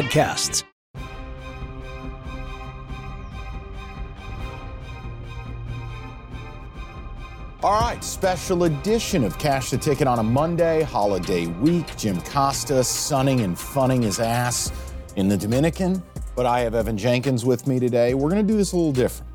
podcasts. 0.00 0.64
All 7.62 7.78
right, 7.78 8.02
special 8.02 8.64
edition 8.64 9.22
of 9.22 9.38
Cash 9.38 9.70
the 9.70 9.76
Ticket 9.76 10.06
on 10.06 10.18
a 10.18 10.22
Monday, 10.22 10.82
holiday 10.82 11.46
week. 11.46 11.94
Jim 11.98 12.18
Costa 12.22 12.82
sunning 12.82 13.40
and 13.40 13.58
funning 13.58 14.00
his 14.00 14.18
ass 14.18 14.72
in 15.16 15.28
the 15.28 15.36
Dominican, 15.36 16.02
but 16.34 16.46
I 16.46 16.60
have 16.60 16.74
Evan 16.74 16.96
Jenkins 16.96 17.44
with 17.44 17.66
me 17.66 17.78
today. 17.78 18.14
We're 18.14 18.30
going 18.30 18.46
to 18.46 18.50
do 18.50 18.56
this 18.56 18.72
a 18.72 18.76
little 18.76 18.92
different. 18.92 19.30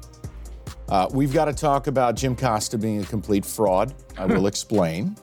Uh, 0.90 1.08
we've 1.14 1.34
got 1.34 1.45
to 1.45 1.53
talk 1.53 1.86
about 1.86 2.16
Jim 2.16 2.36
Costa 2.36 2.80
being 2.80 3.02
a 3.02 3.06
complete 3.06 3.45
fraud. 3.45 3.94
I 4.18 4.25
will 4.25 4.47
explain. 4.53 5.16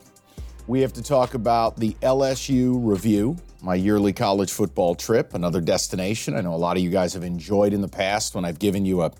We 0.67 0.79
have 0.79 0.93
to 0.93 1.03
talk 1.03 1.33
about 1.33 1.75
the 1.75 1.91
LSU 2.01 2.79
review 2.81 3.35
my 3.63 3.75
yearly 3.75 4.11
college 4.11 4.51
football 4.51 4.93
trip, 4.93 5.33
another 5.33 5.61
destination. 5.61 6.35
I 6.35 6.41
know 6.41 6.53
a 6.53 6.57
lot 6.57 6.75
of 6.75 6.83
you 6.83 6.89
guys 6.89 7.13
have 7.13 7.23
enjoyed 7.23 7.71
in 7.71 7.79
the 7.79 7.87
past 7.87 8.35
when 8.35 8.43
I've 8.43 8.59
given 8.59 8.85
you 8.85 9.01
a 9.03 9.11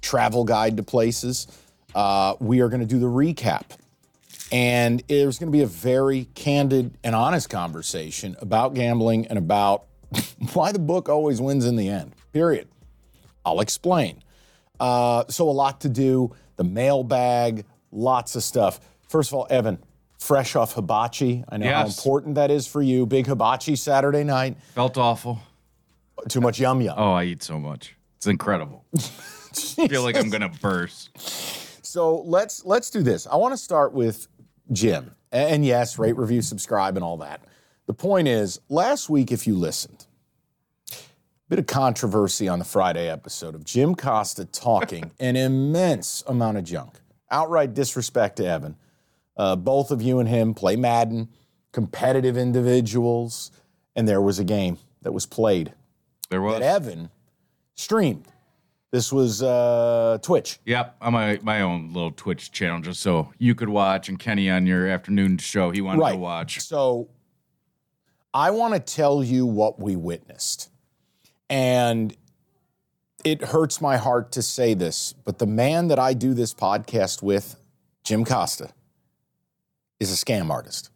travel 0.00 0.44
guide 0.44 0.78
to 0.78 0.82
places. 0.82 1.46
Uh, 1.94 2.34
we 2.40 2.60
are 2.60 2.70
going 2.70 2.80
to 2.80 2.86
do 2.86 2.98
the 2.98 3.06
recap. 3.06 3.76
And 4.50 5.02
there's 5.06 5.38
going 5.38 5.52
to 5.52 5.56
be 5.56 5.62
a 5.62 5.66
very 5.66 6.24
candid 6.34 6.96
and 7.04 7.14
honest 7.14 7.50
conversation 7.50 8.36
about 8.40 8.72
gambling 8.72 9.26
and 9.26 9.38
about 9.38 9.84
why 10.54 10.72
the 10.72 10.78
book 10.78 11.10
always 11.10 11.38
wins 11.40 11.66
in 11.66 11.76
the 11.76 11.88
end, 11.90 12.14
period. 12.32 12.68
I'll 13.44 13.60
explain. 13.60 14.22
Uh, 14.80 15.24
so, 15.28 15.48
a 15.48 15.52
lot 15.52 15.82
to 15.82 15.90
do, 15.90 16.34
the 16.56 16.64
mailbag, 16.64 17.66
lots 17.92 18.34
of 18.34 18.42
stuff. 18.42 18.80
First 19.08 19.30
of 19.30 19.34
all, 19.34 19.46
Evan, 19.50 19.78
fresh 20.20 20.54
off 20.54 20.74
hibachi. 20.74 21.42
I 21.48 21.56
know 21.56 21.66
yes. 21.66 21.74
how 21.74 21.86
important 21.86 22.36
that 22.36 22.50
is 22.50 22.66
for 22.66 22.82
you. 22.82 23.06
Big 23.06 23.26
hibachi 23.26 23.74
Saturday 23.74 24.22
night. 24.22 24.56
Felt 24.74 24.96
awful. 24.96 25.40
Too 26.28 26.40
much 26.40 26.60
yum 26.60 26.82
yum. 26.82 26.94
Oh, 26.96 27.12
I 27.12 27.24
eat 27.24 27.42
so 27.42 27.58
much. 27.58 27.96
It's 28.18 28.26
incredible. 28.26 28.84
I 28.94 29.88
feel 29.88 30.02
like 30.02 30.16
I'm 30.16 30.30
gonna 30.30 30.50
burst. 30.60 31.18
So 31.84 32.20
let's 32.20 32.64
let's 32.64 32.90
do 32.90 33.02
this. 33.02 33.26
I 33.26 33.36
want 33.36 33.52
to 33.52 33.58
start 33.58 33.92
with 33.92 34.28
Jim. 34.70 35.12
And 35.32 35.64
yes, 35.64 35.98
rate, 35.98 36.16
review, 36.16 36.42
subscribe, 36.42 36.96
and 36.96 37.04
all 37.04 37.16
that. 37.18 37.44
The 37.86 37.94
point 37.94 38.28
is, 38.28 38.60
last 38.68 39.08
week, 39.08 39.32
if 39.32 39.46
you 39.46 39.56
listened, 39.56 40.06
a 40.92 40.96
bit 41.48 41.58
of 41.58 41.66
controversy 41.66 42.46
on 42.46 42.58
the 42.58 42.64
Friday 42.64 43.08
episode 43.08 43.54
of 43.54 43.64
Jim 43.64 43.94
Costa 43.94 44.44
talking 44.44 45.12
an 45.18 45.36
immense 45.36 46.22
amount 46.26 46.58
of 46.58 46.64
junk, 46.64 47.00
outright 47.30 47.74
disrespect 47.74 48.36
to 48.36 48.46
Evan 48.46 48.76
uh, 49.36 49.56
both 49.56 49.90
of 49.90 50.02
you 50.02 50.18
and 50.18 50.28
him 50.28 50.54
play 50.54 50.76
Madden, 50.76 51.28
competitive 51.72 52.36
individuals, 52.36 53.50
and 53.96 54.08
there 54.08 54.20
was 54.20 54.38
a 54.38 54.44
game 54.44 54.78
that 55.02 55.12
was 55.12 55.26
played. 55.26 55.72
There 56.30 56.42
was. 56.42 56.60
That 56.60 56.82
Evan 56.82 57.10
streamed. 57.74 58.26
This 58.92 59.12
was 59.12 59.42
uh, 59.42 60.18
Twitch. 60.20 60.58
Yep, 60.64 60.96
on 61.00 61.12
my, 61.12 61.38
my 61.42 61.60
own 61.60 61.92
little 61.92 62.10
Twitch 62.10 62.50
channel, 62.50 62.80
just 62.80 63.00
so 63.00 63.32
you 63.38 63.54
could 63.54 63.68
watch, 63.68 64.08
and 64.08 64.18
Kenny 64.18 64.50
on 64.50 64.66
your 64.66 64.88
afternoon 64.88 65.38
show, 65.38 65.70
he 65.70 65.80
wanted 65.80 66.00
right. 66.00 66.12
to 66.12 66.18
watch. 66.18 66.60
So 66.60 67.08
I 68.34 68.50
want 68.50 68.74
to 68.74 68.80
tell 68.80 69.22
you 69.22 69.46
what 69.46 69.80
we 69.80 69.94
witnessed. 69.94 70.70
And 71.48 72.16
it 73.24 73.42
hurts 73.42 73.80
my 73.80 73.96
heart 73.96 74.32
to 74.32 74.42
say 74.42 74.74
this, 74.74 75.14
but 75.24 75.38
the 75.38 75.46
man 75.46 75.88
that 75.88 75.98
I 75.98 76.14
do 76.14 76.34
this 76.34 76.54
podcast 76.54 77.22
with, 77.22 77.56
Jim 78.02 78.24
Costa, 78.24 78.70
is 80.00 80.10
a 80.10 80.16
scam 80.16 80.50
artist. 80.50 80.90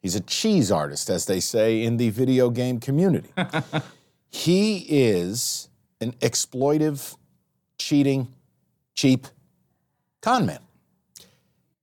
He's 0.00 0.14
a 0.14 0.20
cheese 0.20 0.70
artist, 0.70 1.10
as 1.10 1.26
they 1.26 1.40
say 1.40 1.82
in 1.82 1.96
the 1.96 2.10
video 2.10 2.50
game 2.50 2.78
community. 2.78 3.30
he 4.30 4.86
is 4.88 5.68
an 6.00 6.12
exploitive, 6.20 7.16
cheating, 7.78 8.28
cheap 8.94 9.26
con 10.20 10.46
man. 10.46 10.60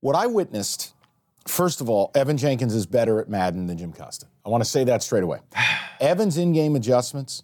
What 0.00 0.16
I 0.16 0.26
witnessed, 0.26 0.94
first 1.46 1.80
of 1.80 1.90
all, 1.90 2.10
Evan 2.14 2.38
Jenkins 2.38 2.74
is 2.74 2.86
better 2.86 3.20
at 3.20 3.28
Madden 3.28 3.66
than 3.66 3.76
Jim 3.76 3.92
Costa. 3.92 4.26
I 4.44 4.48
want 4.48 4.62
to 4.62 4.68
say 4.70 4.84
that 4.84 5.02
straight 5.02 5.24
away. 5.24 5.40
Evan's 6.00 6.38
in 6.38 6.52
game 6.52 6.76
adjustments, 6.76 7.42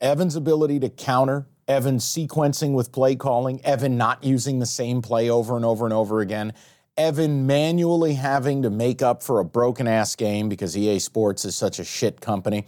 Evan's 0.00 0.36
ability 0.36 0.80
to 0.80 0.88
counter, 0.88 1.46
Evan's 1.68 2.04
sequencing 2.04 2.72
with 2.72 2.92
play 2.92 3.14
calling, 3.14 3.64
Evan 3.64 3.96
not 3.96 4.24
using 4.24 4.58
the 4.58 4.66
same 4.66 5.00
play 5.02 5.30
over 5.30 5.56
and 5.56 5.64
over 5.64 5.84
and 5.84 5.94
over 5.94 6.20
again, 6.20 6.52
Evan 7.00 7.46
manually 7.46 8.12
having 8.12 8.60
to 8.60 8.68
make 8.68 9.00
up 9.00 9.22
for 9.22 9.40
a 9.40 9.44
broken 9.44 9.88
ass 9.88 10.14
game 10.14 10.50
because 10.50 10.76
EA 10.76 10.98
Sports 10.98 11.46
is 11.46 11.56
such 11.56 11.78
a 11.78 11.84
shit 11.84 12.20
company. 12.20 12.66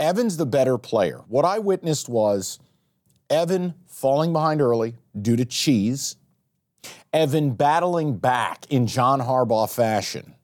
Evan's 0.00 0.36
the 0.36 0.44
better 0.44 0.76
player. 0.76 1.20
What 1.28 1.44
I 1.44 1.60
witnessed 1.60 2.08
was 2.08 2.58
Evan 3.30 3.74
falling 3.86 4.32
behind 4.32 4.60
early 4.60 4.96
due 5.22 5.36
to 5.36 5.44
cheese, 5.44 6.16
Evan 7.12 7.52
battling 7.52 8.16
back 8.16 8.66
in 8.70 8.88
John 8.88 9.20
Harbaugh 9.20 9.72
fashion, 9.72 10.34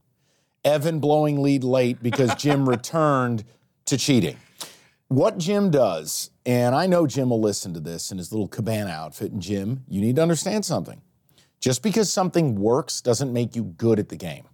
Evan 0.64 1.00
blowing 1.00 1.42
lead 1.42 1.64
late 1.64 2.00
because 2.00 2.32
Jim 2.38 2.68
returned 2.68 3.42
to 3.86 3.98
cheating. 3.98 4.36
What 5.08 5.36
Jim 5.36 5.68
does, 5.70 6.30
and 6.46 6.76
I 6.76 6.86
know 6.86 7.08
Jim 7.08 7.30
will 7.30 7.40
listen 7.40 7.74
to 7.74 7.80
this 7.80 8.12
in 8.12 8.18
his 8.18 8.30
little 8.30 8.46
cabana 8.46 8.90
outfit, 8.90 9.32
and 9.32 9.42
Jim, 9.42 9.82
you 9.88 10.00
need 10.00 10.14
to 10.14 10.22
understand 10.22 10.64
something. 10.64 11.02
Just 11.60 11.82
because 11.82 12.10
something 12.10 12.56
works 12.56 13.00
doesn't 13.00 13.32
make 13.32 13.54
you 13.54 13.64
good 13.64 13.98
at 13.98 14.08
the 14.08 14.16
game. 14.16 14.46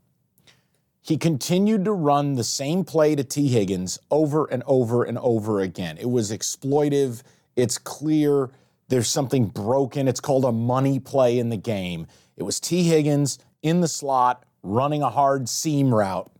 He 1.00 1.17
continued 1.17 1.84
to 1.84 1.93
run 1.93 2.34
the 2.34 2.43
same 2.43 2.84
play 2.84 3.15
to 3.15 3.22
Tee 3.22 3.47
Higgins 3.47 4.00
over 4.11 4.47
and 4.47 4.65
over 4.67 5.05
and 5.05 5.16
over 5.19 5.61
again. 5.61 5.99
It 5.99 6.11
was 6.11 6.33
exploitive. 6.33 7.22
It's 7.55 7.78
clear 7.78 8.50
there's 8.89 9.09
something 9.09 9.47
broken. 9.47 10.09
It's 10.09 10.19
called 10.19 10.45
a 10.45 10.50
money 10.50 10.99
play 10.99 11.39
in 11.39 11.49
the 11.49 11.56
game. 11.56 12.09
It 12.37 12.43
was 12.43 12.59
Tee 12.59 12.83
Higgins 12.83 13.39
in 13.62 13.81
the 13.81 13.89
slot 13.89 14.45
running 14.65 15.03
a 15.03 15.11
hard 15.11 15.49
seam 15.49 15.95
route. 15.95 16.31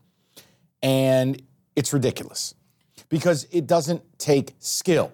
And 0.83 1.41
it's 1.77 1.93
ridiculous 1.93 2.53
because 3.07 3.47
it 3.51 3.67
doesn't 3.67 4.03
take 4.19 4.53
skill. 4.59 5.13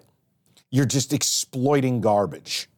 You're 0.70 0.84
just 0.84 1.12
exploiting 1.12 2.00
garbage. 2.00 2.68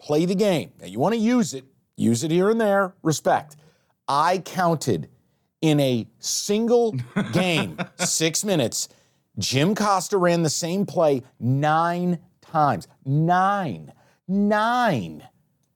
Play 0.00 0.24
the 0.24 0.34
game. 0.34 0.72
Now, 0.80 0.86
you 0.86 0.98
want 0.98 1.14
to 1.14 1.20
use 1.20 1.54
it, 1.54 1.64
use 1.96 2.24
it 2.24 2.30
here 2.30 2.50
and 2.50 2.60
there, 2.60 2.94
respect. 3.02 3.56
I 4.08 4.38
counted 4.38 5.08
in 5.60 5.80
a 5.80 6.06
single 6.18 6.92
game, 7.32 7.78
six 7.96 8.44
minutes, 8.44 8.88
Jim 9.38 9.74
Costa 9.74 10.16
ran 10.16 10.42
the 10.42 10.50
same 10.50 10.86
play 10.86 11.22
nine 11.38 12.18
times. 12.40 12.88
Nine. 13.04 13.92
Nine. 14.28 15.26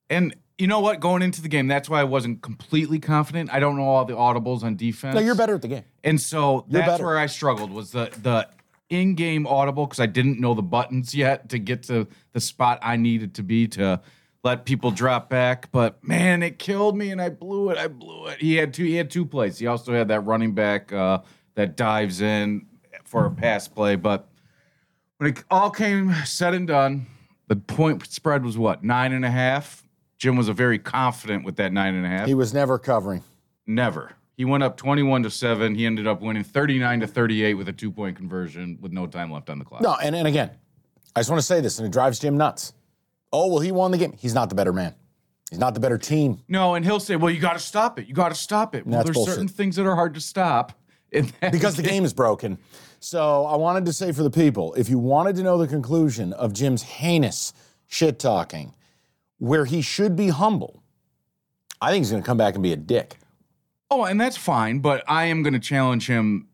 And 0.09 0.35
you 0.57 0.67
know 0.67 0.79
what? 0.79 0.99
Going 0.99 1.21
into 1.21 1.41
the 1.41 1.47
game, 1.47 1.67
that's 1.67 1.89
why 1.89 2.01
I 2.01 2.03
wasn't 2.03 2.41
completely 2.41 2.99
confident. 2.99 3.53
I 3.53 3.59
don't 3.59 3.77
know 3.77 3.83
all 3.83 4.05
the 4.05 4.13
audibles 4.15 4.63
on 4.63 4.75
defense. 4.75 5.15
No, 5.15 5.21
you're 5.21 5.35
better 5.35 5.55
at 5.55 5.61
the 5.61 5.67
game. 5.67 5.83
And 6.03 6.19
so 6.19 6.65
you're 6.69 6.81
that's 6.81 6.93
better. 6.93 7.05
where 7.05 7.17
I 7.17 7.27
struggled 7.27 7.71
was 7.71 7.91
the 7.91 8.11
the 8.21 8.47
in-game 8.89 9.47
audible 9.47 9.85
because 9.85 10.01
I 10.01 10.05
didn't 10.05 10.39
know 10.39 10.53
the 10.53 10.61
buttons 10.61 11.15
yet 11.15 11.49
to 11.49 11.59
get 11.59 11.83
to 11.83 12.07
the 12.33 12.41
spot 12.41 12.77
I 12.81 12.97
needed 12.97 13.35
to 13.35 13.43
be 13.43 13.67
to 13.69 14.01
let 14.43 14.65
people 14.65 14.91
drop 14.91 15.29
back. 15.29 15.71
But 15.71 16.03
man, 16.03 16.43
it 16.43 16.59
killed 16.59 16.97
me, 16.97 17.11
and 17.11 17.21
I 17.21 17.29
blew 17.29 17.69
it. 17.69 17.77
I 17.77 17.87
blew 17.87 18.27
it. 18.27 18.39
He 18.39 18.55
had 18.55 18.73
two. 18.73 18.83
He 18.83 18.95
had 18.95 19.09
two 19.09 19.25
plays. 19.25 19.57
He 19.57 19.67
also 19.67 19.93
had 19.93 20.07
that 20.09 20.21
running 20.21 20.53
back 20.53 20.91
uh, 20.91 21.19
that 21.55 21.75
dives 21.77 22.21
in 22.21 22.67
for 23.03 23.25
a 23.25 23.31
pass 23.31 23.67
play. 23.67 23.95
But 23.95 24.27
when 25.17 25.31
it 25.31 25.43
all 25.51 25.69
came 25.69 26.13
said 26.25 26.53
and 26.53 26.67
done, 26.67 27.07
the 27.47 27.55
point 27.55 28.05
spread 28.07 28.43
was 28.43 28.57
what 28.57 28.83
nine 28.83 29.13
and 29.13 29.25
a 29.25 29.31
half. 29.31 29.87
Jim 30.17 30.35
was 30.35 30.49
a 30.49 30.53
very 30.53 30.77
confident 30.77 31.43
with 31.43 31.55
that 31.55 31.73
nine 31.73 31.95
and 31.95 32.05
a 32.05 32.09
half. 32.09 32.27
He 32.27 32.35
was 32.35 32.53
never 32.53 32.77
covering. 32.77 33.23
Never. 33.65 34.13
He 34.37 34.45
went 34.45 34.63
up 34.63 34.77
21 34.77 35.23
to 35.23 35.29
7. 35.29 35.75
He 35.75 35.85
ended 35.85 36.07
up 36.07 36.21
winning 36.21 36.43
39 36.43 37.01
to 37.01 37.07
38 37.07 37.53
with 37.55 37.67
a 37.67 37.73
two 37.73 37.91
point 37.91 38.17
conversion 38.17 38.77
with 38.81 38.91
no 38.91 39.07
time 39.07 39.31
left 39.31 39.49
on 39.49 39.59
the 39.59 39.65
clock. 39.65 39.81
No, 39.81 39.95
and, 40.01 40.15
and 40.15 40.27
again, 40.27 40.51
I 41.15 41.19
just 41.19 41.29
want 41.29 41.39
to 41.39 41.45
say 41.45 41.59
this, 41.59 41.77
and 41.79 41.87
it 41.87 41.91
drives 41.91 42.19
Jim 42.19 42.37
nuts. 42.37 42.73
Oh, 43.33 43.47
well, 43.47 43.59
he 43.59 43.71
won 43.71 43.91
the 43.91 43.97
game. 43.97 44.13
He's 44.17 44.33
not 44.33 44.49
the 44.49 44.55
better 44.55 44.73
man. 44.73 44.95
He's 45.49 45.59
not 45.59 45.73
the 45.73 45.79
better 45.79 45.97
team. 45.97 46.41
No, 46.47 46.75
and 46.75 46.85
he'll 46.85 46.99
say, 46.99 47.15
well, 47.15 47.31
you 47.33 47.39
got 47.41 47.53
to 47.53 47.59
stop 47.59 47.99
it. 47.99 48.07
You 48.07 48.13
got 48.13 48.29
to 48.29 48.35
stop 48.35 48.73
it. 48.75 48.85
Well, 48.85 48.97
That's 48.97 49.05
there's 49.07 49.15
bullshit. 49.15 49.33
certain 49.33 49.47
things 49.47 49.75
that 49.75 49.85
are 49.85 49.95
hard 49.95 50.13
to 50.13 50.21
stop. 50.21 50.73
because 51.51 51.75
the 51.75 51.83
game 51.83 52.05
is 52.05 52.13
broken. 52.13 52.57
So 53.01 53.45
I 53.45 53.57
wanted 53.57 53.85
to 53.85 53.93
say 53.93 54.13
for 54.13 54.23
the 54.23 54.29
people, 54.29 54.73
if 54.75 54.87
you 54.89 54.97
wanted 54.97 55.35
to 55.37 55.43
know 55.43 55.57
the 55.57 55.67
conclusion 55.67 56.31
of 56.33 56.53
Jim's 56.53 56.83
heinous 56.83 57.53
shit 57.87 58.17
talking, 58.17 58.73
where 59.39 59.65
he 59.65 59.81
should 59.81 60.15
be 60.15 60.29
humble, 60.29 60.81
I 61.81 61.91
think 61.91 62.03
he's 62.03 62.11
going 62.11 62.23
to 62.23 62.25
come 62.25 62.37
back 62.37 62.53
and 62.53 62.63
be 62.63 62.71
a 62.71 62.77
dick. 62.77 63.17
Oh, 63.89 64.05
and 64.05 64.21
that's 64.21 64.37
fine, 64.37 64.79
but 64.79 65.03
I 65.05 65.25
am 65.25 65.43
going 65.43 65.53
to 65.53 65.59
challenge 65.59 66.07
him. 66.07 66.47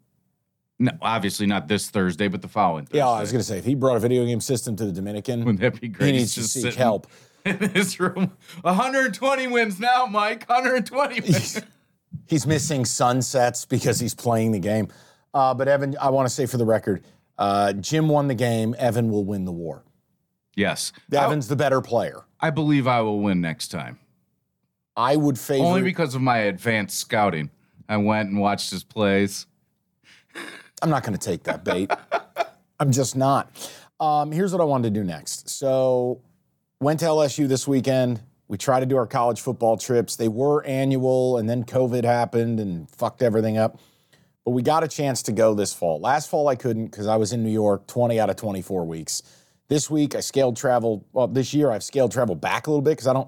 No, 0.79 0.91
obviously 1.01 1.47
not 1.47 1.67
this 1.67 1.89
Thursday, 1.89 2.27
but 2.27 2.41
the 2.41 2.47
following. 2.47 2.85
Thursday. 2.85 2.99
Yeah, 2.99 3.07
I 3.09 3.21
was 3.21 3.31
going 3.31 3.39
to 3.39 3.43
say 3.47 3.57
if 3.57 3.65
he 3.65 3.73
brought 3.73 3.97
a 3.97 3.99
video 3.99 4.25
game 4.25 4.39
system 4.41 4.75
to 4.75 4.85
the 4.85 4.91
Dominican, 4.91 5.39
Wouldn't 5.43 5.59
that 5.61 5.81
be 5.81 5.87
great? 5.87 6.13
he 6.13 6.19
He's 6.19 6.21
needs 6.21 6.33
to 6.35 6.39
just 6.41 6.53
seek 6.53 6.73
help. 6.75 7.07
in 7.45 7.57
his 7.69 7.99
room. 7.99 8.33
120 8.61 9.47
wins 9.47 9.79
now, 9.79 10.05
Mike. 10.05 10.47
120 10.47 11.21
wins. 11.21 11.61
He's 12.27 12.45
missing 12.45 12.85
sunsets 12.85 13.65
because 13.65 13.99
he's 13.99 14.13
playing 14.13 14.51
the 14.51 14.59
game. 14.59 14.89
Uh, 15.33 15.53
but 15.53 15.67
Evan, 15.67 15.95
I 15.99 16.09
want 16.09 16.27
to 16.27 16.33
say 16.33 16.45
for 16.45 16.57
the 16.57 16.65
record, 16.65 17.03
uh, 17.37 17.73
Jim 17.73 18.07
won 18.09 18.27
the 18.27 18.35
game. 18.35 18.75
Evan 18.77 19.09
will 19.09 19.23
win 19.25 19.45
the 19.45 19.51
war. 19.51 19.83
yes, 20.55 20.91
Evan's 21.11 21.47
the 21.47 21.55
better 21.55 21.81
player. 21.81 22.25
I 22.39 22.49
believe 22.49 22.85
I 22.87 23.01
will 23.01 23.19
win 23.19 23.41
next 23.41 23.69
time. 23.69 23.97
I 24.95 25.15
would 25.15 25.37
favor. 25.39 25.63
Only 25.65 25.81
because 25.83 26.15
of 26.15 26.21
my 26.21 26.37
advanced 26.37 26.97
scouting. 26.97 27.49
I 27.89 27.97
went 27.97 28.29
and 28.29 28.39
watched 28.39 28.71
his 28.71 28.83
plays. 28.83 29.45
I'm 30.81 30.89
not 30.89 31.03
going 31.03 31.17
to 31.17 31.25
take 31.25 31.43
that 31.43 31.63
bait. 31.63 31.91
I'm 32.79 32.91
just 32.91 33.15
not. 33.15 33.51
Um, 33.99 34.31
here's 34.31 34.51
what 34.51 34.61
I 34.61 34.65
wanted 34.65 34.93
to 34.93 34.99
do 34.99 35.03
next. 35.03 35.49
So, 35.49 36.21
went 36.79 36.99
to 36.99 37.07
LSU 37.07 37.47
this 37.47 37.67
weekend. 37.67 38.21
We 38.47 38.57
tried 38.57 38.81
to 38.81 38.85
do 38.85 38.95
our 38.97 39.07
college 39.07 39.41
football 39.41 39.77
trips. 39.77 40.15
They 40.15 40.27
were 40.27 40.63
annual, 40.63 41.37
and 41.37 41.49
then 41.49 41.63
COVID 41.63 42.03
happened 42.03 42.59
and 42.59 42.89
fucked 42.89 43.21
everything 43.21 43.57
up. 43.57 43.79
But 44.45 44.51
we 44.51 44.61
got 44.61 44.83
a 44.83 44.87
chance 44.87 45.23
to 45.23 45.31
go 45.33 45.53
this 45.53 45.73
fall. 45.73 45.99
Last 45.99 46.29
fall, 46.29 46.47
I 46.47 46.55
couldn't 46.55 46.85
because 46.85 47.07
I 47.07 47.17
was 47.17 47.33
in 47.33 47.43
New 47.43 47.51
York 47.51 47.87
20 47.87 48.19
out 48.19 48.29
of 48.29 48.37
24 48.37 48.85
weeks. 48.85 49.23
This 49.67 49.89
week, 49.89 50.15
I 50.15 50.21
scaled 50.21 50.55
travel. 50.55 51.05
Well, 51.11 51.27
this 51.27 51.53
year, 51.53 51.71
I've 51.71 51.83
scaled 51.83 52.13
travel 52.13 52.35
back 52.35 52.67
a 52.67 52.69
little 52.69 52.81
bit 52.81 52.91
because 52.91 53.07
I 53.07 53.13
don't. 53.13 53.27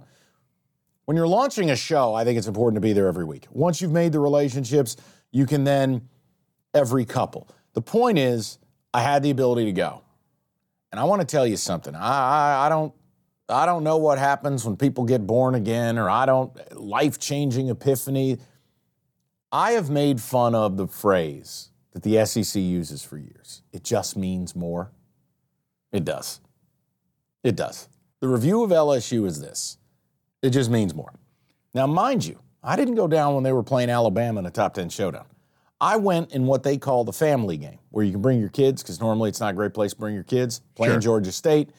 When 1.05 1.17
you're 1.17 1.27
launching 1.27 1.71
a 1.71 1.75
show, 1.75 2.13
I 2.13 2.23
think 2.23 2.37
it's 2.37 2.47
important 2.47 2.75
to 2.75 2.81
be 2.81 2.93
there 2.93 3.07
every 3.07 3.25
week. 3.25 3.47
Once 3.49 3.81
you've 3.81 3.91
made 3.91 4.13
the 4.13 4.19
relationships, 4.19 4.95
you 5.31 5.45
can 5.45 5.63
then 5.63 6.07
every 6.73 7.05
couple. 7.05 7.49
The 7.73 7.81
point 7.81 8.17
is, 8.17 8.57
I 8.93 9.01
had 9.01 9.23
the 9.23 9.29
ability 9.29 9.65
to 9.65 9.71
go. 9.71 10.01
And 10.91 10.99
I 10.99 11.03
want 11.03 11.21
to 11.21 11.27
tell 11.27 11.45
you 11.45 11.57
something. 11.57 11.95
I, 11.95 11.99
I, 11.99 12.65
I 12.65 12.69
don't 12.69 12.93
I 13.47 13.65
don't 13.65 13.83
know 13.83 13.97
what 13.97 14.19
happens 14.19 14.63
when 14.63 14.77
people 14.77 15.05
get 15.05 15.25
born 15.25 15.55
again 15.55 15.97
or 15.97 16.07
I 16.07 16.27
don't 16.27 16.79
life-changing 16.79 17.69
epiphany. 17.69 18.37
I 19.51 19.71
have 19.71 19.89
made 19.89 20.21
fun 20.21 20.53
of 20.53 20.77
the 20.77 20.87
phrase 20.87 21.69
that 21.93 22.03
the 22.03 22.23
SEC 22.25 22.61
uses 22.61 23.03
for 23.03 23.17
years. 23.17 23.63
It 23.73 23.83
just 23.83 24.15
means 24.15 24.55
more. 24.55 24.91
It 25.91 26.05
does. 26.05 26.39
It 27.43 27.55
does. 27.55 27.89
The 28.19 28.27
review 28.27 28.61
of 28.63 28.69
LSU 28.69 29.25
is 29.25 29.41
this. 29.41 29.77
It 30.43 30.51
just 30.51 30.69
means 30.69 30.93
more. 30.93 31.13
Now, 31.73 31.87
mind 31.87 32.25
you, 32.25 32.39
I 32.63 32.75
didn't 32.75 32.95
go 32.95 33.07
down 33.07 33.33
when 33.33 33.43
they 33.43 33.51
were 33.51 33.63
playing 33.63 33.89
Alabama 33.89 34.39
in 34.39 34.45
a 34.45 34.51
top 34.51 34.75
10 34.75 34.89
showdown. 34.89 35.25
I 35.81 35.95
went 35.95 36.31
in 36.33 36.45
what 36.45 36.63
they 36.63 36.77
call 36.77 37.03
the 37.05 37.13
family 37.13 37.57
game, 37.57 37.79
where 37.89 38.03
you 38.03 38.11
can 38.11 38.21
bring 38.21 38.39
your 38.39 38.49
kids, 38.49 38.83
because 38.83 38.99
normally 38.99 39.29
it's 39.29 39.39
not 39.39 39.51
a 39.51 39.53
great 39.53 39.73
place 39.73 39.93
to 39.93 39.99
bring 39.99 40.13
your 40.13 40.23
kids, 40.23 40.61
playing 40.75 40.93
Sure. 40.95 40.99
Georgia 41.01 41.31
State. 41.31 41.69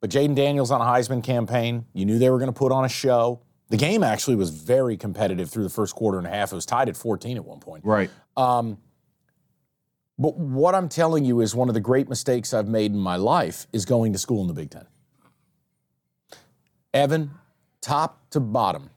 But 0.00 0.10
Jayden 0.10 0.34
Daniels 0.34 0.70
on 0.70 0.80
a 0.80 0.84
Heisman 0.84 1.22
campaign. 1.22 1.84
You 1.92 2.06
knew 2.06 2.18
they 2.18 2.30
were 2.30 2.38
going 2.38 2.52
to 2.52 2.58
put 2.58 2.72
on 2.72 2.84
a 2.84 2.88
show. 2.88 3.40
The 3.68 3.76
game 3.76 4.02
actually 4.02 4.36
was 4.36 4.50
very 4.50 4.96
competitive 4.96 5.50
through 5.50 5.64
the 5.64 5.68
first 5.70 5.94
quarter 5.94 6.18
and 6.18 6.26
a 6.26 6.30
half. 6.30 6.52
It 6.52 6.54
was 6.54 6.64
tied 6.66 6.88
at 6.88 6.96
14 6.96 7.36
at 7.36 7.44
one 7.44 7.60
point. 7.60 7.84
Right. 7.84 8.10
Um, 8.36 8.78
but 10.18 10.36
what 10.36 10.74
I'm 10.74 10.88
telling 10.88 11.24
you 11.24 11.40
is 11.40 11.54
one 11.54 11.68
of 11.68 11.74
the 11.74 11.80
great 11.80 12.08
mistakes 12.08 12.54
I've 12.54 12.68
made 12.68 12.92
in 12.92 12.98
my 12.98 13.16
life 13.16 13.66
is 13.72 13.84
going 13.84 14.12
to 14.12 14.18
school 14.18 14.40
in 14.42 14.48
the 14.48 14.54
Big 14.54 14.70
Ten. 14.70 14.86
Evan, 16.92 17.30
top 17.80 18.28
to 18.30 18.40
bottom, 18.40 18.90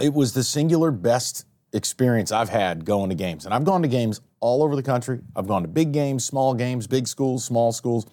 it 0.00 0.12
was 0.12 0.32
the 0.32 0.42
singular 0.42 0.90
best 0.90 1.44
experience 1.74 2.32
I've 2.32 2.48
had 2.48 2.84
going 2.86 3.10
to 3.10 3.14
games. 3.14 3.44
And 3.44 3.52
I've 3.52 3.64
gone 3.64 3.82
to 3.82 3.88
games 3.88 4.20
all 4.40 4.62
over 4.62 4.76
the 4.76 4.82
country. 4.82 5.20
I've 5.36 5.46
gone 5.46 5.62
to 5.62 5.68
big 5.68 5.92
games, 5.92 6.24
small 6.24 6.54
games, 6.54 6.86
big 6.86 7.06
schools, 7.06 7.44
small 7.44 7.72
schools. 7.72 8.06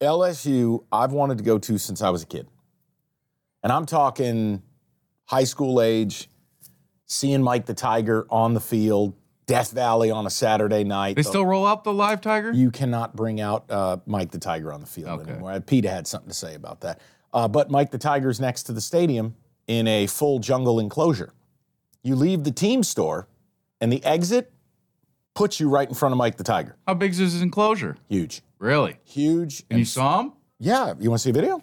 LSU, 0.00 0.84
I've 0.90 1.12
wanted 1.12 1.38
to 1.38 1.44
go 1.44 1.58
to 1.58 1.78
since 1.78 2.02
I 2.02 2.10
was 2.10 2.22
a 2.22 2.26
kid. 2.26 2.48
And 3.62 3.72
I'm 3.72 3.86
talking 3.86 4.62
high 5.26 5.44
school 5.44 5.80
age, 5.80 6.28
seeing 7.06 7.42
Mike 7.42 7.66
the 7.66 7.74
Tiger 7.74 8.26
on 8.28 8.54
the 8.54 8.60
field, 8.60 9.14
Death 9.46 9.70
Valley 9.70 10.10
on 10.10 10.26
a 10.26 10.30
Saturday 10.30 10.82
night. 10.82 11.14
They 11.16 11.22
The- 11.22 11.28
still 11.28 11.46
roll 11.46 11.66
out 11.66 11.84
the 11.84 11.92
live 11.92 12.20
tiger? 12.20 12.52
you 12.52 12.70
cannot 12.70 13.14
bring 13.14 13.40
out 13.40 13.70
uh, 13.70 13.98
Mike 14.06 14.30
the 14.32 14.38
Tiger 14.38 14.72
on 14.72 14.80
the 14.80 14.86
field 14.86 15.20
Okay. 15.20 15.30
anymore. 15.30 15.60
Pete 15.60 15.84
had 15.84 16.06
something 16.06 16.30
to 16.30 16.34
say 16.34 16.54
about 16.54 16.80
that. 16.80 17.00
Uh, 17.32 17.46
but 17.48 17.70
Mike 17.70 17.90
the 17.90 17.98
Tiger's 17.98 18.40
next 18.40 18.64
to 18.64 18.72
the 18.72 18.80
stadium 18.80 19.36
in 19.68 19.86
a 19.86 20.06
full 20.06 20.38
jungle 20.38 20.80
enclosure. 20.80 21.32
You 22.02 22.16
leave 22.16 22.44
the 22.44 22.50
team 22.50 22.82
store, 22.82 23.28
and 23.80 23.92
the 23.92 24.04
exit 24.04 24.52
puts 25.34 25.60
you 25.60 25.68
right 25.68 25.88
in 25.88 25.94
front 25.94 26.12
of 26.12 26.18
Mike 26.18 26.36
the 26.36 26.44
Tiger. 26.44 26.76
How 26.86 26.94
big 26.94 27.12
is 27.12 27.18
his 27.18 27.40
enclosure? 27.42 27.96
Huge, 28.08 28.42
Really? 28.58 28.96
huge. 29.04 29.64
And 29.70 29.78
you 29.78 29.84
saw 29.84 30.20
him? 30.20 30.32
yeah, 30.58 30.94
you 30.98 31.10
want 31.10 31.20
to 31.20 31.24
see 31.24 31.30
a 31.30 31.32
video? 31.32 31.62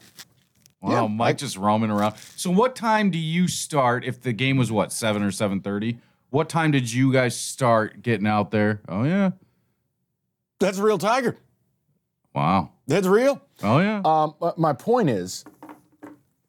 Wow, 0.82 0.92
Yeah, 0.92 1.08
Mike 1.08 1.36
I- 1.36 1.38
just 1.38 1.58
roaming 1.58 1.92
around. 1.92 2.16
So 2.38 2.50
what 2.52 2.76
time 2.76 3.12
do 3.12 3.18
you 3.20 3.48
start 3.50 4.06
if 4.06 4.22
the 4.22 4.32
game 4.34 4.56
was 4.58 4.72
what, 4.72 4.92
7 4.94 5.22
or 5.22 5.30
7:30? 5.32 6.00
What 6.30 6.48
time 6.48 6.72
did 6.72 6.92
you 6.92 7.12
guys 7.12 7.36
start 7.36 8.02
getting 8.02 8.28
out 8.28 8.52
there? 8.52 8.82
Oh 8.88 9.04
yeah. 9.04 9.32
That's 10.60 10.78
a 10.78 10.84
real 10.84 10.98
tiger. 10.98 11.38
Wow. 12.34 12.72
That's 12.88 13.08
real. 13.08 13.42
Oh 13.64 13.80
yeah. 13.80 14.02
Um, 14.06 14.36
my 14.58 14.72
point 14.74 15.10
is, 15.10 15.44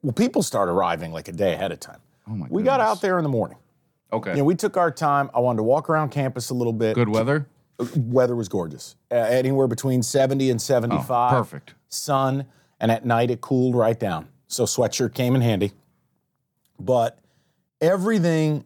well, 0.02 0.12
people 0.12 0.42
start 0.42 0.68
arriving 0.68 1.12
like 1.12 1.28
a 1.28 1.32
day 1.32 1.54
ahead 1.54 1.72
of 1.72 1.80
time. 1.80 2.00
oh 2.28 2.32
my 2.32 2.46
God. 2.46 2.50
We 2.52 2.62
got 2.62 2.80
out 2.80 3.00
there 3.00 3.18
in 3.18 3.24
the 3.24 3.28
morning. 3.30 3.56
Okay. 4.12 4.32
You 4.32 4.38
know, 4.38 4.44
we 4.44 4.54
took 4.54 4.76
our 4.76 4.90
time. 4.90 5.30
I 5.34 5.40
wanted 5.40 5.58
to 5.58 5.62
walk 5.62 5.88
around 5.88 6.10
campus 6.10 6.50
a 6.50 6.54
little 6.54 6.72
bit. 6.72 6.94
Good 6.94 7.08
weather? 7.08 7.46
weather 7.96 8.36
was 8.36 8.48
gorgeous. 8.48 8.96
Uh, 9.10 9.14
anywhere 9.14 9.66
between 9.66 10.02
70 10.02 10.50
and 10.50 10.58
Oh, 10.58 10.62
75. 10.62 11.30
perfect. 11.30 11.74
Sun, 11.88 12.44
and 12.78 12.90
at 12.90 13.06
night 13.06 13.30
it 13.30 13.40
cooled 13.40 13.74
right 13.74 13.98
down. 13.98 14.28
So 14.48 14.64
sweatshirt 14.64 15.14
came 15.14 15.34
in 15.34 15.40
handy. 15.40 15.72
But 16.78 17.18
everything 17.80 18.64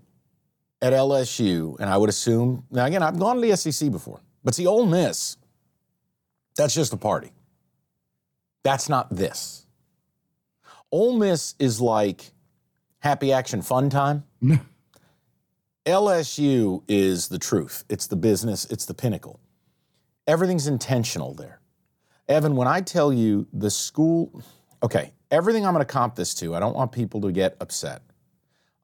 at 0.82 0.92
LSU, 0.92 1.78
and 1.78 1.88
I 1.88 1.96
would 1.96 2.08
assume, 2.10 2.64
now 2.70 2.86
again, 2.86 3.02
I've 3.02 3.18
gone 3.18 3.36
to 3.36 3.42
the 3.42 3.56
SEC 3.56 3.90
before, 3.90 4.20
but 4.42 4.54
see, 4.54 4.66
Ole 4.66 4.86
Miss, 4.86 5.36
that's 6.56 6.74
just 6.74 6.92
a 6.92 6.96
party. 6.96 7.32
That's 8.64 8.88
not 8.88 9.14
this. 9.14 9.66
Ole 10.90 11.16
Miss 11.18 11.54
is 11.58 11.80
like 11.80 12.32
happy 12.98 13.32
action 13.32 13.62
fun 13.62 13.90
time. 13.90 14.24
LSU 15.86 16.82
is 16.88 17.28
the 17.28 17.38
truth. 17.38 17.84
It's 17.88 18.06
the 18.06 18.16
business, 18.16 18.64
it's 18.66 18.86
the 18.86 18.94
pinnacle. 18.94 19.38
Everything's 20.26 20.66
intentional 20.66 21.34
there. 21.34 21.60
Evan, 22.28 22.56
when 22.56 22.66
I 22.66 22.80
tell 22.80 23.12
you 23.12 23.46
the 23.52 23.70
school, 23.70 24.42
okay, 24.82 25.12
everything 25.30 25.66
I'm 25.66 25.74
going 25.74 25.84
to 25.84 25.92
comp 25.92 26.14
this 26.14 26.34
to, 26.36 26.54
I 26.54 26.60
don't 26.60 26.74
want 26.74 26.90
people 26.92 27.20
to 27.22 27.32
get 27.32 27.56
upset. 27.60 28.00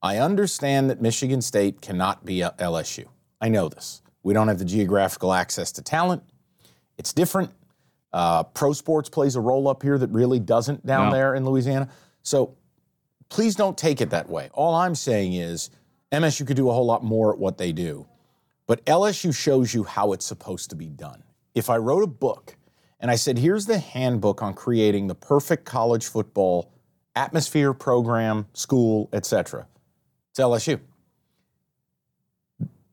I 0.02 0.18
understand 0.18 0.90
that 0.90 1.00
Michigan 1.00 1.40
State 1.40 1.80
cannot 1.80 2.24
be 2.24 2.38
LSU. 2.40 3.06
I 3.40 3.48
know 3.48 3.68
this. 3.70 4.02
We 4.22 4.34
don't 4.34 4.48
have 4.48 4.58
the 4.58 4.64
geographical 4.66 5.32
access 5.32 5.72
to 5.72 5.82
talent. 5.82 6.22
It's 6.98 7.14
different. 7.14 7.50
Uh, 8.12 8.42
pro 8.42 8.74
sports 8.74 9.08
plays 9.08 9.36
a 9.36 9.40
role 9.40 9.68
up 9.68 9.82
here 9.82 9.96
that 9.96 10.10
really 10.10 10.38
doesn't 10.40 10.84
down 10.84 11.06
No. 11.06 11.12
there 11.14 11.34
in 11.34 11.46
Louisiana. 11.46 11.88
So 12.22 12.56
please 13.30 13.54
don't 13.54 13.78
take 13.78 14.02
it 14.02 14.10
that 14.10 14.28
way. 14.28 14.50
All 14.52 14.74
I'm 14.74 14.94
saying 14.94 15.32
is 15.34 15.70
MSU 16.12 16.46
could 16.46 16.56
do 16.56 16.68
a 16.68 16.72
whole 16.72 16.86
lot 16.86 17.04
more 17.04 17.32
at 17.32 17.38
what 17.38 17.58
they 17.58 17.72
do, 17.72 18.06
but 18.66 18.84
LSU 18.84 19.34
shows 19.34 19.72
you 19.72 19.84
how 19.84 20.12
it's 20.12 20.26
supposed 20.26 20.70
to 20.70 20.76
be 20.76 20.86
done. 20.88 21.22
If 21.54 21.70
I 21.70 21.76
wrote 21.76 22.02
a 22.02 22.08
book 22.08 22.56
and 22.98 23.10
I 23.10 23.16
said, 23.16 23.38
here's 23.38 23.66
the 23.66 23.78
handbook 23.78 24.42
on 24.42 24.54
creating 24.54 25.06
the 25.06 25.14
perfect 25.14 25.64
college 25.64 26.06
football 26.06 26.72
atmosphere, 27.14 27.72
program, 27.72 28.46
school, 28.52 29.08
etc., 29.12 29.66
it's 30.30 30.40
LSU. 30.40 30.80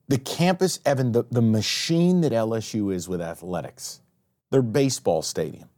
The 0.07 0.17
campus, 0.17 0.79
Evan, 0.85 1.11
the, 1.11 1.25
the 1.29 1.41
machine 1.41 2.21
that 2.21 2.31
LSU 2.31 2.93
is 2.93 3.09
with 3.09 3.21
athletics 3.21 4.01
their 4.49 4.61
baseball 4.61 5.21
stadium, 5.21 5.69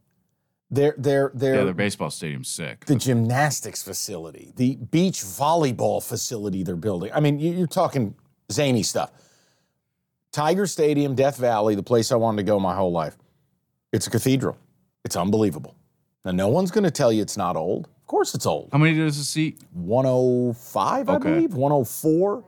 their 0.70 0.94
their 0.98 1.30
their, 1.34 1.54
Yeah, 1.56 1.64
their 1.64 1.74
baseball 1.74 2.10
stadium's 2.10 2.48
sick. 2.48 2.84
the 2.86 2.94
gymnastics 2.96 3.82
facility, 3.82 4.52
the 4.56 4.76
beach 4.76 5.22
volleyball 5.22 6.02
facility 6.02 6.62
they're 6.62 6.76
building. 6.76 7.10
I 7.12 7.20
mean, 7.20 7.38
you- 7.40 7.52
you're 7.52 7.66
talking 7.66 8.14
zany 8.52 8.82
stuff. 8.82 9.10
Tiger 10.32 10.66
Stadium, 10.66 11.14
Death 11.16 11.36
Valley, 11.38 11.74
the 11.74 11.82
place 11.82 12.12
I 12.12 12.16
wanted 12.16 12.36
to 12.38 12.42
go 12.44 12.60
my 12.60 12.74
whole 12.74 12.92
life. 12.92 13.16
It's 13.92 14.06
a 14.06 14.10
cathedral. 14.10 14.56
It's 15.04 15.16
unbelievable. 15.16 15.74
Now, 16.24 16.30
no 16.30 16.48
one's 16.48 16.70
going 16.70 16.84
to 16.84 16.90
tell 16.90 17.10
you 17.12 17.20
it's 17.22 17.36
not 17.36 17.56
old. 17.56 17.86
Of 17.86 18.06
course, 18.06 18.34
it's 18.34 18.46
old. 18.46 18.68
How 18.70 18.78
many 18.78 18.96
does 18.96 19.18
it 19.18 19.24
seat? 19.24 19.60
105, 19.72 21.08
I 21.08 21.14
Okay. 21.16 21.30
believe, 21.34 21.54
104. 21.54 22.44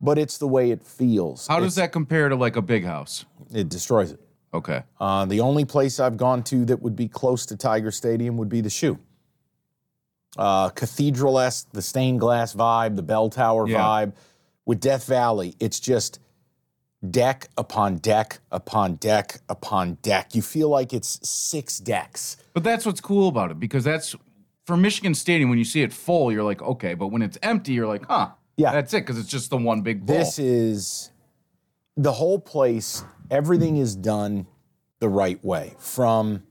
But 0.00 0.16
it's 0.16 0.38
the 0.38 0.46
way 0.46 0.70
it 0.70 0.84
feels. 0.84 1.48
How 1.48 1.58
does 1.58 1.74
that 1.74 1.90
compare 1.90 2.28
to 2.28 2.36
like 2.36 2.54
a 2.54 2.62
big 2.62 2.84
house? 2.84 3.24
It 3.52 3.68
destroys 3.68 4.12
it. 4.12 4.20
Okay. 4.54 4.82
Uh, 4.98 5.24
the 5.26 5.40
only 5.40 5.64
place 5.64 6.00
I've 6.00 6.16
gone 6.16 6.42
to 6.44 6.64
that 6.66 6.80
would 6.80 6.96
be 6.96 7.06
close 7.08 7.44
to 7.46 7.56
Tiger 7.56 7.90
Stadium 7.90 8.36
would 8.38 8.48
be 8.48 8.60
the 8.60 8.70
Shoe. 8.70 8.98
Uh, 10.36 10.68
Cathedral 10.70 11.38
esque, 11.38 11.68
the 11.72 11.82
stained 11.82 12.20
glass 12.20 12.54
vibe, 12.54 12.96
the 12.96 13.02
bell 13.02 13.28
tower 13.30 13.66
Yeah. 13.68 13.80
vibe. 13.80 14.12
With 14.66 14.80
Death 14.80 15.06
Valley, 15.06 15.54
it's 15.60 15.80
just 15.80 16.18
deck 17.10 17.48
upon 17.56 17.96
deck 17.96 18.40
upon 18.50 18.96
deck 18.96 19.40
upon 19.48 19.94
deck. 20.02 20.34
You 20.34 20.42
feel 20.42 20.68
like 20.68 20.92
it's 20.92 21.18
six 21.28 21.78
decks. 21.78 22.36
But 22.54 22.64
that's 22.64 22.84
what's 22.84 23.00
cool 23.00 23.28
about 23.28 23.50
it 23.50 23.58
because 23.58 23.84
that's 23.84 24.14
for 24.66 24.76
Michigan 24.76 25.14
Stadium. 25.14 25.48
When 25.48 25.58
you 25.58 25.64
see 25.64 25.82
it 25.82 25.92
full, 25.92 26.30
you're 26.30 26.42
like, 26.44 26.60
okay. 26.60 26.94
But 26.94 27.08
when 27.08 27.22
it's 27.22 27.38
empty, 27.42 27.72
you're 27.72 27.86
like, 27.86 28.04
huh? 28.06 28.28
Yeah. 28.56 28.72
That's 28.72 28.92
it 28.92 29.00
because 29.00 29.18
it's 29.18 29.28
just 29.30 29.48
the 29.50 29.56
one 29.56 29.80
big 29.80 30.04
ball. 30.04 30.16
This 30.16 30.38
is 30.38 31.10
the 31.98 32.12
whole 32.12 32.38
place, 32.38 33.04
everything 33.30 33.76
is 33.76 33.94
done 33.94 34.46
the 35.00 35.08
right 35.08 35.44
way. 35.44 35.74
From 35.78 36.42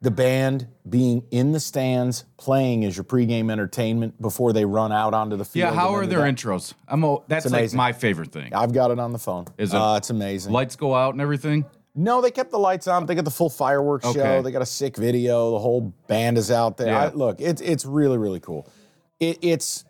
the 0.00 0.10
band 0.10 0.66
being 0.88 1.24
in 1.30 1.52
the 1.52 1.60
stands, 1.60 2.24
playing 2.36 2.84
as 2.84 2.96
your 2.96 3.04
pregame 3.04 3.50
entertainment 3.50 4.20
before 4.20 4.52
they 4.52 4.64
run 4.64 4.92
out 4.92 5.14
onto 5.14 5.36
the 5.36 5.44
field. 5.44 5.72
yeah. 5.72 5.74
How 5.80 5.94
are 5.94 6.06
their 6.06 6.20
the- 6.20 6.24
intros? 6.26 6.74
I'm. 6.86 7.02
A, 7.04 7.18
that's 7.26 7.50
like 7.50 7.72
my 7.72 7.92
favorite 7.92 8.30
thing. 8.30 8.52
I've 8.54 8.72
got 8.72 8.90
it 8.90 8.98
on 8.98 9.12
the 9.12 9.18
phone. 9.18 9.46
Is 9.58 9.72
it- 9.74 9.80
Uh, 9.80 9.96
it's 9.96 10.10
amazing. 10.10 10.52
Lights 10.52 10.76
go 10.76 10.94
out 10.94 11.14
and 11.14 11.20
everything. 11.20 11.64
no, 11.94 12.20
they 12.20 12.30
kept 12.30 12.50
the 12.50 12.58
lights 12.58 12.86
on. 12.86 13.06
They 13.06 13.14
got 13.14 13.24
the 13.24 13.30
full 13.30 13.48
fireworks 13.50 14.04
Okay. 14.06 14.18
show. 14.20 14.42
They 14.42 14.50
got 14.52 14.62
a 14.62 14.66
sick 14.66 14.96
video. 14.96 15.52
The 15.52 15.58
whole 15.60 15.92
band 16.06 16.36
is 16.38 16.50
out 16.50 16.76
there. 16.76 16.88
Yeah. 16.88 17.04
I, 17.04 17.08
look, 17.12 17.40
it's 17.40 17.62
it's 17.62 17.84
really 17.86 18.18
really 18.18 18.40
cool. 18.40 18.68
It, 19.20 19.38
it's 19.42 19.84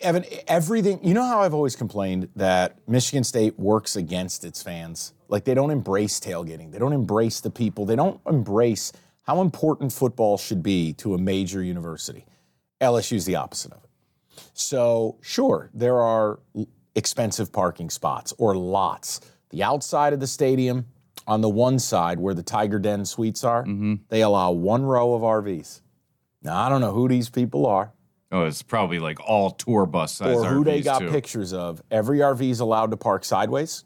Evan. 0.00 0.24
Everything. 0.46 1.00
You 1.02 1.14
know 1.14 1.24
how 1.24 1.40
I've 1.40 1.54
always 1.54 1.76
complained 1.76 2.28
that 2.36 2.76
Michigan 2.88 3.24
State 3.24 3.58
works 3.58 3.96
against 3.96 4.44
its 4.44 4.62
fans. 4.62 5.14
Like 5.28 5.44
they 5.44 5.54
don't 5.54 5.70
embrace 5.70 6.20
tailgating. 6.20 6.70
They 6.72 6.78
don't 6.78 6.92
embrace 6.92 7.40
the 7.40 7.50
people. 7.50 7.86
They 7.86 7.96
don't 7.96 8.20
embrace 8.26 8.92
how 9.22 9.40
important 9.40 9.92
football 9.92 10.38
should 10.38 10.62
be 10.62 10.92
to 10.94 11.14
a 11.14 11.18
major 11.18 11.62
university. 11.62 12.24
LSU's 12.80 13.24
the 13.24 13.36
opposite 13.36 13.72
of 13.72 13.82
it. 13.82 13.90
So, 14.52 15.16
sure, 15.22 15.70
there 15.74 16.00
are 16.00 16.38
expensive 16.94 17.50
parking 17.52 17.90
spots 17.90 18.32
or 18.38 18.54
lots. 18.54 19.20
The 19.50 19.62
outside 19.62 20.12
of 20.12 20.20
the 20.20 20.26
stadium, 20.26 20.86
on 21.26 21.40
the 21.40 21.48
one 21.48 21.78
side 21.78 22.20
where 22.20 22.34
the 22.34 22.42
Tiger 22.42 22.78
Den 22.78 23.04
suites 23.04 23.42
are, 23.44 23.64
Mm-hmm. 23.64 23.94
they 24.10 24.22
allow 24.22 24.50
one 24.52 24.84
row 24.84 25.14
of 25.14 25.22
RVs. 25.22 25.80
Now, 26.42 26.58
I 26.58 26.68
don't 26.68 26.80
know 26.80 26.92
who 26.92 27.08
these 27.08 27.28
people 27.30 27.66
are 27.66 27.92
Oh, 28.32 28.44
it's 28.44 28.62
probably 28.62 28.98
like 28.98 29.18
all 29.20 29.50
tour 29.50 29.86
bus 29.86 30.14
size 30.16 30.36
or 30.36 30.46
who 30.46 30.64
they 30.64 30.80
got 30.82 30.98
too. 31.00 31.10
pictures 31.10 31.52
of. 31.52 31.80
Every 31.90 32.18
RV 32.18 32.50
is 32.50 32.60
allowed 32.60 32.90
to 32.90 32.96
park 32.96 33.24
sideways 33.24 33.84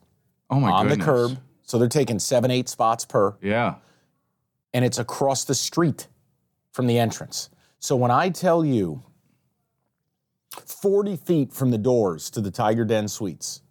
Oh 0.49 0.59
my 0.59 0.71
on 0.71 0.89
goodness. 0.89 1.07
the 1.07 1.13
curb. 1.13 1.39
So 1.63 1.79
they're 1.79 1.89
taking 1.89 2.19
seven, 2.19 2.51
eight 2.51 2.69
spots 2.69 3.05
per. 3.05 3.37
Yeah. 3.43 3.75
and 4.73 4.85
it's 4.85 4.99
across 4.99 5.45
the 5.45 5.55
street 5.55 6.09
from 6.73 6.87
the 6.87 6.99
entrance. 6.99 7.51
So 7.79 7.97
when 7.97 8.11
I 8.11 8.31
tell 8.31 8.65
you 8.65 9.03
40 10.65 11.17
feet 11.17 11.53
from 11.53 11.71
the 11.71 11.79
doors 11.79 12.31
to 12.31 12.41
the 12.41 12.51
Tiger 12.51 12.85
Den 12.85 13.09
Suites 13.09 13.63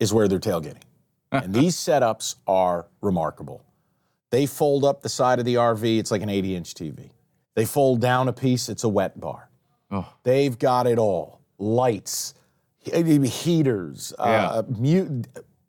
is 0.00 0.12
where 0.12 0.28
they're 0.28 0.38
tailgating. 0.38 0.82
and 1.32 1.52
these 1.54 1.76
setups 1.76 2.36
are 2.46 2.86
remarkable. 3.00 3.64
They 4.30 4.46
fold 4.46 4.84
up 4.84 5.02
the 5.02 5.08
side 5.08 5.38
of 5.38 5.44
the 5.44 5.54
RV, 5.54 5.98
it's 5.98 6.10
like 6.10 6.22
an 6.22 6.28
80 6.28 6.56
inch 6.56 6.74
TV. 6.74 7.10
They 7.54 7.64
fold 7.64 8.00
down 8.00 8.28
a 8.28 8.32
piece, 8.32 8.68
it's 8.68 8.84
a 8.84 8.88
wet 8.88 9.18
bar. 9.20 9.45
Oh. 9.90 10.12
They've 10.24 10.58
got 10.58 10.86
it 10.86 10.98
all 10.98 11.40
lights, 11.58 12.34
he- 12.78 13.26
heaters, 13.28 14.12
uh, 14.18 14.62
mute. 14.68 15.26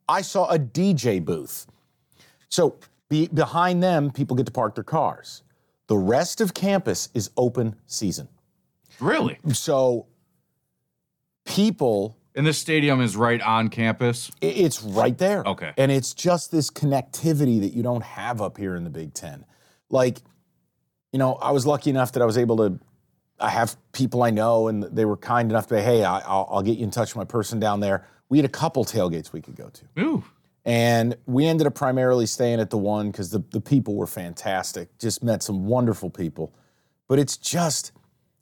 I 0.10 0.22
saw 0.22 0.48
a 0.50 0.58
DJ 0.60 1.24
booth. 1.24 1.68
So 2.50 2.78
be, 3.10 3.28
behind 3.28 3.82
them, 3.84 4.12
people 4.12 4.36
get 4.36 4.46
to 4.48 4.52
park 4.52 4.76
their 4.76 4.84
cars. 4.84 5.44
The 5.88 5.98
rest 5.98 6.42
of 6.42 6.54
campus 6.54 7.10
is 7.14 7.30
open 7.38 7.76
season. 7.86 8.28
Really? 9.00 9.38
So 9.54 10.08
people, 11.46 12.18
And 12.36 12.46
this 12.46 12.58
stadium 12.58 13.02
is 13.02 13.16
right 13.16 13.42
on 13.42 13.70
campus. 13.70 14.32
it's 14.42 14.82
right 14.84 15.18
there. 15.18 15.44
Okay. 15.46 15.72
And 15.78 15.92
it's 15.92 16.14
just 16.14 16.52
this 16.52 16.70
connectivity 16.70 17.60
that 17.62 17.74
you 17.74 17.84
don't 17.84 18.04
have 18.04 18.42
up 18.42 18.58
here 18.58 18.76
in 18.76 18.84
the 18.84 18.90
Big 18.90 19.14
Ten. 19.14 19.46
Like, 19.90 20.20
you 21.14 21.20
know, 21.20 21.36
I 21.36 21.52
was 21.52 21.66
lucky 21.66 21.90
enough 21.90 22.12
that 22.14 22.22
I 22.22 22.26
was 22.26 22.38
able 22.38 22.58
to. 22.58 22.80
I 23.40 23.50
have 23.50 23.76
people 23.92 24.24
I 24.24 24.32
know, 24.32 24.68
and 24.68 24.84
they 24.84 25.06
were 25.06 25.18
kind 25.18 25.52
enough 25.52 25.68
to 25.68 25.76
say, 25.76 25.84
"Hey, 25.84 26.04
I, 26.04 26.20
I'll, 26.20 26.48
I'll 26.52 26.64
get 26.64 26.78
you 26.78 26.84
in 26.84 26.92
touch 26.92 27.10
with 27.10 27.18
my 27.18 27.26
person 27.26 27.60
down 27.60 27.80
there." 27.80 28.06
We 28.30 28.38
had 28.38 28.46
a 28.46 28.50
couple 28.50 28.84
tailgates 28.84 29.32
we 29.32 29.42
could 29.42 29.56
go 29.56 29.70
to. 29.70 30.04
Ooh. 30.04 30.24
And 30.66 31.16
we 31.26 31.46
ended 31.46 31.66
up 31.66 31.76
primarily 31.76 32.26
staying 32.26 32.60
at 32.60 32.72
the 32.72 32.78
one 32.78 33.10
because 33.10 33.32
the, 33.32 33.42
the 33.52 33.62
people 33.62 33.96
were 33.96 34.08
fantastic. 34.08 34.98
Just 34.98 35.24
met 35.24 35.42
some 35.42 35.66
wonderful 35.66 36.10
people. 36.10 36.54
But 37.08 37.20
it's 37.20 37.38
just 37.38 37.94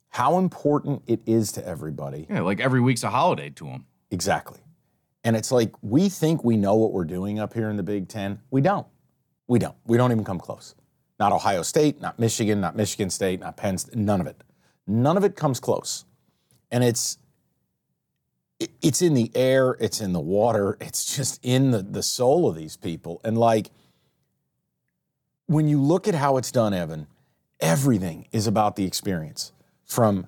how 0.09 0.39
important 0.39 1.03
it 1.05 1.21
is 1.27 1.51
to 1.51 1.67
everybody. 1.67 2.25
Yeah, 2.27 2.41
like 2.41 2.59
every 2.59 2.81
week's 2.81 3.03
a 3.03 3.11
holiday 3.11 3.51
to 3.51 3.65
them. 3.65 3.85
Exactly. 4.09 4.59
And 5.23 5.35
it's 5.35 5.51
like 5.51 5.71
we 5.81 6.09
think 6.09 6.43
we 6.43 6.57
know 6.57 6.75
what 6.75 6.93
we're 6.93 7.05
doing 7.05 7.37
up 7.37 7.53
here 7.53 7.69
in 7.69 7.77
the 7.77 7.83
Big 7.83 8.07
Ten. 8.07 8.39
We 8.49 8.61
don't. 8.61 8.87
We 9.47 9.59
don't. 9.59 9.75
We 9.85 9.97
don't 9.97 10.11
even 10.11 10.23
come 10.23 10.39
close. 10.39 10.73
Not 11.19 11.31
Ohio 11.31 11.61
State, 11.61 12.01
not 12.01 12.17
Michigan, 12.17 12.59
not 12.59 12.75
Michigan 12.75 13.09
State, 13.09 13.39
not 13.39 13.55
Penn 13.55 13.77
State, 13.77 13.95
none 13.95 14.19
of 14.19 14.27
it. 14.27 14.41
None 14.87 15.17
of 15.17 15.23
it 15.23 15.35
comes 15.35 15.59
close. 15.59 16.05
And 16.71 16.83
it's 16.83 17.17
it's 18.81 19.01
in 19.01 19.13
the 19.13 19.31
air, 19.35 19.75
it's 19.79 19.99
in 19.99 20.13
the 20.13 20.19
water, 20.19 20.77
it's 20.81 21.15
just 21.15 21.39
in 21.43 21.71
the, 21.71 21.81
the 21.81 22.03
soul 22.03 22.47
of 22.47 22.55
these 22.55 22.77
people. 22.77 23.21
And 23.23 23.37
like 23.37 23.71
when 25.47 25.67
you 25.67 25.81
look 25.81 26.07
at 26.07 26.15
how 26.15 26.37
it's 26.37 26.51
done, 26.51 26.73
Evan, 26.73 27.07
everything 27.59 28.27
is 28.31 28.47
about 28.47 28.75
the 28.75 28.85
experience. 28.85 29.51
From 29.85 30.27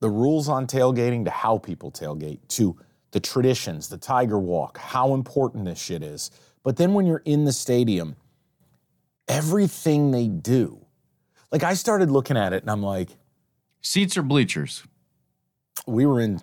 the 0.00 0.10
rules 0.10 0.48
on 0.48 0.66
tailgating 0.66 1.24
to 1.24 1.30
how 1.30 1.58
people 1.58 1.90
tailgate 1.90 2.40
to 2.48 2.76
the 3.10 3.20
traditions, 3.20 3.88
the 3.88 3.98
tiger 3.98 4.38
walk, 4.38 4.78
how 4.78 5.14
important 5.14 5.64
this 5.64 5.80
shit 5.80 6.02
is. 6.02 6.30
But 6.62 6.76
then 6.76 6.94
when 6.94 7.06
you're 7.06 7.22
in 7.24 7.44
the 7.44 7.52
stadium, 7.52 8.16
everything 9.28 10.10
they 10.10 10.28
do, 10.28 10.84
like 11.50 11.62
I 11.62 11.74
started 11.74 12.10
looking 12.10 12.36
at 12.36 12.52
it 12.52 12.62
and 12.62 12.70
I'm 12.70 12.82
like, 12.82 13.10
Seats 13.82 14.16
or 14.16 14.22
bleachers? 14.22 14.84
we 15.86 16.06
were 16.06 16.20
in 16.20 16.40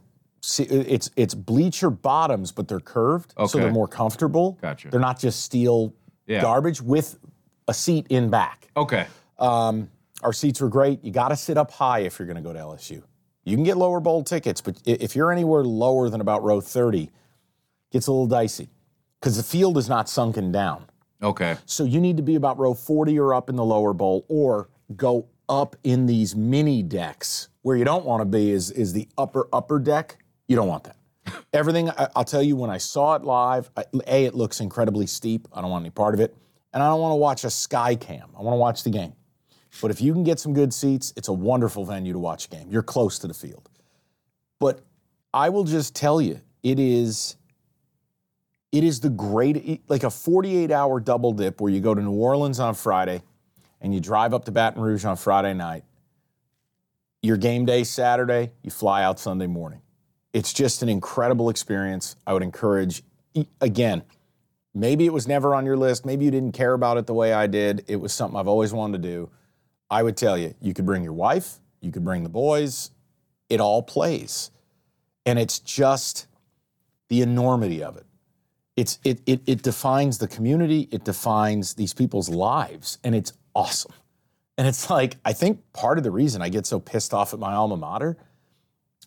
it's 0.57 1.09
it's 1.15 1.33
bleacher 1.35 1.89
bottoms, 1.89 2.51
but 2.51 2.67
they're 2.67 2.79
curved, 2.79 3.33
so 3.47 3.57
they're 3.59 3.71
more 3.71 3.87
comfortable. 3.87 4.57
Gotcha. 4.61 4.89
They're 4.89 4.99
not 4.99 5.19
just 5.19 5.41
steel 5.41 5.93
Yeah. 6.27 6.41
garbage 6.41 6.81
with 6.81 7.17
a 7.67 7.73
seat 7.73 8.07
in 8.09 8.29
back. 8.29 8.67
Okay. 8.75 9.05
Um, 9.37 9.89
our 10.23 10.33
seats 10.33 10.59
were 10.61 10.69
great. 10.69 11.03
You 11.03 11.11
got 11.11 11.29
to 11.29 11.35
sit 11.35 11.57
up 11.57 11.71
high 11.71 11.99
if 11.99 12.17
you're 12.19 12.25
going 12.25 12.37
to 12.37 12.41
go 12.41 12.53
to 12.53 12.59
LSU. 12.59 13.03
You 13.43 13.55
can 13.55 13.63
get 13.63 13.77
lower 13.77 13.99
bowl 13.99 14.23
tickets, 14.23 14.59
but 14.61 14.77
if 14.85 15.15
you're 15.15 15.31
anywhere 15.31 15.63
lower 15.63 16.09
than 16.09 16.21
about 16.21 16.43
row 16.43 16.59
30, 16.61 17.03
it 17.03 17.09
gets 17.91 18.07
a 18.07 18.11
little 18.11 18.27
dicey 18.27 18.69
because 19.19 19.37
the 19.37 19.43
field 19.43 19.77
is 19.77 19.87
not 19.89 20.09
sunken 20.09 20.51
down. 20.51 20.85
Okay. 21.21 21.57
So 21.65 21.83
you 21.83 21.99
need 22.01 22.17
to 22.17 22.23
be 22.23 22.35
about 22.35 22.57
row 22.57 22.73
40 22.73 23.19
or 23.19 23.33
up 23.33 23.49
in 23.49 23.55
the 23.55 23.65
lower 23.65 23.93
bowl 23.93 24.25
or 24.29 24.69
go 24.95 25.27
up 25.49 25.75
in 25.83 26.05
these 26.05 26.35
mini 26.35 26.83
decks. 26.83 27.49
Where 27.61 27.75
you 27.75 27.83
don't 27.83 28.05
want 28.05 28.21
to 28.21 28.25
be 28.25 28.51
is, 28.51 28.71
is 28.71 28.93
the 28.93 29.09
upper, 29.17 29.47
upper 29.51 29.79
deck. 29.79 30.17
You 30.47 30.55
don't 30.55 30.67
want 30.67 30.85
that. 30.85 30.95
Everything, 31.53 31.89
I, 31.89 32.07
I'll 32.15 32.23
tell 32.23 32.41
you, 32.41 32.55
when 32.55 32.69
I 32.69 32.77
saw 32.77 33.15
it 33.15 33.23
live, 33.23 33.69
I, 33.75 33.83
A, 34.07 34.25
it 34.25 34.35
looks 34.35 34.61
incredibly 34.61 35.07
steep. 35.07 35.47
I 35.51 35.61
don't 35.61 35.69
want 35.69 35.83
any 35.83 35.89
part 35.89 36.13
of 36.13 36.21
it. 36.21 36.35
And 36.73 36.81
I 36.81 36.87
don't 36.87 37.01
want 37.01 37.11
to 37.11 37.17
watch 37.17 37.43
a 37.43 37.49
sky 37.49 37.95
cam. 37.95 38.29
I 38.37 38.41
want 38.41 38.53
to 38.53 38.59
watch 38.59 38.83
the 38.83 38.91
game. 38.91 39.13
But 39.81 39.91
if 39.91 40.01
you 40.01 40.13
can 40.13 40.23
get 40.23 40.39
some 40.39 40.53
good 40.53 40.73
seats, 40.73 41.13
it's 41.15 41.27
a 41.27 41.33
wonderful 41.33 41.85
venue 41.85 42.13
to 42.13 42.19
watch 42.19 42.45
a 42.45 42.49
game. 42.49 42.67
You're 42.69 42.83
close 42.83 43.19
to 43.19 43.27
the 43.27 43.33
field. 43.33 43.69
But 44.59 44.81
I 45.33 45.49
will 45.49 45.63
just 45.63 45.95
tell 45.95 46.21
you, 46.21 46.41
it 46.63 46.79
is 46.79 47.35
it 48.71 48.83
is 48.83 48.99
the 48.99 49.09
great 49.09 49.81
like 49.89 50.03
a 50.03 50.09
48 50.09 50.71
hour 50.71 50.99
double 50.99 51.33
dip 51.33 51.61
where 51.61 51.71
you 51.71 51.79
go 51.79 51.93
to 51.93 52.01
New 52.01 52.11
Orleans 52.11 52.59
on 52.59 52.75
Friday 52.75 53.21
and 53.81 53.93
you 53.93 53.99
drive 53.99 54.33
up 54.33 54.45
to 54.45 54.51
Baton 54.51 54.81
Rouge 54.81 55.05
on 55.05 55.17
Friday 55.17 55.53
night. 55.53 55.83
Your 57.21 57.37
game 57.37 57.65
day 57.65 57.83
Saturday, 57.83 58.51
you 58.63 58.71
fly 58.71 59.03
out 59.03 59.19
Sunday 59.19 59.47
morning. 59.47 59.81
It's 60.33 60.53
just 60.53 60.81
an 60.83 60.89
incredible 60.89 61.49
experience. 61.49 62.15
I 62.25 62.33
would 62.33 62.43
encourage 62.43 63.03
again, 63.59 64.03
Maybe 64.73 65.05
it 65.05 65.13
was 65.13 65.27
never 65.27 65.55
on 65.55 65.65
your 65.65 65.77
list. 65.77 66.05
Maybe 66.05 66.25
you 66.25 66.31
didn't 66.31 66.53
care 66.53 66.73
about 66.73 66.97
it 66.97 67.07
the 67.07 67.13
way 67.13 67.33
I 67.33 67.47
did. 67.47 67.83
It 67.87 67.97
was 67.97 68.13
something 68.13 68.39
I've 68.39 68.47
always 68.47 68.71
wanted 68.71 69.01
to 69.01 69.09
do. 69.09 69.29
I 69.89 70.03
would 70.03 70.15
tell 70.15 70.37
you, 70.37 70.53
you 70.61 70.73
could 70.73 70.85
bring 70.85 71.03
your 71.03 71.13
wife, 71.13 71.59
you 71.81 71.91
could 71.91 72.05
bring 72.05 72.23
the 72.23 72.29
boys. 72.29 72.91
It 73.49 73.59
all 73.59 73.81
plays. 73.81 74.51
And 75.25 75.39
it's 75.39 75.57
just 75.59 76.27
the 77.07 77.21
enormity 77.21 77.83
of 77.83 77.97
it. 77.97 78.05
It's 78.77 78.99
it 79.03 79.19
it 79.25 79.41
it 79.45 79.61
defines 79.63 80.19
the 80.19 80.27
community, 80.27 80.87
it 80.91 81.03
defines 81.03 81.73
these 81.73 81.93
people's 81.93 82.29
lives, 82.29 82.97
and 83.03 83.13
it's 83.13 83.33
awesome. 83.55 83.93
And 84.57 84.67
it's 84.67 84.89
like, 84.89 85.17
I 85.23 85.33
think 85.33 85.61
part 85.73 85.97
of 85.97 86.03
the 86.03 86.11
reason 86.11 86.41
I 86.41 86.49
get 86.49 86.65
so 86.65 86.79
pissed 86.79 87.13
off 87.13 87.33
at 87.33 87.39
my 87.39 87.53
alma 87.53 87.77
mater, 87.77 88.17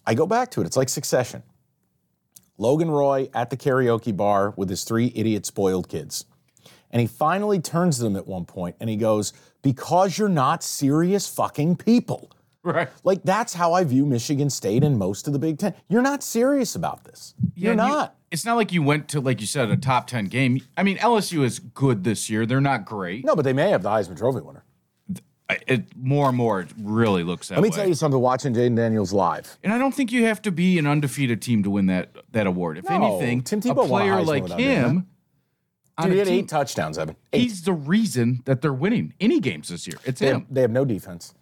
I 0.07 0.15
go 0.15 0.27
back 0.27 0.51
to 0.53 0.61
it. 0.61 0.67
It's 0.67 0.77
like 0.77 0.89
succession. 0.89 1.43
Logan 2.59 2.91
Roy 2.91 3.29
at 3.35 3.51
the 3.51 3.57
karaoke 3.57 4.17
bar 4.17 4.55
with 4.57 4.71
his 4.71 4.85
three 4.85 5.13
idiot 5.15 5.47
spoiled 5.47 5.89
kids. 5.89 6.25
And 6.91 7.01
he 7.01 7.07
finally 7.07 7.61
turns 7.61 7.99
to 7.99 8.05
them 8.05 8.17
at 8.17 8.27
one 8.27 8.45
point 8.45 8.77
and 8.81 8.89
he 8.89 8.97
goes, 8.97 9.33
Because 9.63 10.19
you're 10.19 10.29
not 10.29 10.63
serious 10.63 11.29
fucking 11.29 11.77
people. 11.77 12.31
Right. 12.65 12.89
Like 13.03 13.23
that's 13.25 13.55
how 13.55 13.73
I 13.73 13.83
view 13.83 14.07
Michigan 14.07 14.49
State 14.49 14.85
and 14.85 14.97
most 14.97 15.27
of 15.27 15.33
the 15.33 15.39
Big 15.41 15.59
Ten. 15.59 15.75
You're 15.89 16.01
not 16.03 16.23
serious 16.23 16.77
about 16.77 17.03
this. 17.05 17.35
You're 17.57 17.73
and 17.73 17.81
you- 17.81 17.89
not. 17.89 18.15
it's 18.31 18.45
not 18.45 18.55
like 18.55 18.73
you 18.73 18.83
went 18.85 19.09
to, 19.09 19.21
like 19.21 19.41
you 19.41 19.49
said, 19.49 19.69
a 19.71 19.77
top 19.77 20.07
10 20.07 20.27
game. 20.27 20.61
I 20.77 20.85
mean, 20.85 20.97
LSU 20.99 21.43
is 21.43 21.59
good 21.59 22.05
this 22.05 22.31
year. 22.31 22.47
They're 22.47 22.61
not 22.61 22.85
great. 22.85 23.25
no, 23.25 23.35
but 23.35 23.43
they 23.43 23.53
may 23.53 23.71
have 23.71 23.83
the 23.83 23.89
Heisman 23.91 24.17
Trophy 24.17 24.41
winner. 24.43 24.63
It, 25.67 25.95
more 25.97 26.29
and 26.29 26.37
more, 26.39 26.61
it 26.61 26.69
really 26.81 27.25
looks 27.25 27.49
that 27.49 27.57
Let 27.57 27.63
me 27.65 27.69
way. 27.71 27.77
tell 27.77 27.87
you 27.89 27.95
something. 27.95 28.19
Watching 28.21 28.55
Jayden 28.55 28.77
Daniels 28.77 29.13
live, 29.13 29.59
And 29.63 29.71
I 29.73 29.77
don't 29.77 29.93
think 29.95 30.11
you 30.11 30.25
have 30.27 30.41
to 30.43 30.51
be 30.53 30.79
an 30.79 30.87
undefeated 30.87 31.43
team 31.43 31.63
to 31.65 31.71
win 31.71 31.87
that 31.87 32.17
that 32.31 32.47
award. 32.47 32.79
If 32.79 32.89
No, 32.89 32.95
anything, 32.95 33.43
Tim 33.43 33.61
Tebow 33.61 33.85
a 33.85 33.89
player 33.89 34.23
like 34.23 34.49
him, 34.49 35.07
dude, 36.01 36.13
he 36.13 36.19
had 36.19 36.27
team, 36.29 36.39
eight 36.45 36.49
touchdowns. 36.49 36.97
Evan, 36.97 37.17
eight. 37.35 37.41
he's 37.43 37.63
the 37.65 37.73
reason 37.75 38.41
that 38.47 38.63
they're 38.63 38.73
winning 38.73 39.13
any 39.21 39.41
games 39.41 39.69
this 39.69 39.87
year. 39.87 39.99
It's 40.07 40.21
They 40.21 40.29
him. 40.29 40.41
have, 40.41 40.55
they 40.55 40.61
have 40.63 40.71
no 40.71 40.87
defense. 40.87 41.35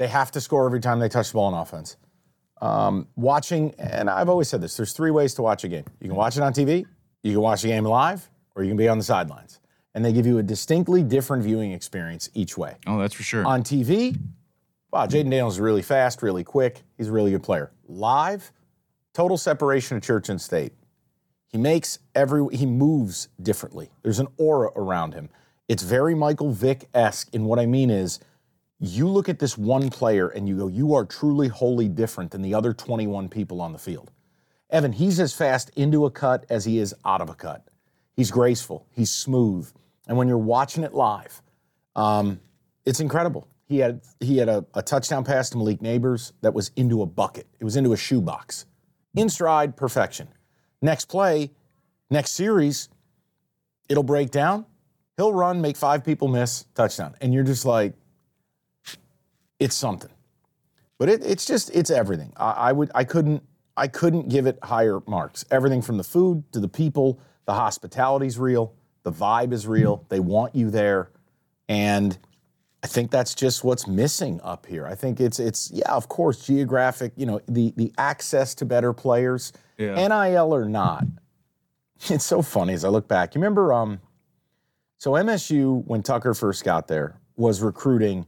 They 0.00 0.08
have 0.08 0.30
to 0.30 0.40
score 0.40 0.64
every 0.64 0.80
time 0.80 0.98
they 0.98 1.10
touch 1.10 1.28
the 1.28 1.34
ball 1.34 1.52
on 1.52 1.60
offense. 1.60 1.98
Um, 2.62 3.06
watching, 3.16 3.74
and 3.78 4.08
I've 4.08 4.30
always 4.30 4.48
said 4.48 4.62
this: 4.62 4.74
there's 4.74 4.94
three 4.94 5.10
ways 5.10 5.34
to 5.34 5.42
watch 5.42 5.62
a 5.64 5.68
game. 5.68 5.84
You 6.00 6.08
can 6.08 6.16
watch 6.16 6.38
it 6.38 6.42
on 6.42 6.54
TV, 6.54 6.86
you 7.22 7.32
can 7.32 7.42
watch 7.42 7.60
the 7.60 7.68
game 7.68 7.84
live, 7.84 8.30
or 8.54 8.62
you 8.62 8.70
can 8.70 8.78
be 8.78 8.88
on 8.88 8.96
the 8.96 9.04
sidelines. 9.04 9.60
And 9.94 10.02
they 10.02 10.14
give 10.14 10.24
you 10.24 10.38
a 10.38 10.42
distinctly 10.42 11.02
different 11.02 11.42
viewing 11.42 11.72
experience 11.72 12.30
each 12.32 12.56
way. 12.56 12.76
Oh, 12.86 12.98
that's 12.98 13.12
for 13.12 13.22
sure. 13.22 13.46
On 13.46 13.62
TV, 13.62 14.18
wow, 14.90 15.04
Jayden 15.04 15.24
Daniels 15.24 15.56
is 15.56 15.60
really 15.60 15.82
fast, 15.82 16.22
really 16.22 16.44
quick. 16.44 16.80
He's 16.96 17.08
a 17.08 17.12
really 17.12 17.32
good 17.32 17.42
player. 17.42 17.70
Live, 17.86 18.52
total 19.12 19.36
separation 19.36 19.98
of 19.98 20.02
church 20.02 20.30
and 20.30 20.40
state. 20.40 20.72
He 21.48 21.58
makes 21.58 21.98
every 22.14 22.56
he 22.56 22.64
moves 22.64 23.28
differently. 23.42 23.90
There's 24.02 24.18
an 24.18 24.28
aura 24.38 24.70
around 24.76 25.12
him. 25.12 25.28
It's 25.68 25.82
very 25.82 26.14
Michael 26.14 26.52
Vick 26.52 26.88
esque. 26.94 27.28
And 27.34 27.44
what 27.44 27.58
I 27.58 27.66
mean 27.66 27.90
is, 27.90 28.18
you 28.80 29.06
look 29.06 29.28
at 29.28 29.38
this 29.38 29.58
one 29.58 29.90
player 29.90 30.28
and 30.28 30.48
you 30.48 30.56
go, 30.56 30.68
you 30.68 30.94
are 30.94 31.04
truly 31.04 31.48
wholly 31.48 31.88
different 31.88 32.30
than 32.30 32.40
the 32.40 32.54
other 32.54 32.72
21 32.72 33.28
people 33.28 33.60
on 33.60 33.72
the 33.72 33.78
field. 33.78 34.10
Evan, 34.70 34.92
he's 34.92 35.20
as 35.20 35.34
fast 35.34 35.70
into 35.76 36.06
a 36.06 36.10
cut 36.10 36.46
as 36.48 36.64
he 36.64 36.78
is 36.78 36.94
out 37.04 37.20
of 37.20 37.28
a 37.28 37.34
cut. 37.34 37.68
He's 38.16 38.30
graceful. 38.30 38.86
He's 38.90 39.10
smooth. 39.10 39.70
And 40.08 40.16
when 40.16 40.28
you're 40.28 40.38
watching 40.38 40.82
it 40.82 40.94
live, 40.94 41.42
um, 41.94 42.40
it's 42.86 43.00
incredible. 43.00 43.46
He 43.66 43.78
had 43.78 44.00
he 44.18 44.38
had 44.38 44.48
a, 44.48 44.64
a 44.74 44.82
touchdown 44.82 45.24
pass 45.24 45.50
to 45.50 45.58
Malik 45.58 45.80
Nabers 45.80 46.32
that 46.40 46.54
was 46.54 46.72
into 46.74 47.02
a 47.02 47.06
bucket. 47.06 47.46
It 47.60 47.64
was 47.64 47.76
into 47.76 47.92
a 47.92 47.96
shoebox. 47.96 48.66
In 49.14 49.28
stride, 49.28 49.76
perfection. 49.76 50.28
Next 50.82 51.04
play, 51.04 51.50
next 52.10 52.32
series, 52.32 52.88
it'll 53.88 54.02
break 54.02 54.30
down. 54.30 54.66
He'll 55.16 55.32
run, 55.34 55.60
make 55.60 55.76
five 55.76 56.04
people 56.04 56.28
miss, 56.28 56.64
touchdown. 56.74 57.14
And 57.20 57.34
you're 57.34 57.44
just 57.44 57.66
like, 57.66 57.92
it's 59.60 59.76
something. 59.76 60.10
But 60.98 61.08
it, 61.08 61.24
it's 61.24 61.46
just 61.46 61.70
it's 61.74 61.90
everything. 61.90 62.32
I, 62.36 62.50
I 62.50 62.72
would 62.72 62.90
I 62.94 63.04
couldn't 63.04 63.42
I 63.76 63.86
couldn't 63.86 64.28
give 64.28 64.46
it 64.46 64.58
higher 64.62 65.00
marks. 65.06 65.44
Everything 65.50 65.80
from 65.82 65.96
the 65.96 66.04
food 66.04 66.44
to 66.52 66.60
the 66.60 66.68
people, 66.68 67.20
the 67.46 67.54
hospitality's 67.54 68.38
real, 68.38 68.74
the 69.04 69.12
vibe 69.12 69.52
is 69.52 69.66
real. 69.66 70.04
They 70.08 70.20
want 70.20 70.54
you 70.54 70.70
there, 70.70 71.10
and 71.68 72.18
I 72.82 72.86
think 72.86 73.10
that's 73.10 73.34
just 73.34 73.62
what's 73.64 73.86
missing 73.86 74.40
up 74.42 74.66
here. 74.66 74.86
I 74.86 74.94
think 74.94 75.20
it's 75.20 75.38
it's 75.38 75.70
yeah, 75.72 75.90
of 75.92 76.08
course, 76.08 76.44
geographic. 76.44 77.12
You 77.16 77.26
know, 77.26 77.40
the 77.46 77.72
the 77.76 77.92
access 77.96 78.54
to 78.56 78.64
better 78.66 78.92
players, 78.92 79.52
Yeah. 79.78 79.94
NIL 79.94 80.52
or 80.54 80.66
not. 80.66 81.04
It's 82.08 82.24
so 82.24 82.40
funny 82.40 82.72
as 82.72 82.82
I 82.82 82.88
look 82.88 83.08
back. 83.08 83.34
You 83.34 83.42
remember, 83.42 83.74
um, 83.74 84.00
so 84.96 85.12
MSU 85.12 85.84
when 85.86 86.02
Tucker 86.02 86.32
first 86.32 86.64
got 86.64 86.88
there 86.88 87.20
was 87.36 87.60
recruiting 87.60 88.24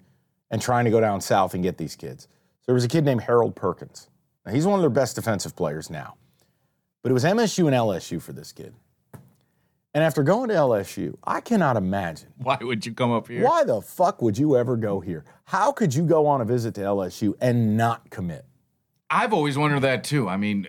and 0.52 0.62
trying 0.62 0.84
to 0.84 0.90
go 0.90 1.00
down 1.00 1.20
south 1.20 1.54
and 1.54 1.62
get 1.64 1.78
these 1.78 1.96
kids. 1.96 2.24
So 2.60 2.66
there 2.66 2.74
was 2.74 2.84
a 2.84 2.88
kid 2.88 3.04
named 3.04 3.22
Harold 3.22 3.56
Perkins. 3.56 4.08
Now, 4.46 4.52
he's 4.52 4.66
one 4.66 4.78
of 4.78 4.82
their 4.82 4.90
best 4.90 5.16
defensive 5.16 5.56
players 5.56 5.90
now. 5.90 6.14
But 7.02 7.10
it 7.10 7.14
was 7.14 7.24
MSU 7.24 7.66
and 7.66 7.74
LSU 7.74 8.22
for 8.22 8.32
this 8.32 8.52
kid. 8.52 8.74
And 9.94 10.02
after 10.02 10.22
going 10.22 10.48
to 10.48 10.54
LSU, 10.54 11.16
I 11.24 11.40
cannot 11.40 11.76
imagine 11.76 12.28
Why 12.38 12.58
would 12.60 12.86
you 12.86 12.94
come 12.94 13.10
up 13.10 13.28
here? 13.28 13.42
why 13.44 13.64
the 13.64 13.82
fuck 13.82 14.22
would 14.22 14.38
you 14.38 14.56
ever 14.56 14.76
go 14.76 15.00
here? 15.00 15.24
How 15.44 15.72
could 15.72 15.94
you 15.94 16.04
go 16.04 16.26
on 16.26 16.40
a 16.40 16.44
visit 16.44 16.74
to 16.76 16.80
LSU 16.80 17.34
and 17.40 17.76
not 17.76 18.08
commit? 18.10 18.46
I've 19.10 19.34
always 19.34 19.58
wondered 19.58 19.80
that 19.80 20.04
too. 20.04 20.28
I 20.28 20.36
mean, 20.38 20.66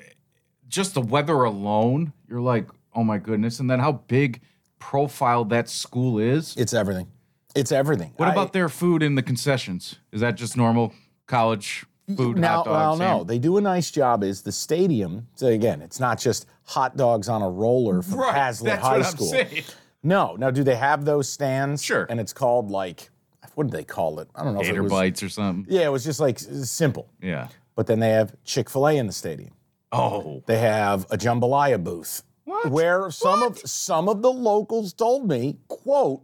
just 0.67 0.93
the 0.93 1.01
weather 1.01 1.43
alone, 1.43 2.11
you're 2.27 2.41
like, 2.41 2.67
oh 2.93 3.03
my 3.03 3.17
goodness. 3.17 3.59
And 3.59 3.69
then 3.69 3.79
how 3.79 3.93
big 3.93 4.41
profile 4.79 5.45
that 5.45 5.69
school 5.69 6.19
is. 6.19 6.55
It's 6.57 6.73
everything. 6.73 7.07
It's 7.55 7.71
everything. 7.71 8.13
What 8.17 8.29
I- 8.29 8.31
about 8.31 8.53
their 8.53 8.69
food 8.69 9.03
in 9.03 9.15
the 9.15 9.21
concessions? 9.23 9.95
Is 10.11 10.21
that 10.21 10.35
just 10.35 10.57
normal 10.57 10.93
college 11.27 11.85
food? 12.15 12.37
now? 12.37 12.57
hot 12.63 12.67
Well, 12.67 12.97
no, 12.97 13.23
they 13.23 13.39
do 13.39 13.57
a 13.57 13.61
nice 13.61 13.91
job. 13.91 14.23
Is 14.23 14.41
the 14.41 14.51
stadium? 14.51 15.27
So 15.35 15.47
again, 15.47 15.81
it's 15.81 15.99
not 15.99 16.19
just 16.19 16.45
hot 16.65 16.97
dogs 16.97 17.29
on 17.29 17.41
a 17.41 17.49
roller 17.49 18.01
from 18.01 18.19
Right, 18.19 18.33
Hazlitt 18.33 18.79
High 18.79 18.97
what 18.99 19.05
School. 19.07 19.27
saying. 19.27 19.63
No, 20.01 20.35
now 20.35 20.51
do 20.51 20.63
they 20.63 20.75
have 20.75 21.05
those 21.05 21.29
stands? 21.29 21.81
Sure. 21.83 22.05
And 22.09 22.19
it's 22.19 22.33
called 22.33 22.71
like 22.71 23.09
what 23.55 23.67
did 23.67 23.73
they 23.73 23.83
call 23.83 24.19
it? 24.19 24.27
I 24.33 24.43
don't 24.43 24.55
know. 24.55 24.61
Gator 24.61 24.81
was, 24.81 24.91
bites 24.91 25.21
or 25.21 25.29
something. 25.29 25.71
Yeah, 25.71 25.81
it 25.85 25.91
was 25.91 26.03
just 26.03 26.19
like 26.19 26.39
simple. 26.39 27.07
Yeah. 27.21 27.49
But 27.75 27.85
then 27.85 27.99
they 27.99 28.09
have 28.09 28.35
Chick 28.43 28.67
Fil 28.67 28.87
A 28.87 28.97
in 28.97 29.05
the 29.05 29.13
stadium. 29.13 29.51
Oh, 29.91 30.41
They 30.47 30.57
have 30.57 31.05
a 31.11 31.17
jambalaya 31.17 31.83
booth 31.83 32.23
What? 32.45 32.71
where 32.71 33.11
some 33.11 33.43
of 33.43 33.59
some 33.59 34.09
of 34.09 34.23
the 34.23 34.31
locals 34.33 34.91
told 34.91 35.27
me, 35.29 35.57
"quote 35.67 36.23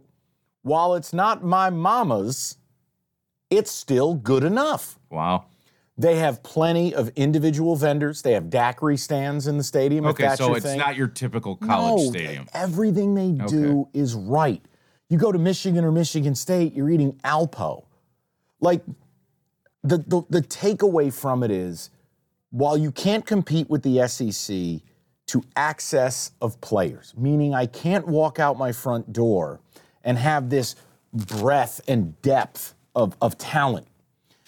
While 0.62 0.94
it's 0.94 1.12
not 1.12 1.44
my 1.44 1.70
mama's, 1.70 2.58
it's 3.50 3.70
still 3.70 4.14
good 4.14 4.44
enough." 4.44 4.98
wow. 5.10 5.44
They 6.00 6.16
have 6.16 6.42
plenty 6.42 6.94
of 6.94 7.10
individual 7.10 7.76
vendors. 7.76 8.22
They 8.22 8.32
have 8.32 8.48
daiquiri 8.48 8.96
stands 8.96 9.46
in 9.46 9.58
the 9.58 9.64
stadium. 9.64 10.06
Okay, 10.06 10.34
so 10.34 10.54
it's 10.54 10.64
thing. 10.64 10.78
not 10.78 10.96
your 10.96 11.08
typical 11.08 11.56
college 11.56 12.04
No, 12.04 12.10
stadium. 12.10 12.48
Everything 12.54 13.14
they 13.14 13.32
do 13.32 13.86
is 13.92 14.14
right. 14.14 14.64
You 15.10 15.18
go 15.18 15.30
to 15.30 15.38
Michigan 15.38 15.84
or 15.84 15.92
Michigan 15.92 16.34
State, 16.34 16.72
you're 16.72 16.88
eating 16.88 17.12
Alpo. 17.22 17.84
Like 18.60 18.82
the, 19.84 19.98
the 19.98 20.22
the 20.30 20.40
takeaway 20.40 21.12
from 21.12 21.42
it 21.42 21.50
is 21.50 21.90
while 22.50 22.78
you 22.78 22.92
can't 22.92 23.26
compete 23.26 23.68
with 23.68 23.82
the 23.82 24.06
SEC 24.08 24.80
to 25.26 25.44
access 25.54 26.32
of 26.40 26.58
players, 26.62 27.12
meaning 27.16 27.54
I 27.54 27.66
can't 27.66 28.06
walk 28.06 28.38
out 28.38 28.56
my 28.56 28.72
front 28.72 29.12
door 29.12 29.60
and 30.04 30.18
have 30.18 30.50
this 30.50 30.76
breadth 31.12 31.80
and 31.88 32.20
depth 32.22 32.74
of, 32.94 33.16
of 33.20 33.38
talent. 33.38 33.86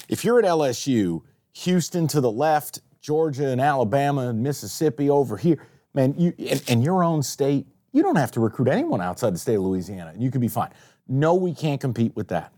If 0.08 0.24
you're 0.24 0.38
at 0.38 0.44
LSU, 0.44 1.22
Houston 1.52 2.06
to 2.08 2.20
the 2.20 2.30
left, 2.30 2.80
Georgia 3.00 3.48
and 3.48 3.60
Alabama 3.60 4.28
and 4.28 4.42
Mississippi 4.42 5.10
over 5.10 5.36
here, 5.36 5.58
man, 5.94 6.14
you 6.16 6.32
in, 6.38 6.60
in 6.68 6.82
your 6.82 7.02
own 7.04 7.22
state, 7.22 7.66
you 7.92 8.02
don't 8.02 8.16
have 8.16 8.30
to 8.32 8.40
recruit 8.40 8.68
anyone 8.68 9.00
outside 9.00 9.34
the 9.34 9.38
state 9.38 9.56
of 9.56 9.62
Louisiana, 9.62 10.12
and 10.14 10.22
you 10.22 10.30
can 10.30 10.40
be 10.40 10.48
fine. 10.48 10.70
No, 11.08 11.34
we 11.34 11.52
can't 11.52 11.80
compete 11.80 12.14
with 12.16 12.28
that. 12.28 12.52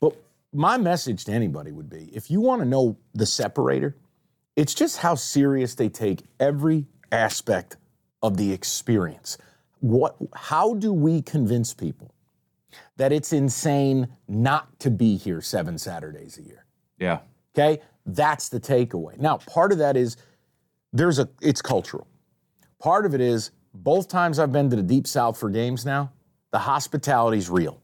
But 0.00 0.16
my 0.52 0.76
message 0.76 1.24
to 1.24 1.32
anybody 1.32 1.72
would 1.72 1.90
be 1.90 2.10
if 2.14 2.30
you 2.30 2.40
want 2.40 2.62
to 2.62 2.68
know 2.68 2.96
the 3.14 3.26
separator, 3.26 3.96
it's 4.54 4.74
just 4.74 4.98
how 4.98 5.14
serious 5.14 5.74
they 5.74 5.88
take 5.88 6.22
every 6.38 6.86
aspect 7.10 7.76
of 8.22 8.36
the 8.36 8.52
experience. 8.52 9.38
What 9.80 10.16
how 10.34 10.74
do 10.74 10.92
we 10.92 11.22
convince 11.22 11.74
people 11.74 12.12
that 12.96 13.12
it's 13.12 13.32
insane 13.32 14.08
not 14.28 14.78
to 14.80 14.90
be 14.90 15.16
here 15.16 15.40
7 15.40 15.78
Saturdays 15.78 16.38
a 16.38 16.42
year? 16.42 16.64
Yeah. 16.98 17.20
Okay? 17.54 17.82
That's 18.06 18.48
the 18.48 18.60
takeaway. 18.60 19.18
Now, 19.18 19.38
part 19.38 19.72
of 19.72 19.78
that 19.78 19.96
is 19.96 20.16
there's 20.92 21.18
a 21.18 21.28
it's 21.40 21.60
cultural. 21.60 22.06
Part 22.78 23.06
of 23.06 23.14
it 23.14 23.20
is 23.20 23.50
both 23.74 24.08
times 24.08 24.38
I've 24.38 24.52
been 24.52 24.70
to 24.70 24.76
the 24.76 24.82
deep 24.82 25.06
south 25.06 25.38
for 25.38 25.50
games 25.50 25.84
now, 25.84 26.12
the 26.50 26.58
hospitality's 26.58 27.50
real. 27.50 27.80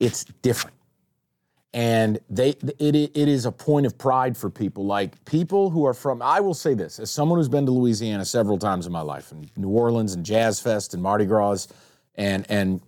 It's 0.00 0.24
different. 0.42 0.76
And 1.72 2.20
they 2.30 2.50
it, 2.50 2.94
it 2.94 3.28
is 3.28 3.46
a 3.46 3.52
point 3.52 3.84
of 3.84 3.98
pride 3.98 4.36
for 4.36 4.48
people. 4.48 4.86
Like 4.86 5.22
people 5.24 5.70
who 5.70 5.84
are 5.84 5.94
from 5.94 6.22
I 6.22 6.40
will 6.40 6.54
say 6.54 6.74
this, 6.74 6.98
as 6.98 7.10
someone 7.10 7.38
who's 7.38 7.48
been 7.48 7.66
to 7.66 7.72
Louisiana 7.72 8.24
several 8.24 8.58
times 8.58 8.86
in 8.86 8.92
my 8.92 9.00
life, 9.00 9.32
and 9.32 9.50
New 9.56 9.68
Orleans 9.68 10.14
and 10.14 10.24
Jazz 10.24 10.60
Fest 10.60 10.94
and 10.94 11.02
Mardi 11.02 11.24
Gras, 11.24 11.66
and 12.14 12.46
and 12.48 12.80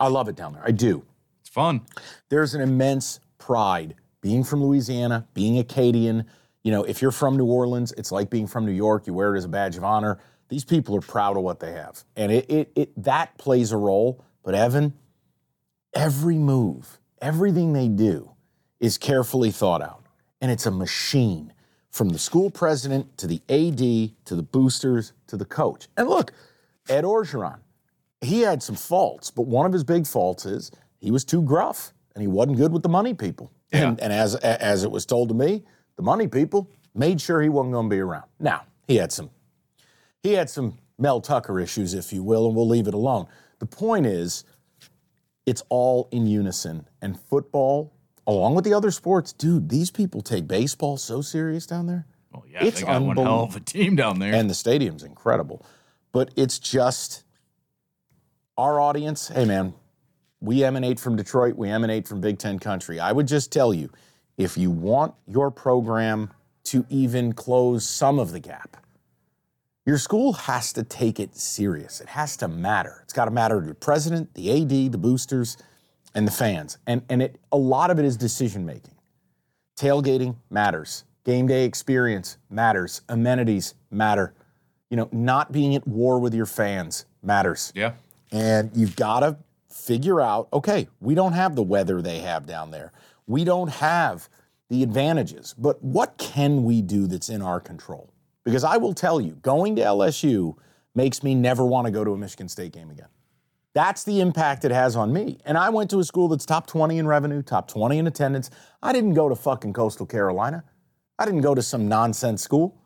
I 0.00 0.08
love 0.08 0.28
it 0.28 0.36
down 0.36 0.52
there. 0.52 0.62
I 0.64 0.70
do. 0.70 1.04
It's 1.40 1.50
fun. 1.50 1.82
There's 2.28 2.54
an 2.54 2.60
immense 2.60 3.20
pride 3.38 3.94
being 4.20 4.44
from 4.44 4.62
Louisiana, 4.62 5.26
being 5.34 5.58
Acadian. 5.58 6.26
You 6.62 6.72
know, 6.72 6.84
if 6.84 7.00
you're 7.02 7.10
from 7.10 7.36
New 7.36 7.46
Orleans, 7.46 7.92
it's 7.96 8.12
like 8.12 8.30
being 8.30 8.46
from 8.46 8.66
New 8.66 8.72
York. 8.72 9.06
You 9.06 9.14
wear 9.14 9.34
it 9.34 9.38
as 9.38 9.44
a 9.44 9.48
badge 9.48 9.76
of 9.76 9.84
honor. 9.84 10.18
These 10.48 10.64
people 10.64 10.96
are 10.96 11.00
proud 11.00 11.36
of 11.36 11.42
what 11.42 11.60
they 11.60 11.72
have, 11.72 12.04
and 12.16 12.32
it 12.32 12.50
it, 12.50 12.72
it 12.74 13.02
that 13.04 13.36
plays 13.38 13.70
a 13.72 13.76
role. 13.76 14.24
But 14.42 14.54
Evan, 14.54 14.94
every 15.94 16.38
move, 16.38 16.98
everything 17.20 17.74
they 17.74 17.88
do, 17.88 18.30
is 18.80 18.96
carefully 18.96 19.50
thought 19.50 19.82
out, 19.82 20.06
and 20.40 20.50
it's 20.50 20.64
a 20.64 20.70
machine 20.70 21.52
from 21.90 22.10
the 22.10 22.18
school 22.18 22.50
president 22.50 23.18
to 23.18 23.26
the 23.26 23.42
AD 23.48 24.24
to 24.26 24.34
the 24.34 24.42
boosters 24.42 25.12
to 25.26 25.36
the 25.36 25.44
coach. 25.44 25.88
And 25.96 26.08
look, 26.08 26.32
Ed 26.88 27.04
Orgeron, 27.04 27.58
he 28.20 28.40
had 28.40 28.62
some 28.62 28.74
faults, 28.76 29.30
but 29.30 29.42
one 29.46 29.66
of 29.66 29.72
his 29.72 29.84
big 29.84 30.06
faults 30.06 30.44
is 30.46 30.70
he 31.00 31.10
was 31.10 31.24
too 31.24 31.42
gruff 31.42 31.92
and 32.14 32.22
he 32.22 32.28
wasn't 32.28 32.56
good 32.56 32.72
with 32.72 32.82
the 32.82 32.88
money 32.88 33.14
people. 33.14 33.52
And, 33.72 34.00
and 34.00 34.12
as 34.12 34.34
as 34.36 34.82
it 34.84 34.90
was 34.90 35.04
told 35.06 35.28
to 35.28 35.34
me, 35.34 35.64
the 35.96 36.02
money 36.02 36.26
people 36.26 36.70
made 36.94 37.20
sure 37.20 37.40
he 37.42 37.48
wasn't 37.48 37.72
going 37.74 37.88
to 37.88 37.94
be 37.94 38.00
around. 38.00 38.24
Now 38.40 38.62
he 38.86 38.96
had 38.96 39.12
some 39.12 39.30
he 40.22 40.32
had 40.32 40.48
some 40.50 40.78
Mel 40.98 41.20
Tucker 41.20 41.60
issues, 41.60 41.94
if 41.94 42.12
you 42.12 42.22
will, 42.22 42.46
and 42.46 42.56
we'll 42.56 42.66
leave 42.66 42.88
it 42.88 42.94
alone. 42.94 43.26
The 43.60 43.66
point 43.66 44.06
is, 44.06 44.44
it's 45.46 45.62
all 45.68 46.08
in 46.10 46.26
unison, 46.26 46.88
and 47.02 47.18
football, 47.20 47.92
along 48.26 48.54
with 48.54 48.64
the 48.64 48.74
other 48.74 48.90
sports, 48.90 49.32
dude. 49.32 49.68
These 49.68 49.90
people 49.90 50.20
take 50.22 50.48
baseball 50.48 50.96
so 50.96 51.20
serious 51.22 51.66
down 51.66 51.86
there. 51.86 52.06
Oh 52.34 52.44
yeah, 52.50 52.64
It's 52.64 52.80
they 52.80 52.86
got 52.86 53.00
one 53.02 53.16
hell 53.16 53.26
of 53.44 53.54
unbelievable. 53.54 53.56
a 53.56 53.60
team 53.60 53.96
down 53.96 54.18
there. 54.18 54.34
and 54.34 54.50
the 54.50 54.54
stadium's 54.54 55.02
incredible. 55.04 55.64
But 56.12 56.32
it's 56.36 56.58
just 56.58 57.24
our 58.58 58.80
audience. 58.80 59.28
Hey, 59.28 59.44
man, 59.44 59.72
we 60.40 60.64
emanate 60.64 60.98
from 61.00 61.16
Detroit. 61.16 61.56
We 61.56 61.70
emanate 61.70 62.06
from 62.06 62.20
Big 62.20 62.38
Ten 62.38 62.58
country. 62.58 62.98
I 63.00 63.12
would 63.12 63.28
just 63.28 63.52
tell 63.52 63.72
you, 63.72 63.88
if 64.36 64.58
you 64.58 64.70
want 64.70 65.14
your 65.26 65.50
program 65.50 66.30
to 66.64 66.84
even 66.90 67.32
close 67.32 67.88
some 67.88 68.18
of 68.18 68.32
the 68.32 68.40
gap, 68.40 68.76
your 69.86 69.96
school 69.96 70.34
has 70.34 70.72
to 70.74 70.82
take 70.82 71.18
it 71.18 71.34
serious. 71.34 72.00
It 72.00 72.08
has 72.08 72.36
to 72.38 72.48
matter. 72.48 73.00
It's 73.04 73.14
got 73.14 73.24
to 73.24 73.30
matter 73.30 73.60
to 73.60 73.66
the 73.66 73.74
president, 73.74 74.34
the 74.34 74.50
AD, 74.62 74.92
the 74.92 74.98
boosters, 74.98 75.56
and 76.14 76.26
the 76.26 76.32
fans. 76.32 76.76
And 76.86 77.02
and 77.08 77.22
it 77.22 77.40
a 77.52 77.56
lot 77.56 77.90
of 77.90 77.98
it 77.98 78.04
is 78.04 78.16
decision 78.16 78.66
making. 78.66 78.94
Tailgating 79.80 80.36
matters. 80.50 81.04
Game 81.24 81.46
day 81.46 81.64
experience 81.64 82.36
matters. 82.50 83.02
Amenities 83.08 83.74
matter. 83.90 84.34
You 84.90 84.96
know, 84.96 85.08
not 85.12 85.52
being 85.52 85.74
at 85.74 85.86
war 85.86 86.18
with 86.18 86.34
your 86.34 86.46
fans 86.46 87.06
matters. 87.22 87.72
yeah. 87.74 87.92
And 88.32 88.70
you've 88.74 88.96
got 88.96 89.20
to 89.20 89.38
figure 89.70 90.20
out 90.20 90.48
okay, 90.52 90.88
we 91.00 91.14
don't 91.14 91.32
have 91.32 91.54
the 91.54 91.62
weather 91.62 92.02
they 92.02 92.18
have 92.18 92.46
down 92.46 92.70
there. 92.70 92.92
We 93.26 93.44
don't 93.44 93.68
have 93.68 94.28
the 94.68 94.82
advantages, 94.82 95.54
but 95.56 95.82
what 95.82 96.18
can 96.18 96.64
we 96.64 96.82
do 96.82 97.06
that's 97.06 97.28
in 97.28 97.40
our 97.40 97.60
control? 97.60 98.12
Because 98.44 98.64
I 98.64 98.76
will 98.76 98.94
tell 98.94 99.20
you, 99.20 99.32
going 99.42 99.76
to 99.76 99.82
LSU 99.82 100.56
makes 100.94 101.22
me 101.22 101.34
never 101.34 101.64
want 101.64 101.86
to 101.86 101.90
go 101.90 102.04
to 102.04 102.12
a 102.12 102.18
Michigan 102.18 102.48
State 102.48 102.72
game 102.72 102.90
again. 102.90 103.08
That's 103.74 104.04
the 104.04 104.20
impact 104.20 104.64
it 104.64 104.70
has 104.70 104.96
on 104.96 105.12
me. 105.12 105.38
And 105.44 105.56
I 105.56 105.68
went 105.68 105.90
to 105.90 106.00
a 106.00 106.04
school 106.04 106.28
that's 106.28 106.46
top 106.46 106.66
20 106.66 106.98
in 106.98 107.06
revenue, 107.06 107.42
top 107.42 107.68
20 107.68 107.98
in 107.98 108.06
attendance. 108.06 108.50
I 108.82 108.92
didn't 108.92 109.14
go 109.14 109.28
to 109.28 109.36
fucking 109.36 109.72
Coastal 109.72 110.06
Carolina. 110.06 110.64
I 111.18 111.24
didn't 111.24 111.42
go 111.42 111.54
to 111.54 111.62
some 111.62 111.88
nonsense 111.88 112.42
school. 112.42 112.82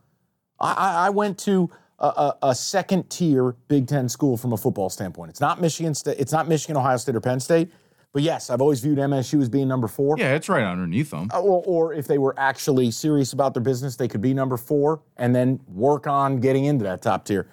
I, 0.61 0.73
I, 0.73 1.07
I 1.07 1.11
went 1.11 1.39
to 1.41 1.71
a, 2.03 2.07
a, 2.07 2.39
a 2.51 2.55
second 2.55 3.09
tier 3.09 3.53
Big 3.69 3.87
Ten 3.87 4.09
school 4.09 4.37
from 4.37 4.53
a 4.53 4.57
football 4.57 4.91
standpoint. 4.91 5.31
It's 5.31 5.41
not 5.41 5.61
Michigan 5.61 5.95
State. 5.95 6.19
It's 6.19 6.33
not 6.33 6.49
Michigan, 6.49 6.77
Ohio 6.77 6.97
State, 6.97 7.15
or 7.17 7.21
Penn 7.21 7.41
State. 7.41 7.71
But 8.13 8.23
yes, 8.23 8.51
I've 8.51 8.61
always 8.61 8.81
viewed 8.81 8.99
MSU 8.99 9.41
as 9.41 9.49
being 9.49 9.69
number 9.69 9.89
four. 9.89 10.17
Yeah, 10.19 10.35
it's 10.35 10.49
right 10.51 10.65
underneath 10.65 11.11
them. 11.11 11.31
Uh, 11.33 11.41
or, 11.41 11.63
or 11.65 11.95
if 11.95 12.07
they 12.07 12.19
were 12.19 12.35
actually 12.37 12.91
serious 12.91 13.33
about 13.33 13.55
their 13.55 13.63
business, 13.63 13.97
they 13.97 14.07
could 14.09 14.21
be 14.21 14.35
number 14.35 14.59
four 14.59 15.01
and 15.17 15.35
then 15.35 15.61
work 15.67 16.07
on 16.07 16.39
getting 16.39 16.67
into 16.67 16.85
that 16.85 17.01
top 17.01 17.25
tier. 17.25 17.49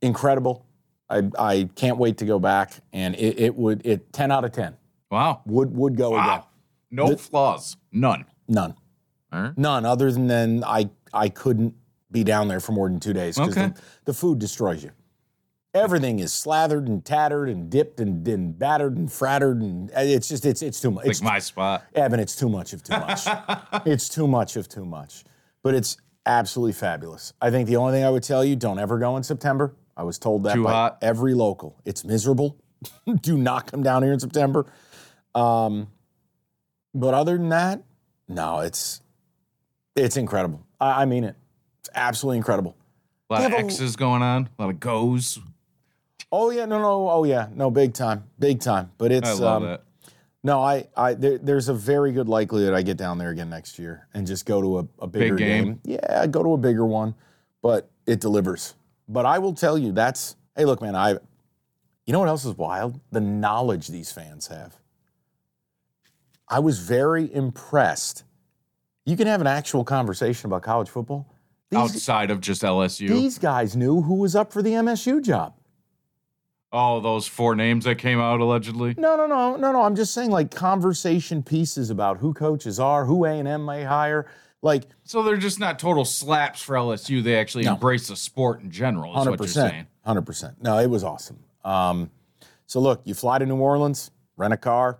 Incredible. 0.00 0.64
I, 1.10 1.30
I 1.38 1.68
can't 1.74 1.98
wait 1.98 2.16
to 2.18 2.24
go 2.24 2.38
back, 2.38 2.72
and 2.92 3.14
it, 3.16 3.38
it 3.38 3.54
would 3.54 3.84
it 3.84 4.12
ten 4.12 4.30
out 4.30 4.44
of 4.44 4.52
ten 4.52 4.76
Wow. 5.10 5.42
would 5.44 5.74
would 5.76 5.96
go 5.96 6.14
again. 6.14 6.26
Wow. 6.26 6.46
No 6.90 7.16
flaws. 7.16 7.76
None. 7.92 8.24
None. 8.48 8.74
All 9.32 9.42
right. 9.42 9.58
None 9.58 9.84
other 9.84 10.10
than 10.10 10.26
then 10.26 10.64
I 10.66 10.88
I 11.12 11.28
couldn't 11.28 11.74
be 12.14 12.24
down 12.24 12.46
there 12.48 12.60
for 12.60 12.72
more 12.72 12.88
than 12.88 13.00
two 13.00 13.12
days 13.12 13.36
because 13.36 13.54
Okay. 13.58 13.66
the, 13.74 13.80
the 14.06 14.14
food 14.14 14.38
destroys 14.38 14.82
you. 14.82 14.92
Everything 15.74 16.20
is 16.20 16.32
slathered 16.32 16.86
and 16.86 17.04
tattered 17.04 17.48
and 17.48 17.68
dipped 17.68 17.98
and, 17.98 18.26
and 18.28 18.56
battered 18.56 18.96
and 18.96 19.10
frattered 19.12 19.60
and 19.60 19.90
uh, 19.90 19.94
it's 20.00 20.28
just 20.28 20.46
it's 20.46 20.62
it's 20.62 20.80
too 20.80 20.92
much. 20.92 21.04
Like 21.04 21.10
It's, 21.10 21.20
my 21.22 21.40
spot. 21.40 21.84
Evan, 21.96 22.20
it's 22.20 22.36
too 22.36 22.48
much 22.48 22.72
of 22.72 22.84
too 22.84 22.92
much. 22.96 23.26
it's 23.84 24.08
too 24.08 24.28
much 24.28 24.54
of 24.54 24.68
too 24.68 24.84
much. 24.84 25.24
But 25.64 25.74
it's 25.74 25.96
absolutely 26.24 26.74
fabulous. 26.74 27.32
I 27.42 27.50
think 27.50 27.66
the 27.68 27.74
only 27.76 27.92
thing 27.94 28.04
I 28.04 28.10
would 28.10 28.22
tell 28.22 28.44
you, 28.44 28.54
don't 28.54 28.78
ever 28.78 28.98
go 29.00 29.16
in 29.16 29.24
September. 29.24 29.74
I 29.96 30.04
was 30.04 30.16
told 30.18 30.44
that 30.44 30.54
Too 30.54 30.62
by 30.64 30.70
hot? 30.72 30.98
every 31.02 31.34
local. 31.34 31.80
It's 31.84 32.04
miserable. 32.04 32.56
Do 33.20 33.36
not 33.36 33.70
come 33.70 33.82
down 33.82 34.04
here 34.04 34.12
in 34.12 34.20
September. 34.20 34.66
Um, 35.34 35.88
but 36.94 37.14
other 37.14 37.36
than 37.36 37.48
that, 37.48 37.82
no, 38.28 38.60
it's 38.60 39.00
it's 39.96 40.16
incredible. 40.16 40.64
I, 40.80 41.02
I 41.02 41.04
mean 41.06 41.24
it. 41.24 41.34
It's 41.84 41.90
absolutely 41.94 42.38
incredible. 42.38 42.74
A 43.28 43.34
lot 43.34 43.38
They 43.40 43.44
of 43.44 43.52
have 43.52 43.60
a- 43.60 43.64
X's 43.64 43.94
going 43.94 44.22
on. 44.22 44.48
A 44.58 44.62
lot 44.62 44.70
of 44.70 44.80
goes. 44.80 45.38
Oh 46.32 46.50
yeah, 46.50 46.64
no, 46.64 46.80
no, 46.80 47.10
oh 47.10 47.24
yeah, 47.24 47.48
no, 47.54 47.70
big 47.70 47.92
time, 47.92 48.24
big 48.38 48.58
time. 48.58 48.90
But 48.96 49.12
it's 49.12 49.28
I 49.28 49.32
love 49.34 49.62
um, 49.62 49.68
that. 49.68 49.82
No, 50.42 50.62
I, 50.62 50.88
I 50.96 51.14
there, 51.14 51.38
there's 51.38 51.68
a 51.68 51.74
very 51.74 52.12
good 52.12 52.28
likelihood 52.28 52.72
I 52.72 52.80
get 52.80 52.96
down 52.96 53.18
there 53.18 53.30
again 53.30 53.50
next 53.50 53.78
year 53.78 54.08
and 54.14 54.26
just 54.26 54.46
go 54.46 54.60
to 54.62 54.78
a, 54.78 55.04
a 55.04 55.06
bigger 55.06 55.36
game. 55.36 55.78
Yeah, 55.84 56.26
go 56.26 56.42
to 56.42 56.54
a 56.54 56.58
bigger 56.58 56.86
one, 56.86 57.14
but 57.60 57.90
it 58.06 58.20
delivers. 58.20 58.74
But 59.08 59.26
I 59.26 59.38
will 59.38 59.52
tell 59.52 59.76
you, 59.76 59.92
that's 59.92 60.36
hey, 60.56 60.64
look, 60.64 60.80
man, 60.80 60.96
I, 60.96 61.10
you 61.10 62.12
know 62.12 62.20
what 62.20 62.28
else 62.28 62.46
is 62.46 62.56
wild? 62.56 62.98
The 63.12 63.20
knowledge 63.20 63.88
these 63.88 64.10
fans 64.10 64.46
have. 64.46 64.76
I 66.48 66.60
was 66.60 66.78
very 66.78 67.32
impressed. 67.32 68.24
You 69.04 69.16
can 69.16 69.26
have 69.26 69.42
an 69.42 69.46
actual 69.46 69.84
conversation 69.84 70.46
about 70.46 70.62
college 70.62 70.88
football. 70.88 71.33
These, 71.70 71.80
Outside 71.80 72.30
of 72.30 72.40
just 72.40 72.62
LSU. 72.62 73.08
these 73.08 73.38
guys 73.38 73.74
knew 73.76 74.02
who 74.02 74.14
was 74.16 74.36
up 74.36 74.52
for 74.52 74.62
the 74.62 74.70
MSU 74.72 75.22
job. 75.22 75.54
oh, 76.72 77.00
those 77.00 77.26
four 77.26 77.54
names 77.54 77.84
that 77.84 77.96
came 77.98 78.20
out 78.20 78.40
allegedly. 78.40 78.94
No, 78.98 79.16
no, 79.16 79.26
no, 79.26 79.56
no, 79.56 79.72
no. 79.72 79.82
I'm 79.82 79.94
just 79.96 80.12
saying, 80.12 80.30
like 80.30 80.50
conversation 80.54 81.42
pieces 81.42 81.90
about 81.90 82.18
who 82.18 82.34
coaches 82.34 82.78
are, 82.80 83.04
who 83.06 83.24
A 83.24 83.30
and 83.32 83.48
M 83.48 83.64
may 83.64 83.84
hire. 83.84 84.26
Like 84.62 84.84
So 85.04 85.22
they're 85.22 85.36
just 85.36 85.60
not 85.60 85.78
total 85.78 86.04
slaps 86.04 86.62
for 86.62 86.74
LSU. 86.74 87.22
They 87.22 87.36
actually 87.36 87.64
embrace 87.66 88.08
the 88.08 88.16
sport 88.16 88.60
in 88.62 88.70
general, 88.70 89.12
is 89.12 89.18
hundred 89.18 89.30
what 89.32 89.40
you're 89.40 89.48
saying. 89.48 89.68
percent, 89.70 89.88
hundred 90.04 90.22
percent. 90.22 90.62
No, 90.62 90.78
it 90.78 90.88
was 90.88 91.04
awesome. 91.04 91.38
Um, 91.64 92.10
so 92.66 92.80
look, 92.80 93.02
you 93.04 93.14
fly 93.14 93.38
to 93.38 93.46
New 93.46 93.56
Orleans, 93.56 94.10
rent 94.36 94.54
a 94.54 94.56
car. 94.56 94.98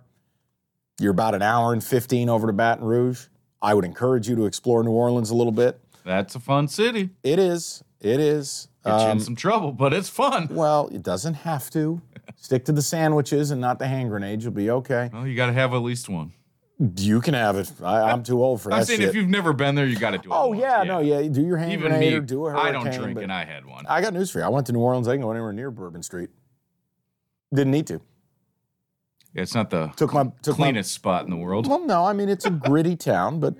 You're 0.99 1.11
about 1.11 1.35
an 1.35 1.41
hour 1.41 1.73
and 1.73 1.83
fifteen 1.83 2.29
over 2.29 2.47
to 2.47 2.53
Baton 2.53 2.85
Rouge. 2.85 3.25
I 3.61 3.73
would 3.73 3.85
encourage 3.85 4.29
you 4.29 4.35
to 4.35 4.45
explore 4.45 4.83
New 4.83 4.91
Orleans 4.91 5.31
a 5.31 5.35
little 5.35 5.51
bit. 5.51 5.79
That's 6.05 6.35
a 6.35 6.39
fun 6.39 6.67
city. 6.67 7.09
It 7.23 7.39
is. 7.39 7.83
It 7.99 8.19
is. 8.19 8.67
Get 8.85 8.91
you 9.01 9.05
Um, 9.07 9.11
in 9.17 9.19
some 9.19 9.35
trouble, 9.35 9.71
but 9.71 9.91
it's 9.93 10.07
fun. 10.09 10.47
well, 10.51 10.87
it 10.93 11.01
doesn't 11.01 11.33
have 11.33 11.69
to. 11.71 12.01
Stick 12.37 12.65
to 12.65 12.71
the 12.71 12.81
sandwiches 12.81 13.49
and 13.51 13.59
not 13.59 13.79
the 13.79 13.87
hand 13.87 14.09
grenades. 14.09 14.43
You'll 14.43 14.53
be 14.53 14.69
okay. 14.69 15.09
Well, 15.11 15.25
you 15.27 15.35
got 15.35 15.47
to 15.47 15.53
have 15.53 15.73
at 15.73 15.77
least 15.77 16.07
one. 16.07 16.31
You 16.97 17.21
can 17.21 17.33
have 17.33 17.55
it. 17.55 17.71
I, 17.81 18.11
I'm 18.11 18.21
too 18.21 18.43
old 18.43 18.61
for 18.61 18.71
I'm 18.71 18.79
that 18.79 18.85
saying 18.87 18.99
shit. 18.99 19.09
if 19.09 19.15
you've 19.15 19.29
never 19.29 19.53
been 19.53 19.75
there, 19.75 19.85
you 19.87 19.97
got 19.97 20.11
to 20.11 20.17
do 20.17 20.29
it. 20.29 20.35
oh 20.35 20.49
once. 20.49 20.59
yeah, 20.59 20.83
no, 20.83 20.99
yeah. 20.99 21.21
Do 21.27 21.41
your 21.41 21.57
hand 21.57 21.71
Even 21.71 21.89
grenade 21.91 22.11
me, 22.11 22.17
or 22.17 22.21
do 22.21 22.45
a 22.45 22.49
I 22.49 22.71
hurricane. 22.71 22.83
don't 22.91 23.01
drink, 23.01 23.13
but- 23.15 23.23
and 23.23 23.31
I 23.33 23.45
had 23.45 23.65
one. 23.65 23.85
I 23.87 24.01
got 24.01 24.13
news 24.13 24.29
for 24.29 24.39
you. 24.39 24.45
I 24.45 24.49
went 24.49 24.67
to 24.67 24.73
New 24.73 24.79
Orleans. 24.81 25.07
I 25.07 25.11
didn't 25.13 25.23
go 25.23 25.31
anywhere 25.31 25.53
near 25.53 25.71
Bourbon 25.71 26.03
Street. 26.03 26.29
Didn't 27.53 27.71
need 27.71 27.87
to. 27.87 28.01
Yeah, 29.33 29.41
it's 29.43 29.55
not 29.55 29.69
the 29.69 29.87
Took 29.95 30.13
my 30.13 30.31
took 30.41 30.55
cleanest 30.57 30.91
spot 30.93 31.23
in 31.23 31.29
the 31.29 31.37
world. 31.37 31.67
Well, 31.67 31.85
no, 31.85 32.05
I 32.05 32.13
mean 32.13 32.29
it's 32.29 32.45
a 32.45 32.49
gritty 32.51 32.95
town, 32.95 33.39
but 33.39 33.55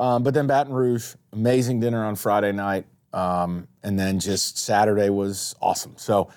um, 0.00 0.22
but 0.22 0.34
then 0.34 0.46
Baton 0.46 0.72
Rouge, 0.72 1.14
amazing 1.32 1.78
dinner 1.78 2.04
on 2.04 2.16
Friday 2.16 2.52
night, 2.52 2.86
um, 3.12 3.68
and 3.82 3.98
then 3.98 4.18
just 4.18 4.58
Saturday 4.58 5.10
was 5.10 5.54
awesome. 5.60 5.94
So 5.96 6.30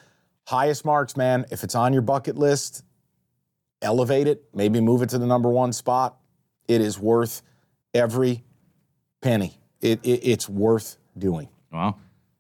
highest 0.46 0.84
marks, 0.86 1.16
man. 1.16 1.46
If 1.50 1.64
it's 1.64 1.74
on 1.74 1.94
your 1.94 2.02
bucket 2.02 2.38
list, 2.38 2.84
elevate 3.82 4.28
it. 4.28 4.44
Maybe 4.54 4.82
move 4.82 5.02
it 5.02 5.10
to 5.10 5.18
the 5.18 5.26
number 5.26 5.50
one 5.50 5.72
spot. 5.72 6.18
It 6.68 6.82
is 6.82 7.00
worth 7.00 7.42
every 7.94 8.44
penny. 9.22 9.58
It, 9.82 10.00
it 10.04 10.22
it's 10.24 10.50
worth 10.50 10.98
doing. 11.18 11.48
Wow. 11.72 11.98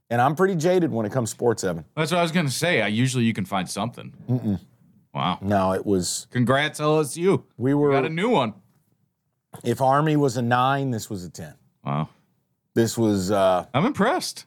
And 0.09 0.21
I'm 0.21 0.35
pretty 0.35 0.55
jaded 0.55 0.91
when 0.91 1.05
it 1.05 1.11
comes 1.11 1.29
to 1.31 1.35
sports, 1.35 1.63
Evan. 1.63 1.85
That's 1.95 2.11
what 2.11 2.19
I 2.19 2.21
was 2.21 2.31
going 2.31 2.45
to 2.45 2.51
say. 2.51 2.81
I 2.81 2.87
usually 2.87 3.23
you 3.23 3.33
can 3.33 3.45
find 3.45 3.69
something. 3.69 4.59
Wow. 5.13 5.39
No, 5.41 5.71
it 5.73 5.85
was 5.85 6.27
Congrats, 6.31 6.79
LSU. 6.79 7.43
we 7.57 7.73
were 7.73 7.91
Got 7.91 8.05
a 8.05 8.09
new 8.09 8.29
one. 8.29 8.53
If 9.63 9.81
Army 9.81 10.15
was 10.15 10.37
a 10.37 10.41
nine, 10.41 10.91
this 10.91 11.09
was 11.09 11.23
a 11.23 11.29
10. 11.29 11.53
Wow. 11.85 12.09
This 12.73 12.97
was, 12.97 13.31
uh, 13.31 13.65
I'm 13.73 13.85
impressed. 13.85 14.45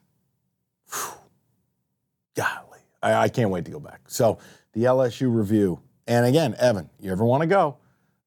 golly, 2.34 2.80
I, 3.02 3.14
I 3.14 3.28
can't 3.28 3.50
wait 3.50 3.64
to 3.66 3.70
go 3.70 3.80
back. 3.80 4.00
So 4.08 4.38
the 4.72 4.84
LSU 4.84 5.34
review. 5.34 5.80
And 6.06 6.26
again, 6.26 6.54
Evan, 6.58 6.90
you 7.00 7.10
ever 7.10 7.24
want 7.24 7.42
to 7.42 7.46
go? 7.46 7.76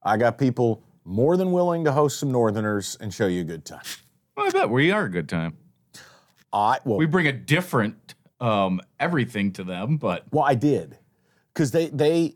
I 0.04 0.18
got 0.18 0.38
people 0.38 0.84
more 1.06 1.38
than 1.38 1.52
willing 1.52 1.84
to 1.86 1.92
host 1.92 2.20
some 2.20 2.32
Northerners 2.32 2.98
and 3.00 3.14
show 3.14 3.28
you 3.28 3.42
a 3.42 3.46
good 3.46 3.66
time. 3.66 3.84
Well, 4.36 4.48
I 4.48 4.50
bet 4.52 4.70
we 4.70 4.92
are 4.92 5.06
a 5.06 5.10
good 5.10 5.28
time. 5.28 5.58
I 6.54 6.80
well, 6.86 6.98
We 6.98 7.06
bring 7.06 7.28
a 7.28 7.34
different 7.34 8.16
um, 8.40 8.80
everything 9.00 9.52
to 9.54 9.64
them, 9.64 9.98
but 9.98 10.24
well, 10.32 10.46
I 10.46 10.56
did 10.56 10.98
because 11.54 11.72
they 11.72 11.88
they 11.88 12.36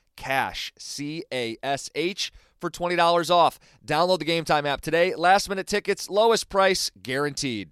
CASH, 0.15 0.73
C 0.77 1.23
A 1.33 1.57
S 1.63 1.89
H, 1.95 2.31
for 2.59 2.69
$20 2.69 3.29
off. 3.29 3.59
Download 3.85 4.19
the 4.19 4.25
Game 4.25 4.45
Time 4.45 4.65
app 4.65 4.81
today. 4.81 5.15
Last 5.15 5.49
minute 5.49 5.67
tickets, 5.67 6.09
lowest 6.09 6.49
price 6.49 6.91
guaranteed. 7.01 7.71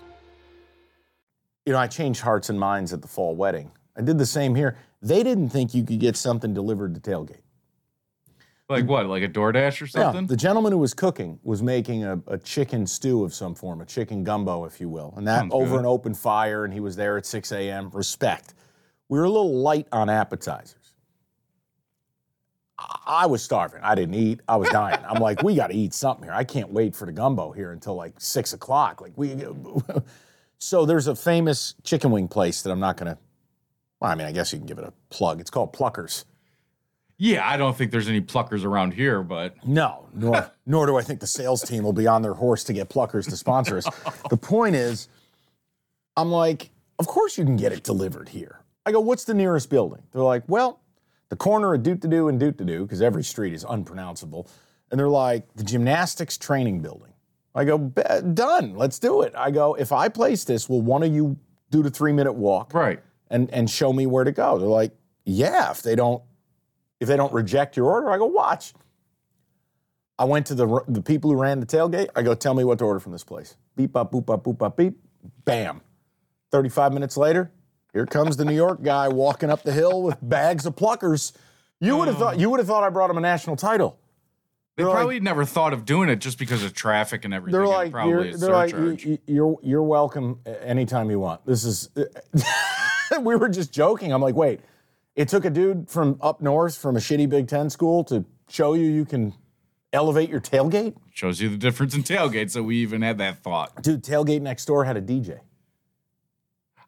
You 1.65 1.73
know, 1.73 1.79
I 1.79 1.87
changed 1.87 2.21
hearts 2.21 2.49
and 2.49 2.59
minds 2.59 2.93
at 2.93 3.01
the 3.01 3.07
fall 3.07 3.35
wedding. 3.35 3.71
I 3.97 4.01
did 4.01 4.17
the 4.17 4.25
same 4.25 4.55
here. 4.55 4.77
They 5.01 5.23
didn't 5.23 5.49
think 5.49 5.73
you 5.73 5.83
could 5.83 5.99
get 5.99 6.15
something 6.17 6.53
delivered 6.53 6.95
to 6.95 7.01
tailgate. 7.01 7.41
like 8.69 8.85
what? 8.87 9.05
Like 9.07 9.23
a 9.23 9.27
DoorDash 9.27 9.81
or 9.81 9.87
something? 9.87 10.21
Yeah, 10.23 10.27
the 10.27 10.37
gentleman 10.37 10.71
who 10.71 10.77
was 10.77 10.93
cooking 10.93 11.39
was 11.43 11.61
making 11.61 12.03
a, 12.03 12.19
a 12.27 12.37
chicken 12.37 12.87
stew 12.87 13.23
of 13.23 13.33
some 13.33 13.53
form, 13.53 13.81
a 13.81 13.85
chicken 13.85 14.23
gumbo, 14.23 14.65
if 14.65 14.79
you 14.79 14.89
will, 14.89 15.13
and 15.17 15.27
that 15.27 15.39
Sounds 15.39 15.53
over 15.53 15.71
good. 15.71 15.79
an 15.81 15.85
open 15.85 16.13
fire. 16.13 16.63
And 16.65 16.73
he 16.73 16.79
was 16.79 16.95
there 16.95 17.17
at 17.17 17.25
6 17.25 17.51
a.m. 17.51 17.89
Respect. 17.93 18.53
We 19.09 19.19
were 19.19 19.25
a 19.25 19.29
little 19.29 19.59
light 19.59 19.87
on 19.91 20.09
appetizers. 20.09 20.75
I- 22.79 22.97
I 23.05 23.25
was 23.25 23.43
starving. 23.43 23.81
I 23.83 23.93
didn't 23.93 24.15
eat. 24.15 24.39
I 24.47 24.55
was 24.55 24.69
dying. 24.71 24.99
I'm 25.07 25.21
like, 25.21 25.43
we 25.43 25.53
got 25.55 25.67
to 25.67 25.75
eat 25.75 25.93
something 25.93 26.23
here. 26.23 26.33
I 26.33 26.43
can't 26.45 26.71
wait 26.71 26.95
for 26.95 27.05
the 27.05 27.11
gumbo 27.11 27.51
here 27.51 27.71
until 27.73 27.95
like 27.95 28.13
six 28.19 28.53
o'clock. 28.53 29.01
Like 29.01 29.13
we. 29.15 29.35
so 30.61 30.85
there's 30.85 31.07
a 31.07 31.15
famous 31.15 31.73
chicken 31.83 32.11
wing 32.11 32.27
place 32.27 32.61
that 32.61 32.71
I'm 32.71 32.79
not 32.79 32.95
gonna. 32.95 33.17
Well, 33.99 34.11
I 34.11 34.15
mean, 34.15 34.27
I 34.27 34.31
guess 34.31 34.53
you 34.53 34.59
can 34.59 34.67
give 34.67 34.77
it 34.77 34.85
a 34.85 34.93
plug. 35.09 35.39
It's 35.41 35.49
called 35.49 35.73
Pluckers. 35.73 36.25
yeah, 37.17 37.47
I 37.47 37.57
don't 37.57 37.75
think 37.75 37.91
there's 37.91 38.07
any 38.07 38.21
pluckers 38.21 38.63
around 38.63 38.93
here, 38.93 39.23
but 39.23 39.55
No, 39.67 40.07
nor 40.13 40.51
nor 40.67 40.85
do 40.85 40.97
I 40.97 41.01
think 41.01 41.19
the 41.19 41.27
sales 41.27 41.63
team 41.63 41.83
will 41.83 41.93
be 41.93 42.05
on 42.05 42.21
their 42.21 42.35
horse 42.35 42.63
to 42.65 42.73
get 42.73 42.89
pluckers 42.89 43.27
to 43.29 43.37
sponsor 43.37 43.77
us. 43.77 43.87
the 44.29 44.37
point 44.37 44.75
is, 44.75 45.07
I'm 46.15 46.31
like, 46.31 46.69
of 46.99 47.07
course 47.07 47.37
you 47.39 47.43
can 47.43 47.57
get 47.57 47.71
it 47.71 47.83
delivered 47.83 48.29
here. 48.29 48.59
I 48.85 48.91
go, 48.91 48.99
what's 48.99 49.23
the 49.23 49.33
nearest 49.33 49.69
building? 49.69 50.03
They're 50.11 50.21
like, 50.21 50.43
well, 50.47 50.79
the 51.29 51.35
corner 51.35 51.73
of 51.73 51.81
Doot 51.81 52.01
to 52.03 52.07
Do 52.07 52.27
and 52.27 52.39
Doot 52.39 52.57
to 52.59 52.65
Do, 52.65 52.83
because 52.83 53.01
every 53.01 53.23
street 53.23 53.53
is 53.53 53.63
unpronounceable. 53.67 54.47
And 54.91 54.99
they're 54.99 55.07
like, 55.07 55.47
the 55.55 55.63
gymnastics 55.63 56.37
training 56.37 56.81
building. 56.81 57.10
I 57.53 57.65
go, 57.65 57.77
done, 57.77 58.75
let's 58.75 58.97
do 58.99 59.21
it. 59.21 59.33
I 59.35 59.51
go, 59.51 59.73
if 59.73 59.91
I 59.91 60.07
place 60.07 60.43
this, 60.43 60.69
will 60.69 60.81
one 60.81 61.03
of 61.03 61.13
you 61.13 61.37
do 61.69 61.83
the 61.83 61.89
three 61.89 62.13
minute 62.13 62.33
walk? 62.33 62.73
right. 62.73 63.01
and 63.29 63.49
and 63.51 63.69
show 63.69 63.91
me 63.91 64.05
where 64.05 64.23
to 64.23 64.31
go. 64.31 64.57
They're 64.57 64.67
like, 64.67 64.93
yeah, 65.25 65.71
if 65.71 65.81
they 65.81 65.95
don't 65.95 66.23
if 66.99 67.07
they 67.07 67.17
don't 67.17 67.33
reject 67.33 67.75
your 67.75 67.87
order, 67.87 68.11
I 68.11 68.17
go 68.17 68.25
watch. 68.25 68.73
I 70.17 70.25
went 70.25 70.45
to 70.47 70.55
the 70.55 70.83
the 70.87 71.01
people 71.01 71.31
who 71.31 71.37
ran 71.37 71.59
the 71.59 71.65
tailgate. 71.65 72.09
I 72.15 72.21
go, 72.21 72.35
tell 72.35 72.53
me 72.53 72.63
what 72.63 72.79
to 72.79 72.85
order 72.85 72.99
from 72.99 73.11
this 73.11 73.23
place. 73.23 73.57
Beep 73.75 73.95
up, 73.95 74.11
boop 74.11 74.31
up, 74.33 74.43
boop 74.43 74.61
up, 74.61 74.77
beep. 74.77 74.97
Bam. 75.45 75.81
35 76.51 76.93
minutes 76.93 77.15
later, 77.15 77.51
here 77.93 78.05
comes 78.05 78.35
the 78.35 78.43
New 78.43 78.55
York 78.55 78.81
guy 78.83 79.07
walking 79.07 79.49
up 79.49 79.63
the 79.63 79.71
hill 79.71 80.01
with 80.01 80.17
bags 80.21 80.65
of 80.65 80.75
pluckers. 80.75 81.31
You 81.79 81.97
would 81.97 82.07
have 82.07 82.17
oh. 82.17 82.19
thought 82.19 82.39
you 82.39 82.49
would 82.49 82.59
have 82.59 82.67
thought 82.67 82.83
I 82.83 82.89
brought 82.89 83.09
him 83.09 83.17
a 83.17 83.21
national 83.21 83.55
title. 83.55 83.99
They 84.77 84.83
They're 84.83 84.89
like- 84.89 84.97
probably 84.99 85.19
never 85.19 85.43
thought 85.45 85.73
of 85.73 85.83
doing 85.85 86.07
it 86.09 86.17
just 86.17 86.39
because 86.39 86.63
of 86.63 86.73
traffic 86.73 87.25
and 87.25 87.33
everything. 87.33 87.59
They're 87.59 87.67
like, 87.67 87.91
probably 87.91 88.29
you're, 88.29 88.37
they're 88.37 88.51
like, 88.53 88.71
"You- 88.71 88.97
you- 88.99 89.17
you're 89.27 89.57
you're 89.61 89.83
welcome 89.83 90.39
anytime 90.45 91.09
you 91.11 91.19
want. 91.19 91.45
This 91.45 91.65
is. 91.65 91.89
we 93.21 93.35
were 93.35 93.49
just 93.49 93.73
joking. 93.73 94.13
I'm 94.13 94.21
like, 94.21 94.35
wait, 94.35 94.61
it 95.15 95.27
took 95.27 95.43
a 95.43 95.49
dude 95.49 95.89
from 95.89 96.17
up 96.21 96.41
north 96.41 96.77
from 96.77 96.95
a 96.95 96.99
shitty 96.99 97.27
Big 97.27 97.47
Ten 97.49 97.69
school 97.69 98.03
to 98.05 98.23
show 98.47 98.73
you 98.73 98.85
you 98.85 99.03
can 99.03 99.33
elevate 99.91 100.29
your 100.29 100.39
tailgate. 100.39 100.95
Shows 101.13 101.41
you 101.41 101.49
the 101.49 101.57
difference 101.57 101.93
in 101.93 102.03
tailgates 102.03 102.53
that 102.53 102.63
we 102.63 102.77
even 102.77 103.01
had 103.01 103.17
that 103.17 103.43
thought. 103.43 103.83
Dude, 103.83 104.03
tailgate 104.03 104.41
next 104.41 104.65
door 104.65 104.85
had 104.85 104.95
a 104.95 105.01
DJ. 105.01 105.39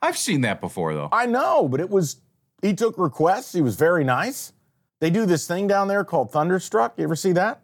I've 0.01 0.17
seen 0.17 0.41
that 0.41 0.61
before 0.61 0.93
though. 0.93 1.09
I 1.11 1.25
know, 1.25 1.67
but 1.67 1.79
it 1.81 1.89
was. 1.89 2.21
He 2.61 2.73
took 2.73 2.97
requests. 2.97 3.51
He 3.51 3.59
was 3.61 3.75
very 3.75 4.05
nice. 4.05 4.53
They 5.01 5.09
do 5.09 5.25
this 5.25 5.45
thing 5.45 5.67
down 5.67 5.89
there 5.89 6.05
called 6.05 6.31
Thunderstruck. 6.31 6.93
You 6.97 7.03
ever 7.03 7.15
see 7.17 7.33
that? 7.33 7.59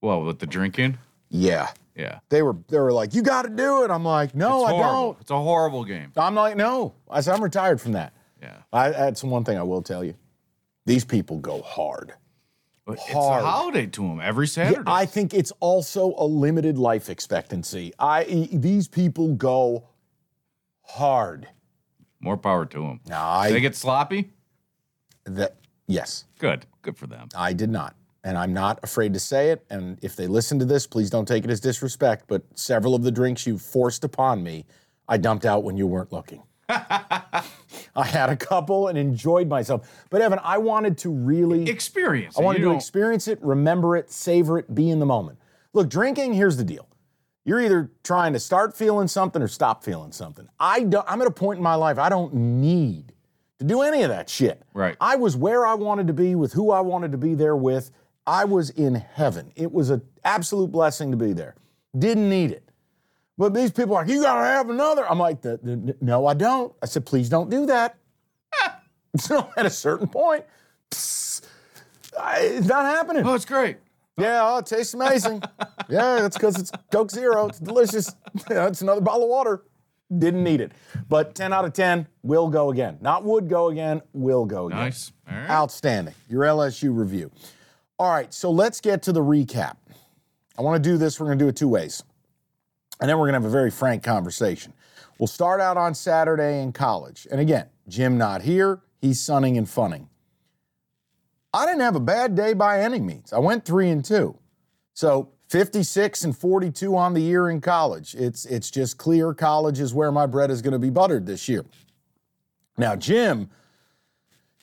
Well, 0.00 0.22
with 0.22 0.38
the 0.38 0.46
drinking, 0.46 0.98
Yeah. 1.28 1.68
yeah. 1.94 2.20
They 2.28 2.42
were 2.42 2.56
they 2.68 2.78
were 2.78 2.92
like, 2.92 3.14
you 3.14 3.22
got 3.22 3.42
to 3.42 3.50
do 3.50 3.84
it. 3.84 3.90
I'm 3.90 4.04
like, 4.04 4.34
no, 4.34 4.64
it's 4.64 4.72
I 4.72 4.78
don't. 4.78 5.20
It's 5.20 5.30
a 5.30 5.36
horrible 5.38 5.84
game. 5.84 6.12
I'm 6.16 6.34
like, 6.34 6.56
no. 6.56 6.94
I 7.10 7.20
said, 7.20 7.34
I'm 7.34 7.42
retired 7.42 7.80
from 7.80 7.92
that. 7.92 8.12
Yeah. 8.42 8.56
I, 8.72 8.90
that's 8.90 9.22
one 9.22 9.44
thing 9.44 9.58
I 9.58 9.62
will 9.62 9.82
tell 9.82 10.02
you. 10.02 10.14
These 10.86 11.04
people 11.04 11.38
go 11.38 11.60
hard. 11.62 12.14
But 12.86 12.94
it's 12.94 13.12
Hard. 13.12 13.42
a 13.44 13.46
holiday 13.46 13.86
to 13.86 14.00
them 14.00 14.20
every 14.20 14.46
Yeah, 14.46 14.50
Saturday. 14.52 14.82
I 14.86 15.04
think 15.06 15.34
it's 15.34 15.52
also 15.60 16.14
a 16.16 16.24
limited 16.24 16.78
life 16.78 17.08
expectancy. 17.10 17.92
I 17.98 18.24
these 18.52 18.88
people 18.88 19.34
go 19.34 19.84
hard. 20.82 21.46
More 22.20 22.36
power 22.38 22.64
to 22.66 22.78
them. 22.80 23.00
Now, 23.06 23.28
I 23.28 23.52
they 23.52 23.60
get 23.60 23.76
sloppy. 23.76 24.30
that 25.24 25.56
yes, 25.86 26.24
Good. 26.38 26.66
Good 26.82 26.96
for 26.96 27.06
them. 27.06 27.28
I 27.36 27.52
did 27.52 27.68
not, 27.70 27.94
and 28.24 28.36
I'm 28.36 28.52
not 28.52 28.78
afraid 28.82 29.14
to 29.14 29.20
say 29.20 29.50
it. 29.50 29.64
And 29.70 29.98
if 30.02 30.16
they 30.16 30.26
listen 30.26 30.58
to 30.58 30.64
this, 30.64 30.86
please 30.86 31.10
don't 31.10 31.26
take 31.26 31.44
it 31.44 31.50
as 31.50 31.60
disrespect. 31.60 32.24
But 32.28 32.42
several 32.54 32.94
of 32.94 33.02
the 33.02 33.10
drinks 33.10 33.46
you 33.46 33.58
forced 33.58 34.04
upon 34.04 34.42
me, 34.42 34.66
I 35.08 35.16
dumped 35.16 35.46
out 35.46 35.64
when 35.64 35.76
you 35.76 35.86
weren't 35.86 36.12
looking. 36.12 36.42
I 36.68 38.04
had 38.04 38.30
a 38.30 38.36
couple 38.36 38.88
and 38.88 38.96
enjoyed 38.96 39.48
myself. 39.48 40.06
But 40.10 40.20
Evan, 40.20 40.38
I 40.42 40.58
wanted 40.58 40.98
to 40.98 41.10
really 41.10 41.68
Experience. 41.68 42.38
I 42.38 42.42
wanted 42.42 42.60
to 42.60 42.72
experience 42.72 43.26
it, 43.26 43.42
remember 43.42 43.96
it, 43.96 44.10
savor 44.10 44.58
it, 44.58 44.72
be 44.74 44.90
in 44.90 45.00
the 45.00 45.06
moment. 45.06 45.38
Look, 45.72 45.88
drinking, 45.88 46.34
here's 46.34 46.56
the 46.56 46.64
deal. 46.64 46.88
You're 47.44 47.60
either 47.60 47.90
trying 48.04 48.32
to 48.34 48.40
start 48.40 48.76
feeling 48.76 49.08
something 49.08 49.40
or 49.42 49.48
stop 49.48 49.82
feeling 49.82 50.12
something. 50.12 50.46
I 50.60 50.84
don't, 50.84 51.04
I'm 51.08 51.20
at 51.20 51.26
a 51.26 51.32
point 51.32 51.56
in 51.56 51.62
my 51.62 51.74
life 51.74 51.98
I 51.98 52.08
don't 52.08 52.34
need 52.34 53.12
to 53.58 53.64
do 53.64 53.82
any 53.82 54.02
of 54.02 54.08
that 54.10 54.28
shit. 54.28 54.62
Right. 54.74 54.96
I 55.00 55.16
was 55.16 55.36
where 55.36 55.66
I 55.66 55.74
wanted 55.74 56.06
to 56.08 56.12
be 56.12 56.34
with 56.34 56.52
who 56.52 56.70
I 56.70 56.80
wanted 56.80 57.12
to 57.12 57.18
be 57.18 57.34
there 57.34 57.56
with. 57.56 57.90
I 58.26 58.44
was 58.44 58.70
in 58.70 58.94
heaven. 58.94 59.52
It 59.56 59.72
was 59.72 59.90
an 59.90 60.02
absolute 60.24 60.70
blessing 60.70 61.10
to 61.10 61.16
be 61.16 61.32
there. 61.32 61.54
Didn't 61.98 62.28
need 62.28 62.50
it. 62.52 62.68
But 63.38 63.54
these 63.54 63.70
people 63.72 63.96
are 63.96 64.02
like, 64.02 64.10
you 64.12 64.22
gotta 64.22 64.44
have 64.46 64.68
another. 64.68 65.08
I'm 65.10 65.18
like, 65.18 65.40
"The- 65.40 65.58
the- 65.62 65.96
no, 66.00 66.26
I 66.26 66.34
don't. 66.34 66.72
I 66.82 66.86
said, 66.86 67.06
please 67.06 67.28
don't 67.28 67.48
do 67.50 67.66
that. 67.66 67.96
so 69.16 69.50
at 69.56 69.64
a 69.66 69.70
certain 69.70 70.06
point, 70.08 70.44
psst, 70.90 71.42
I- 72.20 72.40
it's 72.40 72.66
not 72.66 72.84
happening. 72.84 73.24
Oh, 73.26 73.34
it's 73.34 73.46
great. 73.46 73.78
Yeah, 74.18 74.40
oh, 74.42 74.58
it 74.58 74.66
tastes 74.66 74.92
amazing. 74.92 75.42
yeah, 75.88 76.26
it's 76.26 76.36
because 76.36 76.58
it's 76.58 76.70
Coke 76.92 77.10
Zero. 77.10 77.48
It's 77.48 77.58
delicious. 77.58 78.14
Yeah, 78.50 78.66
it's 78.68 78.82
another 78.82 79.00
bottle 79.00 79.24
of 79.24 79.30
water. 79.30 79.62
Didn't 80.16 80.44
need 80.44 80.60
it. 80.60 80.72
But 81.08 81.34
10 81.34 81.52
out 81.52 81.64
of 81.64 81.72
10 81.72 82.06
will 82.22 82.48
go 82.48 82.70
again. 82.70 82.98
Not 83.00 83.24
would 83.24 83.48
go 83.48 83.68
again, 83.68 84.02
will 84.12 84.44
go 84.44 84.66
again. 84.66 84.78
Nice. 84.78 85.10
All 85.28 85.36
right. 85.36 85.48
Outstanding. 85.50 86.14
Your 86.28 86.42
LSU 86.44 86.94
review. 86.96 87.30
All 88.00 88.10
right, 88.10 88.32
so 88.32 88.50
let's 88.50 88.80
get 88.80 89.02
to 89.02 89.12
the 89.12 89.20
recap. 89.20 89.76
I 90.56 90.62
want 90.62 90.82
to 90.82 90.90
do 90.90 90.96
this. 90.96 91.20
We're 91.20 91.26
going 91.26 91.38
to 91.38 91.44
do 91.44 91.48
it 91.50 91.56
two 91.56 91.68
ways. 91.68 92.02
And 92.98 93.10
then 93.10 93.18
we're 93.18 93.26
going 93.26 93.34
to 93.34 93.40
have 93.40 93.44
a 93.44 93.52
very 93.52 93.70
frank 93.70 94.02
conversation. 94.02 94.72
We'll 95.18 95.26
start 95.26 95.60
out 95.60 95.76
on 95.76 95.94
Saturday 95.94 96.62
in 96.62 96.72
college. 96.72 97.28
And 97.30 97.38
again, 97.38 97.66
Jim 97.88 98.16
not 98.16 98.40
here. 98.40 98.80
He's 99.02 99.20
sunning 99.20 99.58
and 99.58 99.68
funning. 99.68 100.08
I 101.52 101.66
didn't 101.66 101.82
have 101.82 101.94
a 101.94 102.00
bad 102.00 102.34
day 102.34 102.54
by 102.54 102.80
any 102.80 103.00
means. 103.00 103.34
I 103.34 103.38
went 103.38 103.66
three 103.66 103.90
and 103.90 104.02
two. 104.02 104.34
So 104.94 105.28
56 105.48 106.24
and 106.24 106.34
42 106.34 106.96
on 106.96 107.12
the 107.12 107.20
year 107.20 107.50
in 107.50 107.60
college. 107.60 108.14
It's 108.14 108.46
it's 108.46 108.70
just 108.70 108.96
clear 108.96 109.34
college 109.34 109.78
is 109.78 109.92
where 109.92 110.10
my 110.10 110.24
bread 110.24 110.50
is 110.50 110.62
going 110.62 110.72
to 110.72 110.78
be 110.78 110.88
buttered 110.88 111.26
this 111.26 111.50
year. 111.50 111.66
Now, 112.78 112.96
Jim, 112.96 113.50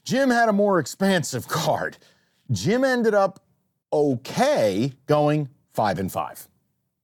Jim 0.04 0.32
had 0.32 0.50
a 0.50 0.54
more 0.54 0.80
expansive 0.80 1.48
card. 1.48 1.98
Jim 2.52 2.84
ended 2.84 3.14
up 3.14 3.40
okay 3.92 4.94
going 5.06 5.50
five 5.74 6.00
and 6.00 6.12
five. 6.12 6.48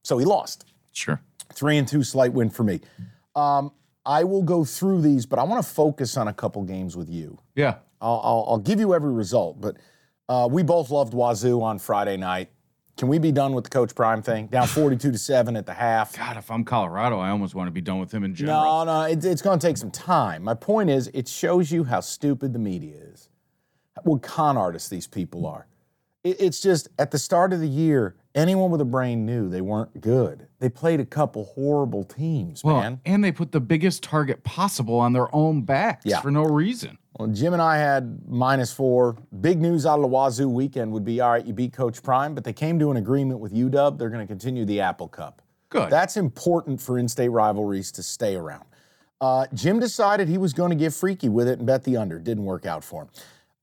So 0.04 0.18
he 0.18 0.26
lost. 0.26 0.66
Sure. 0.92 1.22
Three 1.54 1.78
and 1.78 1.88
two, 1.88 2.04
slight 2.04 2.34
win 2.34 2.50
for 2.50 2.64
me. 2.64 2.82
Um, 3.36 3.72
I 4.06 4.24
will 4.24 4.44
go 4.44 4.66
through 4.66 5.02
these, 5.02 5.26
but 5.26 5.40
I 5.40 5.44
want 5.44 5.66
to 5.66 5.72
focus 5.72 6.18
on 6.18 6.28
a 6.28 6.34
couple 6.34 6.64
games 6.64 6.98
with 6.98 7.10
you. 7.10 7.40
Yeah. 7.56 7.76
I'll, 8.02 8.22
I'll, 8.24 8.46
I'll 8.50 8.58
give 8.60 8.80
you 8.80 8.94
every 8.94 9.14
result, 9.14 9.62
but 9.62 9.78
uh, 10.28 10.48
we 10.52 10.64
both 10.64 10.90
loved 10.90 11.14
Wazoo 11.14 11.62
on 11.62 11.80
Friday 11.80 12.18
night. 12.18 12.50
Can 12.98 13.08
we 13.08 13.18
be 13.18 13.32
done 13.32 13.54
with 13.54 13.64
the 13.64 13.70
Coach 13.72 13.96
Prime 13.96 14.22
thing? 14.22 14.48
Down 14.48 14.68
42 14.68 15.12
to 15.12 15.18
7 15.18 15.56
at 15.56 15.66
the 15.66 15.74
half. 15.74 16.16
God, 16.16 16.38
if 16.38 16.52
I'm 16.52 16.64
Colorado, 16.64 17.18
I 17.20 17.30
almost 17.30 17.56
want 17.56 17.68
to 17.68 17.72
be 17.72 17.82
done 17.82 18.00
with 18.00 18.14
him 18.14 18.24
in 18.24 18.36
general. 18.36 18.86
No, 18.86 19.02
no, 19.02 19.02
it, 19.08 19.26
it's 19.26 19.42
going 19.42 19.58
to 19.58 19.66
take 19.66 19.78
some 19.78 19.90
time. 19.90 20.44
My 20.44 20.54
point 20.54 20.92
is, 20.92 21.10
it 21.14 21.28
shows 21.28 21.72
you 21.72 21.86
how 21.86 22.02
stupid 22.02 22.54
the 22.54 22.60
media 22.60 22.96
is, 22.96 23.30
what 24.06 24.22
con 24.22 24.58
artists 24.58 24.90
these 24.90 25.08
people 25.08 25.46
are. 25.46 25.68
It, 26.24 26.38
it's 26.40 26.62
just 26.62 26.90
at 27.00 27.12
the 27.12 27.20
start 27.20 27.54
of 27.54 27.60
the 27.60 27.68
year, 27.68 28.16
anyone 28.36 28.72
with 28.72 28.82
a 28.82 28.86
brain 28.86 29.26
knew 29.26 29.50
they 29.50 29.62
weren't 29.62 30.00
good. 30.02 30.48
They 30.60 30.70
played 30.70 31.00
a 31.00 31.06
couple 31.06 31.46
horrible 31.46 32.04
teams, 32.04 32.64
Well, 32.64 32.78
man. 32.82 33.02
and 33.06 33.24
they 33.24 33.32
put 33.32 33.52
the 33.52 33.60
biggest 33.60 34.04
target 34.04 34.44
possible 34.44 35.00
on 35.00 35.14
their 35.14 35.34
own 35.36 35.62
backs 35.64 36.06
Yeah. 36.06 36.22
for 36.22 36.32
no 36.32 36.44
reason. 36.44 36.98
Well, 37.20 37.28
Jim 37.28 37.54
and 37.54 37.62
I 37.62 37.78
had 37.78 38.28
minus 38.28 38.74
four. 38.74 39.18
Big 39.42 39.62
news 39.62 39.86
out 39.86 39.96
of 39.96 40.02
the 40.02 40.08
Wazoo 40.08 40.50
weekend 40.50 40.92
would 40.94 41.06
be 41.06 41.22
all 41.22 41.32
right, 41.32 41.46
you 41.46 41.54
beat 41.54 41.72
Coach 41.74 42.02
Prime, 42.02 42.34
but 42.34 42.44
they 42.44 42.54
came 42.54 42.80
to 42.80 42.90
an 42.90 42.98
agreement 42.98 43.40
with 43.40 43.54
UW. 43.54 43.98
They're 44.00 44.10
going 44.10 44.26
to 44.26 44.32
continue 44.32 44.66
the 44.66 44.80
Apple 44.82 45.08
Cup. 45.08 45.42
Good. 45.70 45.90
That's 45.92 46.18
important 46.18 46.82
for 46.82 46.98
in 46.98 47.08
state 47.08 47.30
rivalries 47.30 47.92
to 47.94 48.04
stay 48.04 48.36
around. 48.36 48.64
Uh, 49.22 49.46
Jim 49.54 49.80
decided 49.80 50.28
he 50.28 50.38
was 50.38 50.54
going 50.54 50.70
to 50.72 50.76
get 50.76 50.92
freaky 50.94 51.30
with 51.30 51.48
it 51.48 51.60
and 51.60 51.68
bet 51.68 51.84
the 51.84 51.98
under. 51.98 52.18
Didn't 52.20 52.46
work 52.46 52.66
out 52.66 52.84
for 52.84 53.04
him. 53.04 53.10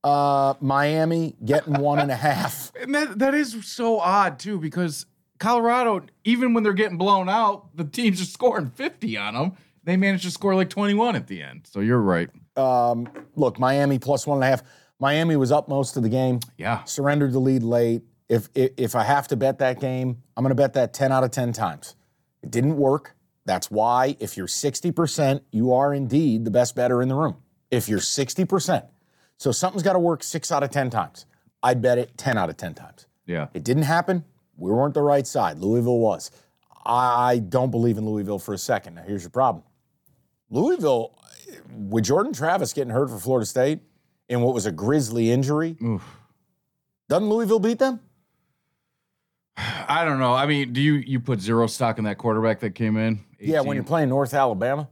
Uh, 0.03 0.55
Miami 0.59 1.35
getting 1.45 1.75
one 1.75 1.99
and 1.99 2.11
a 2.11 2.15
half. 2.15 2.71
And 2.81 2.95
that 2.95 3.19
that 3.19 3.33
is 3.35 3.55
so 3.65 3.99
odd 3.99 4.39
too, 4.39 4.57
because 4.57 5.05
Colorado, 5.37 6.01
even 6.23 6.53
when 6.53 6.63
they're 6.63 6.73
getting 6.73 6.97
blown 6.97 7.29
out, 7.29 7.75
the 7.75 7.83
teams 7.83 8.19
are 8.21 8.25
scoring 8.25 8.67
50 8.69 9.17
on 9.17 9.33
them. 9.35 9.51
They 9.83 9.97
managed 9.97 10.23
to 10.23 10.31
score 10.31 10.55
like 10.55 10.69
21 10.69 11.15
at 11.15 11.27
the 11.27 11.41
end. 11.41 11.67
So 11.71 11.79
you're 11.79 12.01
right. 12.01 12.29
Um, 12.55 13.07
look, 13.35 13.59
Miami 13.59 13.99
plus 13.99 14.25
one 14.25 14.37
and 14.37 14.43
a 14.43 14.47
half. 14.47 14.63
Miami 14.99 15.35
was 15.35 15.51
up 15.51 15.67
most 15.67 15.97
of 15.97 16.03
the 16.03 16.09
game. 16.09 16.39
Yeah. 16.57 16.83
surrendered 16.83 17.33
the 17.33 17.39
lead 17.39 17.63
late. 17.63 18.01
If, 18.29 18.49
if 18.55 18.71
if 18.77 18.95
I 18.95 19.03
have 19.03 19.27
to 19.29 19.35
bet 19.35 19.59
that 19.59 19.79
game, 19.79 20.21
I'm 20.37 20.43
going 20.43 20.49
to 20.51 20.55
bet 20.55 20.73
that 20.73 20.93
10 20.93 21.11
out 21.11 21.23
of 21.23 21.31
10 21.31 21.53
times. 21.53 21.95
It 22.41 22.49
didn't 22.51 22.77
work. 22.77 23.15
That's 23.45 23.69
why 23.69 24.15
if 24.19 24.37
you're 24.37 24.47
60%, 24.47 25.41
you 25.51 25.73
are 25.73 25.93
indeed 25.93 26.45
the 26.45 26.51
best 26.51 26.75
better 26.75 27.01
in 27.01 27.09
the 27.09 27.15
room. 27.15 27.37
If 27.71 27.89
you're 27.89 27.99
60%. 27.99 28.87
So 29.41 29.51
something's 29.51 29.81
got 29.81 29.93
to 29.93 29.99
work 29.99 30.21
6 30.21 30.51
out 30.51 30.61
of 30.61 30.69
10 30.69 30.91
times. 30.91 31.25
I'd 31.63 31.81
bet 31.81 31.97
it 31.97 32.15
10 32.15 32.37
out 32.37 32.51
of 32.51 32.57
10 32.57 32.75
times. 32.75 33.07
Yeah. 33.25 33.47
It 33.55 33.63
didn't 33.63 33.83
happen. 33.83 34.23
We 34.55 34.69
weren't 34.69 34.93
the 34.93 35.01
right 35.01 35.25
side. 35.25 35.57
Louisville 35.57 35.97
was. 35.97 36.29
I 36.85 37.39
don't 37.49 37.71
believe 37.71 37.97
in 37.97 38.05
Louisville 38.05 38.37
for 38.37 38.53
a 38.53 38.57
second. 38.59 38.93
Now 38.93 39.01
here's 39.01 39.23
your 39.23 39.31
problem. 39.31 39.63
Louisville, 40.51 41.17
with 41.75 42.03
Jordan 42.03 42.33
Travis 42.33 42.71
getting 42.71 42.93
hurt 42.93 43.09
for 43.09 43.17
Florida 43.17 43.47
State 43.47 43.79
in 44.29 44.41
what 44.41 44.53
was 44.53 44.67
a 44.67 44.71
grisly 44.71 45.31
injury, 45.31 45.75
doesn't 47.09 47.27
Louisville 47.27 47.59
beat 47.59 47.79
them? 47.79 47.99
I 49.57 50.05
don't 50.05 50.19
know. 50.19 50.35
I 50.35 50.45
mean, 50.45 50.71
do 50.71 50.81
you 50.81 50.93
you 50.93 51.19
put 51.19 51.41
zero 51.41 51.65
stock 51.65 51.97
in 51.97 52.03
that 52.03 52.19
quarterback 52.19 52.59
that 52.59 52.75
came 52.75 52.95
in? 52.95 53.21
Yeah, 53.39 53.61
when 53.61 53.73
you're 53.73 53.83
playing 53.83 54.09
North 54.09 54.35
Alabama, 54.35 54.87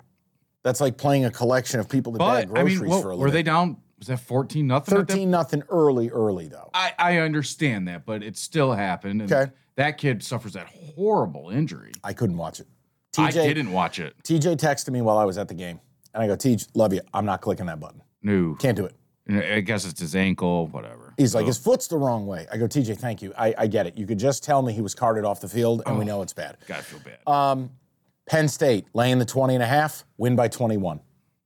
that's 0.64 0.82
like 0.82 0.98
playing 0.98 1.26
a 1.26 1.32
collection 1.32 1.80
of 1.80 1.88
people 1.88 2.14
that 2.14 2.18
bag 2.18 2.50
But 2.50 2.58
I 2.58 2.64
groceries 2.64 2.82
mean, 2.82 2.90
what, 2.90 3.02
for 3.04 3.10
a 3.12 3.14
living. 3.14 3.26
were 3.26 3.32
they 3.32 3.44
down? 3.44 3.78
Was 4.00 4.08
that 4.08 4.20
14 4.22 4.66
nothing? 4.66 4.96
13 4.96 5.30
nothing 5.30 5.62
early, 5.70 6.10
early 6.10 6.48
though. 6.48 6.70
I, 6.74 6.94
I 6.98 7.18
understand 7.18 7.88
that, 7.90 8.06
but 8.06 8.24
it 8.24 8.38
still 8.38 8.74
happened. 8.74 9.22
And 9.22 9.32
Okay. 9.32 9.52
That 9.76 9.98
kid 9.98 10.22
suffers 10.24 10.54
that 10.54 10.68
horrible 10.68 11.50
injury. 11.52 11.94
I 12.04 12.12
couldn't 12.14 12.36
watch 12.38 12.60
it. 12.60 12.68
TJ, 13.14 13.42
I 13.42 13.54
didn't 13.54 13.72
watch 13.72 14.00
it. 14.00 14.14
TJ 14.24 14.58
texted 14.58 14.90
me 14.90 15.02
while 15.02 15.18
I 15.18 15.24
was 15.24 15.38
at 15.38 15.48
the 15.48 15.54
game, 15.54 15.80
and 16.14 16.22
I 16.22 16.28
go, 16.28 16.36
TJ, 16.36 16.70
love 16.74 16.94
you. 16.94 17.02
I'm 17.14 17.26
not 17.26 17.40
clicking 17.42 17.66
that 17.68 17.80
button. 17.80 18.02
No. 18.22 18.56
Can't 18.60 18.76
do 18.76 18.86
it. 18.86 18.96
I 19.32 19.60
guess 19.62 19.86
it's 19.86 20.00
his 20.00 20.16
ankle, 20.16 20.68
whatever. 20.68 21.14
He's 21.16 21.36
like, 21.36 21.46
his 21.46 21.58
foot's 21.58 21.88
the 21.88 21.98
wrong 21.98 22.26
way. 22.26 22.48
I 22.52 22.58
go, 22.58 22.66
TJ, 22.68 22.98
thank 22.98 23.22
you. 23.22 23.32
I, 23.38 23.54
I 23.58 23.68
get 23.68 23.86
it. 23.88 23.98
You 23.98 24.08
could 24.08 24.18
just 24.20 24.44
tell 24.44 24.62
me 24.62 24.74
he 24.74 24.82
was 24.82 24.96
carted 24.96 25.24
off 25.24 25.40
the 25.40 25.48
field, 25.48 25.84
and 25.86 25.98
we 25.98 26.04
know 26.06 26.22
it's 26.24 26.34
bad. 26.34 26.58
Gotta 26.68 26.84
feel 26.84 27.00
bad. 27.00 27.32
Um, 27.32 27.70
Penn 28.28 28.48
State 28.48 28.86
laying 28.94 29.18
the 29.20 29.26
20 29.26 29.54
and 29.54 29.64
a 29.64 29.68
half, 29.68 30.04
win 30.18 30.36
by 30.36 30.48
21. 30.48 31.00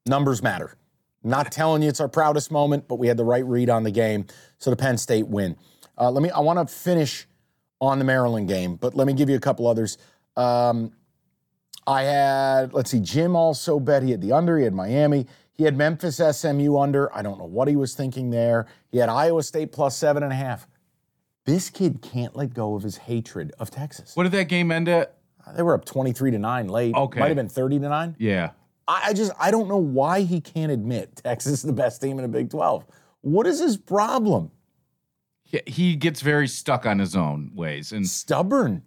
Numbers 0.06 0.42
matter. 0.42 0.76
Not 1.23 1.51
telling 1.51 1.81
you 1.81 1.89
it's 1.89 1.99
our 1.99 2.07
proudest 2.09 2.51
moment, 2.51 2.88
but 2.88 2.95
we 2.95 3.07
had 3.07 3.17
the 3.17 3.23
right 3.23 3.45
read 3.45 3.69
on 3.69 3.83
the 3.83 3.91
game. 3.91 4.25
So 4.57 4.69
the 4.69 4.75
Penn 4.75 4.97
State 4.97 5.27
win. 5.27 5.55
Uh, 5.97 6.12
let 6.12 6.21
me. 6.21 6.29
I 6.31 6.39
want 6.39 6.67
to 6.67 6.73
finish 6.73 7.27
on 7.79 7.99
the 7.99 8.05
Maryland 8.05 8.47
game, 8.47 8.75
but 8.75 8.95
let 8.95 9.07
me 9.07 9.13
give 9.13 9.29
you 9.29 9.36
a 9.36 9.39
couple 9.39 9.67
others. 9.67 9.97
Um, 10.36 10.91
I 11.86 12.03
had, 12.03 12.73
let's 12.73 12.91
see, 12.91 12.99
Jim 13.01 13.36
also 13.36 13.79
bet 13.79 14.03
he 14.03 14.12
had 14.12 14.21
the 14.21 14.31
under. 14.31 14.57
He 14.57 14.63
had 14.63 14.73
Miami. 14.73 15.27
He 15.51 15.65
had 15.65 15.75
Memphis 15.77 16.17
SMU 16.17 16.77
under. 16.77 17.13
I 17.15 17.21
don't 17.21 17.38
know 17.38 17.45
what 17.45 17.67
he 17.67 17.75
was 17.75 17.93
thinking 17.93 18.29
there. 18.29 18.67
He 18.91 18.97
had 18.99 19.09
Iowa 19.09 19.43
State 19.43 19.71
plus 19.71 19.95
seven 19.95 20.23
and 20.23 20.31
a 20.31 20.36
half. 20.36 20.67
This 21.45 21.69
kid 21.69 22.01
can't 22.01 22.36
let 22.36 22.53
go 22.53 22.75
of 22.75 22.83
his 22.83 22.97
hatred 22.97 23.51
of 23.59 23.69
Texas. 23.69 24.15
what 24.15 24.23
did 24.23 24.31
that 24.31 24.45
game 24.45 24.71
end 24.71 24.88
at? 24.88 25.17
They 25.55 25.62
were 25.62 25.73
up 25.73 25.83
23 25.83 26.31
to 26.31 26.39
9 26.39 26.67
late. 26.69 26.95
Okay. 26.95 27.19
Might 27.19 27.27
have 27.27 27.36
been 27.36 27.49
30 27.49 27.79
to 27.79 27.89
9. 27.89 28.15
Yeah. 28.17 28.51
I, 28.88 29.10
I 29.10 29.13
just, 29.13 29.32
I 29.39 29.52
don't 29.52 29.67
know 29.67 29.78
why 29.78 30.22
he 30.22 30.41
can't 30.41 30.72
admit 30.72 31.17
Texas 31.24 31.54
is 31.54 31.62
the 31.63 31.74
best 31.74 32.02
team 32.02 32.17
in 32.19 32.24
the 32.24 32.28
Big 32.28 32.50
12. 32.50 32.86
What 33.22 33.48
is 33.48 33.60
his 33.60 33.78
problem? 33.78 34.52
He, 35.43 35.62
he 35.65 35.96
gets 35.96 36.22
very 36.22 36.48
stuck 36.48 36.86
on 36.86 36.99
his 36.99 37.16
own 37.16 37.51
ways. 37.55 37.91
And 37.91 38.07
Stubborn. 38.07 38.84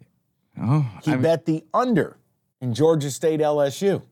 oh, 0.61 0.87
He 1.05 1.13
I 1.13 1.15
mean, 1.15 1.23
bet 1.23 1.47
the 1.47 1.65
under 1.73 2.19
in 2.61 2.75
Georgia 2.75 3.11
State 3.11 3.41
LSU. 3.41 4.03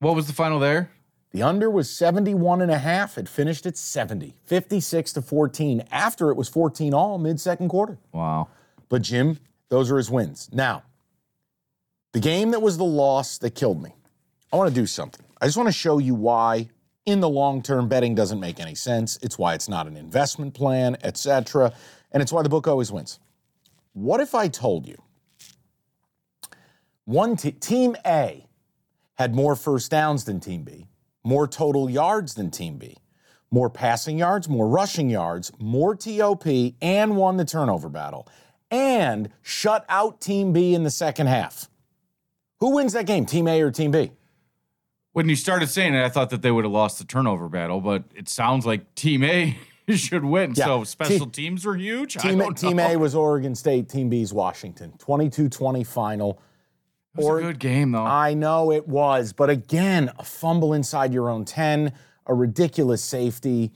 what 0.00 0.14
was 0.16 0.26
the 0.26 0.32
final 0.32 0.58
there? 0.58 0.90
The 1.32 1.42
under 1.42 1.70
was 1.70 1.90
71 1.90 2.62
and 2.62 2.70
a 2.70 2.78
half. 2.78 3.18
It 3.18 3.28
finished 3.28 3.66
at 3.66 3.76
70, 3.76 4.34
56 4.46 5.12
to 5.14 5.22
14 5.22 5.84
after 5.90 6.30
it 6.30 6.34
was 6.36 6.48
14 6.48 6.94
all 6.94 7.18
mid 7.18 7.38
second 7.40 7.68
quarter. 7.68 7.98
Wow. 8.12 8.48
But 8.88 9.02
Jim, 9.02 9.38
those 9.68 9.90
are 9.90 9.98
his 9.98 10.10
wins. 10.10 10.48
Now, 10.52 10.84
the 12.12 12.20
game 12.20 12.52
that 12.52 12.62
was 12.62 12.78
the 12.78 12.84
loss 12.84 13.36
that 13.38 13.50
killed 13.54 13.82
me. 13.82 13.94
I 14.52 14.56
want 14.56 14.68
to 14.68 14.74
do 14.74 14.86
something. 14.86 15.24
I 15.40 15.46
just 15.46 15.56
want 15.56 15.68
to 15.68 15.72
show 15.72 15.98
you 15.98 16.14
why 16.14 16.68
in 17.04 17.20
the 17.20 17.28
long 17.28 17.62
term 17.62 17.88
betting 17.88 18.14
doesn't 18.14 18.40
make 18.40 18.60
any 18.60 18.74
sense. 18.74 19.18
It's 19.22 19.38
why 19.38 19.54
it's 19.54 19.68
not 19.68 19.86
an 19.86 19.96
investment 19.96 20.54
plan, 20.54 20.96
etc. 21.02 21.72
And 22.12 22.22
it's 22.22 22.32
why 22.32 22.42
the 22.42 22.48
book 22.48 22.66
always 22.66 22.92
wins. 22.92 23.18
What 23.92 24.20
if 24.20 24.34
I 24.34 24.48
told 24.48 24.86
you 24.86 24.96
one 27.04 27.36
te- 27.36 27.52
team 27.52 27.96
A 28.04 28.46
had 29.14 29.34
more 29.34 29.56
first 29.56 29.90
downs 29.90 30.24
than 30.24 30.40
team 30.40 30.62
B, 30.62 30.86
more 31.24 31.46
total 31.46 31.88
yards 31.88 32.34
than 32.34 32.50
team 32.50 32.76
B, 32.76 32.96
more 33.50 33.70
passing 33.70 34.18
yards, 34.18 34.48
more 34.48 34.68
rushing 34.68 35.08
yards, 35.08 35.52
more 35.58 35.94
TOP, 35.94 36.46
and 36.82 37.16
won 37.16 37.36
the 37.36 37.44
turnover 37.44 37.88
battle, 37.88 38.28
and 38.70 39.30
shut 39.42 39.84
out 39.88 40.20
Team 40.20 40.52
B 40.52 40.74
in 40.74 40.82
the 40.82 40.90
second 40.90 41.28
half. 41.28 41.70
Who 42.58 42.74
wins 42.74 42.92
that 42.94 43.06
game, 43.06 43.26
Team 43.26 43.46
A 43.48 43.60
or 43.60 43.70
Team 43.70 43.90
B? 43.90 44.10
When 45.16 45.30
you 45.30 45.34
started 45.34 45.70
saying 45.70 45.94
it, 45.94 46.04
I 46.04 46.10
thought 46.10 46.28
that 46.28 46.42
they 46.42 46.50
would 46.50 46.64
have 46.64 46.72
lost 46.74 46.98
the 46.98 47.06
turnover 47.06 47.48
battle, 47.48 47.80
but 47.80 48.04
it 48.14 48.28
sounds 48.28 48.66
like 48.66 48.94
Team 48.96 49.24
A 49.24 49.56
should 49.96 50.26
win. 50.26 50.52
Yeah. 50.54 50.66
So 50.66 50.84
special 50.84 51.20
Team- 51.20 51.30
teams 51.30 51.64
were 51.64 51.74
huge. 51.74 52.16
Team, 52.16 52.52
team. 52.52 52.78
A 52.78 52.96
was 52.98 53.14
Oregon 53.14 53.54
State, 53.54 53.88
Team 53.88 54.10
B 54.10 54.20
is 54.20 54.34
Washington. 54.34 54.92
22 54.98 55.48
20 55.48 55.84
final. 55.84 56.38
It 57.16 57.24
was 57.24 57.38
a 57.38 57.42
good 57.44 57.58
game 57.58 57.92
though. 57.92 58.04
I 58.04 58.34
know 58.34 58.70
it 58.70 58.86
was, 58.86 59.32
but 59.32 59.48
again, 59.48 60.10
a 60.18 60.22
fumble 60.22 60.74
inside 60.74 61.14
your 61.14 61.30
own 61.30 61.46
10, 61.46 61.94
a 62.26 62.34
ridiculous 62.34 63.02
safety. 63.02 63.72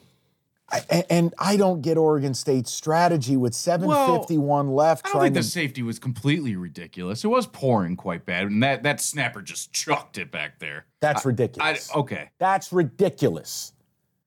I, 0.72 1.04
and 1.10 1.34
I 1.38 1.56
don't 1.56 1.82
get 1.82 1.96
Oregon 1.98 2.32
State's 2.32 2.70
strategy 2.72 3.36
with 3.36 3.54
751 3.54 4.68
left. 4.70 5.06
I 5.06 5.12
don't 5.12 5.22
think 5.22 5.34
the 5.34 5.42
safety 5.42 5.82
was 5.82 5.98
completely 5.98 6.54
ridiculous. 6.54 7.24
It 7.24 7.28
was 7.28 7.46
pouring 7.46 7.96
quite 7.96 8.24
bad, 8.24 8.44
and 8.46 8.62
that 8.62 8.82
that 8.84 9.00
snapper 9.00 9.42
just 9.42 9.72
chucked 9.74 10.16
it 10.18 10.30
back 10.30 10.58
there. 10.60 10.86
that's 11.00 11.26
I, 11.26 11.28
ridiculous. 11.28 11.94
okay, 11.94 12.30
That's 12.38 12.72
ridiculous. 12.72 13.72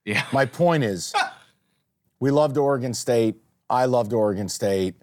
yeah. 0.05 0.25
My 0.33 0.45
point 0.45 0.83
is, 0.83 1.13
we 2.19 2.29
loved 2.31 2.57
Oregon 2.57 2.93
State. 2.93 3.35
I 3.69 3.85
loved 3.85 4.11
Oregon 4.11 4.49
State. 4.49 4.95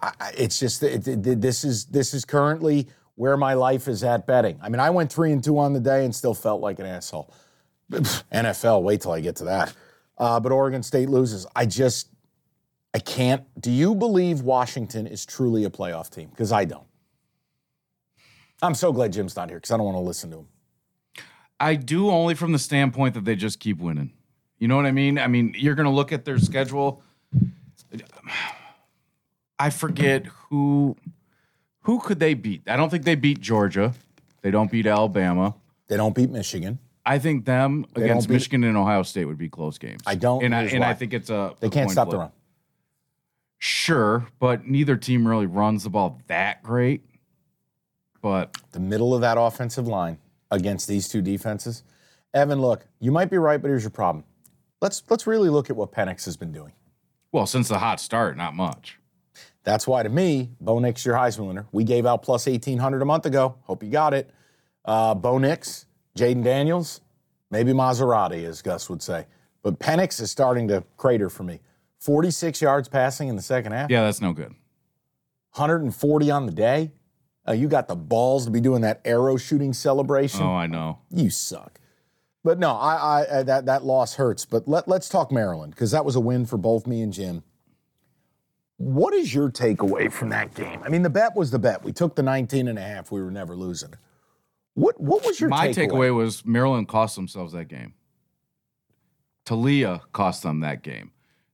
I, 0.00 0.12
I- 0.20 0.32
it's 0.36 0.58
just 0.58 0.82
it, 0.82 1.06
it- 1.06 1.40
this 1.40 1.64
is 1.64 1.86
this 1.86 2.14
is 2.14 2.24
currently 2.24 2.88
where 3.16 3.36
my 3.36 3.54
life 3.54 3.88
is 3.88 4.04
at 4.04 4.26
betting. 4.26 4.58
I 4.62 4.68
mean, 4.68 4.80
I 4.80 4.90
went 4.90 5.10
three 5.12 5.32
and 5.32 5.42
two 5.42 5.58
on 5.58 5.72
the 5.72 5.80
day 5.80 6.04
and 6.04 6.14
still 6.14 6.34
felt 6.34 6.60
like 6.60 6.78
an 6.78 6.86
asshole. 6.86 7.32
NFL, 7.90 8.82
wait 8.82 9.00
till 9.00 9.12
I 9.12 9.20
get 9.20 9.36
to 9.36 9.44
that. 9.44 9.74
Uh, 10.18 10.40
but 10.40 10.52
Oregon 10.52 10.82
State 10.82 11.08
loses. 11.08 11.46
I 11.54 11.66
just 11.66 12.08
I 12.94 12.98
can't. 12.98 13.44
Do 13.60 13.70
you 13.70 13.94
believe 13.94 14.40
Washington 14.40 15.06
is 15.06 15.26
truly 15.26 15.64
a 15.64 15.70
playoff 15.70 16.08
team? 16.08 16.30
Because 16.30 16.50
I 16.50 16.64
don't. 16.64 16.86
I'm 18.62 18.74
so 18.74 18.90
glad 18.90 19.12
Jim's 19.12 19.36
not 19.36 19.50
here 19.50 19.58
because 19.58 19.70
I 19.70 19.76
don't 19.76 19.84
want 19.84 19.96
to 19.96 20.00
listen 20.00 20.30
to 20.30 20.38
him. 20.38 20.48
I 21.60 21.74
do 21.74 22.08
only 22.10 22.34
from 22.34 22.52
the 22.52 22.58
standpoint 22.58 23.14
that 23.14 23.24
they 23.26 23.36
just 23.36 23.60
keep 23.60 23.78
winning. 23.78 24.12
You 24.58 24.68
know 24.68 24.76
what 24.76 24.86
I 24.86 24.92
mean? 24.92 25.18
I 25.18 25.26
mean, 25.26 25.54
you're 25.56 25.74
going 25.74 25.84
to 25.84 25.92
look 25.92 26.12
at 26.12 26.24
their 26.24 26.38
schedule. 26.38 27.02
I 29.58 29.70
forget 29.70 30.26
who 30.26 30.96
who 31.82 32.00
could 32.00 32.18
they 32.18 32.34
beat. 32.34 32.62
I 32.66 32.76
don't 32.76 32.90
think 32.90 33.04
they 33.04 33.14
beat 33.14 33.40
Georgia. 33.40 33.92
They 34.42 34.50
don't 34.50 34.70
beat 34.70 34.86
Alabama. 34.86 35.54
They 35.88 35.96
don't 35.96 36.14
beat 36.14 36.30
Michigan. 36.30 36.78
I 37.08 37.18
think 37.20 37.44
them 37.44 37.86
They 37.94 38.02
against 38.02 38.26
don't 38.26 38.32
beat- 38.32 38.34
Michigan 38.34 38.64
and 38.64 38.76
Ohio 38.76 39.02
State 39.04 39.24
would 39.26 39.38
be 39.38 39.48
close 39.48 39.78
games. 39.78 40.02
I 40.06 40.16
don't, 40.16 40.42
and 40.44 40.54
I 40.54 40.60
here's 40.62 40.72
and 40.72 40.80
why. 40.82 40.90
I 40.90 40.94
think 40.94 41.14
it's 41.14 41.30
a 41.30 41.54
They 41.60 41.68
a 41.68 41.70
can't 41.70 41.86
coin 41.86 41.92
stop 41.92 42.08
the 42.08 42.16
flip. 42.16 42.20
run. 42.20 42.32
Sure, 43.58 44.26
but 44.38 44.66
neither 44.66 44.96
team 44.96 45.26
really 45.26 45.46
runs 45.46 45.84
the 45.84 45.90
ball 45.90 46.20
that 46.26 46.62
great. 46.62 47.02
But 48.20 48.56
the 48.72 48.80
middle 48.80 49.14
of 49.14 49.20
that 49.22 49.38
offensive 49.38 49.86
line 49.86 50.18
against 50.50 50.88
these 50.88 51.08
two 51.08 51.22
defenses. 51.22 51.82
Evan, 52.34 52.60
look, 52.60 52.86
you 53.00 53.10
might 53.12 53.30
be 53.30 53.38
right, 53.38 53.60
but 53.60 53.68
here's 53.68 53.82
your 53.82 53.90
problem. 53.90 54.24
Let's 54.82 55.02
let's 55.08 55.26
really 55.26 55.48
look 55.48 55.70
at 55.70 55.76
what 55.76 55.92
Penix 55.92 56.24
has 56.26 56.36
been 56.36 56.52
doing. 56.52 56.72
well, 57.32 57.46
since 57.46 57.68
the 57.68 57.78
hot 57.78 57.98
start, 58.00 58.36
not 58.36 58.54
much. 58.54 58.98
That's 59.64 59.86
why, 59.86 60.02
to 60.02 60.08
me, 60.08 60.50
Bo 60.60 60.78
Nix, 60.78 61.04
your 61.04 61.16
Heisman 61.16 61.46
winner. 61.48 61.66
We 61.72 61.82
gave 61.84 62.04
out 62.06 62.22
plus 62.22 62.46
eighteen 62.46 62.78
hundred 62.78 63.00
a 63.02 63.04
month 63.06 63.26
ago. 63.26 63.56
Hope 63.62 63.82
you 63.82 63.90
got 63.90 64.12
it. 64.12 64.30
Uh, 64.84 65.14
Bo 65.14 65.38
Nix, 65.38 65.85
Jayden 66.16 66.42
Daniels, 66.42 67.00
maybe 67.50 67.72
Maserati, 67.72 68.44
as 68.44 68.62
Gus 68.62 68.88
would 68.90 69.02
say. 69.02 69.26
But 69.62 69.78
Penix 69.78 70.20
is 70.20 70.30
starting 70.30 70.68
to 70.68 70.84
crater 70.96 71.28
for 71.28 71.42
me. 71.42 71.60
Forty-six 71.98 72.60
yards 72.62 72.88
passing 72.88 73.28
in 73.28 73.36
the 73.36 73.42
second 73.42 73.72
half. 73.72 73.90
Yeah, 73.90 74.02
that's 74.02 74.20
no 74.20 74.32
good. 74.32 74.54
140 75.56 76.30
on 76.30 76.46
the 76.46 76.52
day. 76.52 76.92
Uh, 77.48 77.52
you 77.52 77.66
got 77.68 77.88
the 77.88 77.96
balls 77.96 78.44
to 78.44 78.50
be 78.50 78.60
doing 78.60 78.82
that 78.82 79.00
arrow 79.04 79.36
shooting 79.36 79.72
celebration. 79.72 80.42
Oh, 80.42 80.54
I 80.54 80.66
know. 80.66 80.98
You 81.10 81.30
suck. 81.30 81.80
But 82.44 82.58
no, 82.58 82.72
I, 82.72 82.94
I, 82.94 83.38
I 83.38 83.42
that 83.44 83.66
that 83.66 83.84
loss 83.84 84.14
hurts. 84.14 84.44
But 84.44 84.68
let 84.68 84.86
let's 84.86 85.08
talk 85.08 85.32
Maryland 85.32 85.74
because 85.74 85.90
that 85.90 86.04
was 86.04 86.14
a 86.16 86.20
win 86.20 86.46
for 86.46 86.56
both 86.56 86.86
me 86.86 87.02
and 87.02 87.12
Jim. 87.12 87.42
What 88.76 89.14
is 89.14 89.34
your 89.34 89.50
takeaway 89.50 90.12
from 90.12 90.28
that 90.28 90.54
game? 90.54 90.80
I 90.84 90.90
mean, 90.90 91.02
the 91.02 91.10
bet 91.10 91.34
was 91.34 91.50
the 91.50 91.58
bet. 91.58 91.82
We 91.82 91.92
took 91.92 92.14
the 92.14 92.22
19 92.22 92.68
and 92.68 92.78
a 92.78 92.82
half. 92.82 93.10
We 93.10 93.22
were 93.22 93.30
never 93.30 93.56
losing. 93.56 93.94
What 94.76 95.00
what 95.00 95.24
was 95.24 95.40
your 95.40 95.48
takeaway? 95.48 95.50
My 95.50 95.68
takeaway? 95.68 95.88
takeaway 95.88 96.14
was 96.14 96.44
Maryland 96.46 96.86
cost 96.86 97.16
themselves 97.16 97.52
that 97.54 97.68
game. 97.68 97.94
Taulia 99.46 100.00
cost 100.12 100.42
them 100.42 100.60
that 100.60 100.82
game. 100.82 101.12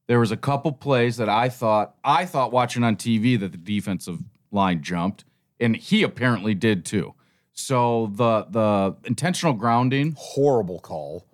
There 0.09 0.19
was 0.19 0.33
a 0.33 0.37
couple 0.37 0.73
plays 0.73 1.17
that 1.19 1.29
I 1.29 1.49
thought 1.49 1.95
I 2.05 2.27
thought 2.27 2.53
watching 2.53 2.83
on 2.85 2.97
TV 2.97 3.39
that 3.39 3.53
the 3.53 3.59
defensive 3.59 4.19
line 4.51 4.83
jumped, 4.83 5.25
and 5.61 5.77
he 5.77 6.03
apparently 6.03 6.55
did 6.55 6.85
too. 6.85 7.15
So 7.53 8.11
the 8.15 8.47
the 8.51 8.97
intentional 9.05 9.53
grounding, 9.55 10.15
Horrible 10.19 10.81
call. 10.81 11.27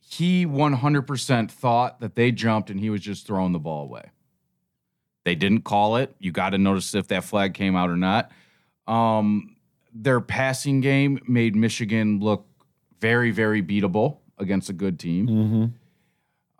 he 0.00 0.46
100% 0.46 1.50
thought 1.50 2.00
that 2.00 2.14
they 2.14 2.32
jumped 2.32 2.70
and 2.70 2.80
he 2.80 2.88
was 2.88 3.02
just 3.02 3.26
throwing 3.26 3.52
the 3.52 3.58
ball 3.58 3.82
away. 3.84 4.10
They 5.24 5.34
didn't 5.34 5.62
call 5.64 5.96
it. 5.96 6.14
You 6.18 6.32
got 6.32 6.50
to 6.50 6.58
notice 6.58 6.94
if 6.94 7.08
that 7.08 7.24
flag 7.24 7.52
came 7.52 7.76
out 7.76 7.90
or 7.90 7.96
not. 7.96 8.30
Um, 8.86 9.56
their 9.92 10.20
passing 10.20 10.80
game 10.80 11.20
made 11.26 11.56
Michigan 11.56 12.20
look 12.20 12.46
very, 13.00 13.30
very 13.30 13.62
beatable 13.62 14.18
against 14.38 14.68
a 14.68 14.72
good 14.72 14.98
team. 14.98 15.28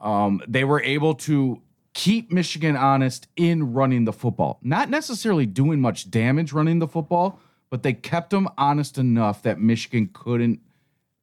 Um, 0.00 0.40
they 0.46 0.64
were 0.64 0.82
able 0.82 1.14
to 1.14 1.62
keep 1.94 2.30
Michigan 2.30 2.76
honest 2.76 3.26
in 3.36 3.72
running 3.72 4.04
the 4.04 4.12
football, 4.12 4.58
not 4.62 4.88
necessarily 4.88 5.46
doing 5.46 5.80
much 5.80 6.10
damage 6.10 6.52
running 6.52 6.78
the 6.78 6.86
football, 6.86 7.40
but 7.70 7.82
they 7.82 7.92
kept 7.92 8.30
them 8.30 8.48
honest 8.56 8.98
enough 8.98 9.42
that 9.42 9.60
Michigan 9.60 10.08
couldn't 10.12 10.60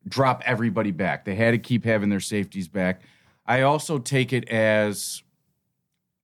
drop 0.07 0.43
everybody 0.45 0.91
back. 0.91 1.25
They 1.25 1.35
had 1.35 1.51
to 1.51 1.57
keep 1.57 1.85
having 1.85 2.09
their 2.09 2.19
safeties 2.19 2.67
back. 2.67 3.01
I 3.45 3.61
also 3.61 3.99
take 3.99 4.33
it 4.33 4.49
as 4.49 5.23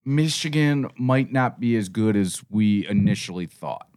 Michigan 0.04 0.90
might 0.98 1.32
not 1.32 1.60
be 1.60 1.76
as 1.76 1.90
good 1.90 2.16
as 2.16 2.44
we 2.50 2.88
initially 2.88 3.46
thought. 3.46 3.88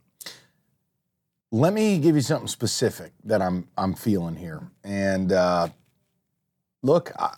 Let 1.55 1.73
me 1.73 2.01
give 2.01 2.17
you 2.17 2.21
something 2.21 2.49
specific 2.49 3.13
that 3.23 3.41
I'm 3.41 3.69
I'm 3.79 3.95
feeling 3.95 4.35
here. 4.35 4.73
And 4.83 5.31
uh, 5.31 5.69
look, 6.83 7.13
I, 7.17 7.31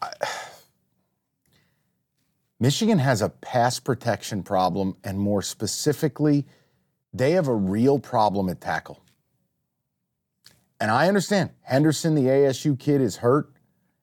Michigan 2.59 2.99
has 2.99 3.21
a 3.21 3.29
pass 3.29 3.79
protection 3.79 4.43
problem, 4.43 4.97
and 5.05 5.21
more 5.21 5.43
specifically, 5.43 6.47
they 7.13 7.33
have 7.33 7.47
a 7.47 7.55
real 7.55 7.99
problem 7.99 8.49
at 8.49 8.59
tackle. 8.59 9.03
And 10.81 10.91
I 10.91 11.09
understand 11.09 11.51
Henderson, 11.61 12.15
the 12.15 12.25
ASU 12.25 12.79
kid, 12.79 13.03
is 13.03 13.19
hurt. 13.19 13.53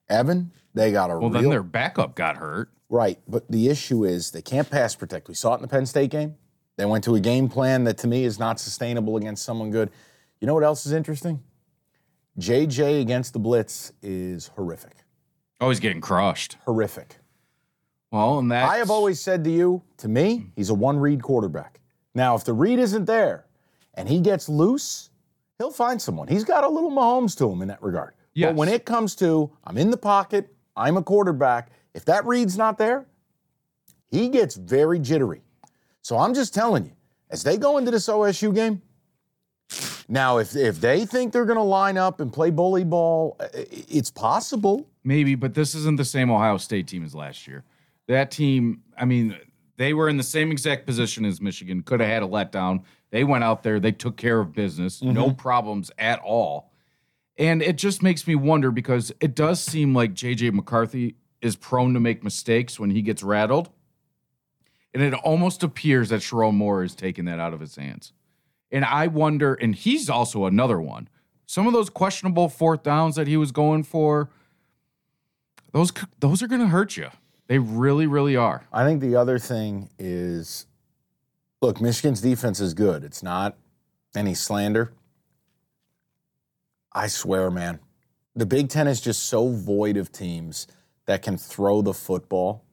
Evan, 0.08 0.52
they 0.74 0.92
got 0.92 1.10
a 1.10 1.18
Well, 1.18 1.28
real 1.28 1.42
then 1.42 1.50
their 1.50 1.64
backup 1.64 2.14
got 2.14 2.36
hurt. 2.36 2.70
Right, 2.88 3.18
but 3.26 3.50
the 3.50 3.68
issue 3.68 4.04
is 4.04 4.30
they 4.30 4.42
can't 4.42 4.70
pass 4.70 4.94
protect. 4.94 5.26
We 5.26 5.34
saw 5.34 5.54
it 5.54 5.56
in 5.56 5.62
the 5.62 5.68
Penn 5.68 5.86
State 5.86 6.12
game. 6.12 6.36
They 6.76 6.84
went 6.84 7.04
to 7.04 7.14
a 7.14 7.20
game 7.20 7.48
plan 7.48 7.84
that 7.84 7.98
to 7.98 8.06
me 8.06 8.24
is 8.24 8.38
not 8.38 8.58
sustainable 8.58 9.16
against 9.16 9.44
someone 9.44 9.70
good. 9.70 9.90
You 10.40 10.46
know 10.46 10.54
what 10.54 10.64
else 10.64 10.86
is 10.86 10.92
interesting? 10.92 11.42
JJ 12.38 13.00
against 13.00 13.32
the 13.32 13.38
blitz 13.38 13.92
is 14.02 14.48
horrific. 14.48 14.96
Oh, 15.60 15.68
he's 15.68 15.80
getting 15.80 16.00
crushed. 16.00 16.56
Horrific. 16.64 17.18
Well, 18.10 18.38
and 18.38 18.50
that 18.50 18.68
I 18.68 18.78
have 18.78 18.90
always 18.90 19.20
said 19.20 19.44
to 19.44 19.50
you, 19.50 19.82
to 19.98 20.08
me, 20.08 20.46
he's 20.56 20.70
a 20.70 20.74
one 20.74 20.98
read 20.98 21.22
quarterback. 21.22 21.80
Now, 22.14 22.34
if 22.34 22.44
the 22.44 22.52
read 22.52 22.78
isn't 22.78 23.06
there 23.06 23.46
and 23.94 24.08
he 24.08 24.20
gets 24.20 24.48
loose, 24.48 25.10
he'll 25.58 25.70
find 25.70 26.00
someone. 26.00 26.28
He's 26.28 26.44
got 26.44 26.64
a 26.64 26.68
little 26.68 26.90
Mahomes 26.90 27.36
to 27.38 27.50
him 27.50 27.62
in 27.62 27.68
that 27.68 27.82
regard. 27.82 28.14
Yes. 28.34 28.50
But 28.50 28.56
when 28.56 28.68
it 28.68 28.84
comes 28.84 29.14
to, 29.16 29.50
I'm 29.64 29.78
in 29.78 29.90
the 29.90 29.96
pocket, 29.96 30.52
I'm 30.76 30.96
a 30.96 31.02
quarterback, 31.02 31.70
if 31.94 32.04
that 32.06 32.24
read's 32.26 32.56
not 32.56 32.78
there, 32.78 33.06
he 34.10 34.28
gets 34.28 34.56
very 34.56 34.98
jittery. 34.98 35.42
So 36.04 36.18
I'm 36.18 36.34
just 36.34 36.52
telling 36.52 36.84
you, 36.84 36.92
as 37.30 37.42
they 37.42 37.56
go 37.56 37.78
into 37.78 37.90
this 37.90 38.08
OSU 38.08 38.54
game, 38.54 38.82
now 40.06 40.36
if 40.36 40.54
if 40.54 40.78
they 40.78 41.06
think 41.06 41.32
they're 41.32 41.46
going 41.46 41.56
to 41.56 41.62
line 41.62 41.96
up 41.96 42.20
and 42.20 42.30
play 42.30 42.50
bully 42.50 42.84
ball, 42.84 43.38
uh, 43.40 43.48
i- 43.54 43.66
it's 43.70 44.10
possible. 44.10 44.86
Maybe, 45.02 45.34
but 45.34 45.54
this 45.54 45.74
isn't 45.74 45.96
the 45.96 46.04
same 46.04 46.30
Ohio 46.30 46.58
State 46.58 46.88
team 46.88 47.04
as 47.04 47.14
last 47.14 47.46
year. 47.46 47.64
That 48.06 48.30
team, 48.30 48.82
I 48.98 49.06
mean, 49.06 49.34
they 49.78 49.94
were 49.94 50.10
in 50.10 50.18
the 50.18 50.22
same 50.22 50.52
exact 50.52 50.84
position 50.84 51.24
as 51.24 51.40
Michigan, 51.40 51.82
could 51.82 52.00
have 52.00 52.08
had 52.10 52.22
a 52.22 52.26
letdown. 52.26 52.82
They 53.10 53.24
went 53.24 53.42
out 53.42 53.62
there, 53.62 53.80
they 53.80 53.92
took 53.92 54.18
care 54.18 54.40
of 54.40 54.52
business, 54.52 55.00
no 55.00 55.28
mm-hmm. 55.28 55.36
problems 55.36 55.90
at 55.96 56.20
all. 56.20 56.70
And 57.38 57.62
it 57.62 57.76
just 57.76 58.02
makes 58.02 58.26
me 58.26 58.34
wonder 58.34 58.70
because 58.70 59.10
it 59.20 59.34
does 59.34 59.58
seem 59.58 59.94
like 59.94 60.12
JJ 60.12 60.52
McCarthy 60.52 61.16
is 61.40 61.56
prone 61.56 61.94
to 61.94 62.00
make 62.00 62.22
mistakes 62.22 62.78
when 62.78 62.90
he 62.90 63.00
gets 63.00 63.22
rattled. 63.22 63.70
And 64.94 65.02
it 65.02 65.12
almost 65.12 65.62
appears 65.62 66.08
that 66.10 66.20
Sherrone 66.20 66.54
Moore 66.54 66.84
is 66.84 66.94
taking 66.94 67.24
that 67.24 67.40
out 67.40 67.52
of 67.52 67.60
his 67.60 67.74
hands. 67.74 68.12
And 68.70 68.84
I 68.84 69.08
wonder, 69.08 69.54
and 69.54 69.74
he's 69.74 70.08
also 70.08 70.46
another 70.46 70.80
one. 70.80 71.08
Some 71.46 71.66
of 71.66 71.72
those 71.72 71.90
questionable 71.90 72.48
fourth 72.48 72.82
downs 72.82 73.16
that 73.16 73.26
he 73.26 73.36
was 73.36 73.52
going 73.52 73.82
for, 73.82 74.30
those 75.72 75.92
those 76.20 76.42
are 76.42 76.46
going 76.46 76.60
to 76.60 76.68
hurt 76.68 76.96
you. 76.96 77.08
They 77.48 77.58
really, 77.58 78.06
really 78.06 78.36
are. 78.36 78.66
I 78.72 78.84
think 78.84 79.00
the 79.00 79.16
other 79.16 79.38
thing 79.38 79.90
is 79.98 80.66
look, 81.60 81.80
Michigan's 81.80 82.20
defense 82.20 82.60
is 82.60 82.74
good. 82.74 83.04
It's 83.04 83.22
not 83.22 83.56
any 84.14 84.34
slander. 84.34 84.92
I 86.92 87.08
swear, 87.08 87.50
man, 87.50 87.80
the 88.36 88.46
Big 88.46 88.68
Ten 88.68 88.86
is 88.86 89.00
just 89.00 89.24
so 89.24 89.48
void 89.48 89.96
of 89.96 90.12
teams 90.12 90.66
that 91.06 91.22
can 91.22 91.36
throw 91.36 91.82
the 91.82 91.94
football. 91.94 92.64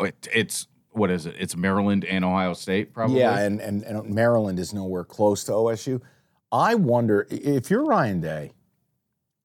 Oh, 0.00 0.06
it, 0.06 0.28
it's 0.32 0.66
what 0.98 1.10
is 1.10 1.26
it? 1.26 1.34
It's 1.38 1.56
Maryland 1.56 2.04
and 2.04 2.24
Ohio 2.24 2.52
State, 2.52 2.92
probably. 2.92 3.20
Yeah, 3.20 3.38
and, 3.38 3.60
and, 3.60 3.82
and 3.84 4.12
Maryland 4.14 4.58
is 4.58 4.74
nowhere 4.74 5.04
close 5.04 5.44
to 5.44 5.52
OSU. 5.52 6.00
I 6.52 6.74
wonder 6.74 7.26
if 7.30 7.70
you're 7.70 7.84
Ryan 7.84 8.20
Day, 8.20 8.52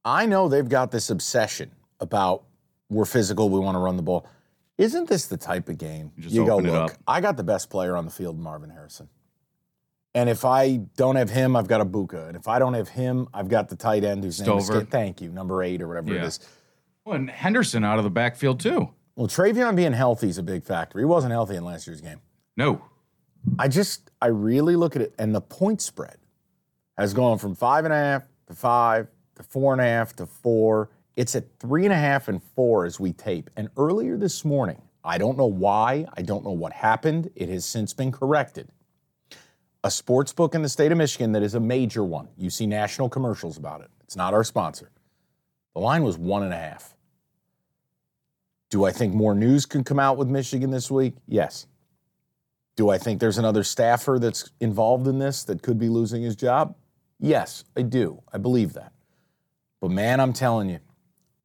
I 0.06 0.26
know 0.26 0.50
they've 0.50 0.68
got 0.68 0.92
this 0.92 1.10
obsession 1.10 1.72
about 2.00 2.44
we're 2.90 3.06
physical, 3.06 3.50
we 3.50 3.60
want 3.60 3.76
to 3.76 3.80
run 3.80 3.96
the 3.98 4.04
ball. 4.04 4.28
Isn't 4.78 5.08
this 5.08 5.28
the 5.28 5.38
type 5.38 5.70
of 5.70 5.78
game 5.78 6.12
Just 6.18 6.34
you 6.34 6.46
go, 6.46 6.58
look. 6.58 6.98
I 7.08 7.22
got 7.22 7.38
the 7.38 7.44
best 7.44 7.70
player 7.70 7.96
on 7.96 8.06
the 8.06 8.12
field, 8.12 8.40
Marvin 8.40 8.70
Harrison. 8.70 9.08
And 10.16 10.30
if 10.30 10.46
I 10.46 10.78
don't 10.96 11.16
have 11.16 11.30
him, 11.30 11.56
I've 11.56 11.68
got 11.68 11.86
Egbuka. 11.86 12.28
And 12.28 12.38
if 12.38 12.48
I 12.48 12.60
don't 12.60 12.74
have 12.76 12.90
him, 12.90 13.28
I've 13.34 13.48
got 13.50 13.70
the 13.70 13.76
tight 13.76 14.04
end 14.04 14.24
whose 14.24 14.40
name 14.42 14.58
is 14.58 14.70
thank 14.90 15.22
you, 15.22 15.32
number 15.32 15.64
eight 15.64 15.82
or 15.82 15.88
whatever 15.88 16.14
it 16.14 16.18
Yeah. 16.18 16.26
is. 16.26 16.40
Well, 17.06 17.16
and 17.16 17.30
Henderson 17.30 17.84
out 17.84 17.98
of 17.98 18.04
the 18.04 18.10
backfield 18.10 18.60
too. 18.60 18.90
Well, 19.16 19.28
TreVeyon 19.28 19.76
being 19.76 19.94
healthy 19.94 20.30
is 20.30 20.38
a 20.38 20.44
big 20.44 20.64
factor. 20.64 20.98
He 20.98 21.06
wasn't 21.06 21.32
healthy 21.32 21.56
in 21.56 21.64
last 21.64 21.86
year's 21.86 22.02
game. 22.02 22.20
No, 22.58 22.82
I 23.60 23.68
just, 23.68 24.12
I 24.22 24.28
really 24.28 24.76
look 24.76 24.96
at 24.96 25.02
it, 25.02 25.14
and 25.20 25.36
the 25.36 25.42
point 25.42 25.82
spread 25.82 26.18
has 26.98 27.14
gone 27.14 27.38
from 27.38 27.56
five 27.56 27.86
and 27.86 27.94
a 27.94 27.98
half 27.98 28.24
to 28.48 28.54
five 28.54 29.08
to 29.36 29.44
four 29.44 29.74
and 29.74 29.82
a 29.82 29.86
half 29.86 30.16
to 30.16 30.26
four. 30.26 30.90
It's 31.16 31.36
at 31.36 31.46
three 31.60 31.84
and 31.84 31.94
a 31.94 31.98
half 31.98 32.28
and 32.28 32.42
four 32.56 32.86
as 32.86 33.00
we 33.00 33.14
tape. 33.14 33.50
And 33.56 33.70
earlier 33.78 34.18
this 34.18 34.46
morning, 34.46 34.82
I 35.04 35.18
don't 35.18 35.38
know 35.38 35.48
why, 35.48 36.08
I 36.16 36.22
don't 36.22 36.44
know 36.44 36.52
what 36.52 36.74
happened. 36.74 37.30
It 37.36 37.50
has 37.50 37.66
since 37.66 37.94
been 37.94 38.12
corrected. 38.12 38.70
A 39.84 39.92
sports 39.92 40.32
book 40.32 40.56
in 40.56 40.62
the 40.62 40.70
state 40.70 40.92
of 40.92 40.98
Michigan 40.98 41.34
that 41.34 41.44
is 41.44 41.56
a 41.56 41.60
major 41.60 42.04
one. 42.04 42.30
You 42.38 42.50
see 42.50 42.66
national 42.66 43.10
commercials 43.10 43.58
about 43.58 43.82
it. 43.82 43.90
It's 44.02 44.16
not 44.16 44.34
our 44.34 44.44
sponsor. 44.44 44.92
The 45.74 45.82
line 45.82 46.04
was 46.04 46.18
one 46.18 46.44
and 46.44 46.54
a 46.54 46.58
half. 46.58 46.93
Do 48.74 48.86
I 48.86 48.92
think 48.92 49.14
more 49.14 49.36
news 49.36 49.68
can 49.68 49.84
come 49.84 50.00
out 50.00 50.18
with 50.18 50.28
Michigan 50.28 50.72
this 50.72 50.90
week? 50.90 51.14
Yes. 51.28 51.68
Do 52.76 52.90
I 52.90 52.98
think 52.98 53.20
there's 53.20 53.38
another 53.38 53.64
staffer 53.64 54.18
that's 54.18 54.50
involved 54.60 55.06
in 55.06 55.20
this 55.20 55.44
that 55.44 55.62
could 55.62 55.78
be 55.78 55.90
losing 55.90 56.24
his 56.24 56.36
job? 56.36 56.76
Yes, 57.20 57.66
I 57.78 57.84
do. 57.84 58.24
I 58.34 58.40
believe 58.40 58.74
that. 58.74 58.92
But 59.80 59.92
man, 59.92 60.20
I'm 60.20 60.34
telling 60.34 60.72
you, 60.72 60.80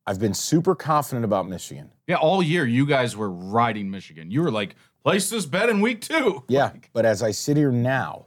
I've 0.07 0.18
been 0.18 0.33
super 0.33 0.74
confident 0.74 1.26
about 1.26 1.47
Michigan. 1.47 1.91
yeah, 2.07 2.16
all 2.16 2.43
year 2.43 2.64
you 2.64 2.87
guys 2.87 3.14
were 3.14 3.29
riding 3.29 3.91
Michigan. 3.91 4.31
You 4.31 4.41
were 4.41 4.51
like, 4.51 4.74
place 5.05 5.29
this 5.29 5.45
bet 5.45 5.68
in 5.68 5.83
week 5.83 6.01
two. 6.01 6.45
Yeah, 6.49 6.70
but 6.95 7.05
as 7.05 7.22
I 7.22 7.33
sit 7.33 7.59
here 7.59 7.70
now, 7.70 8.24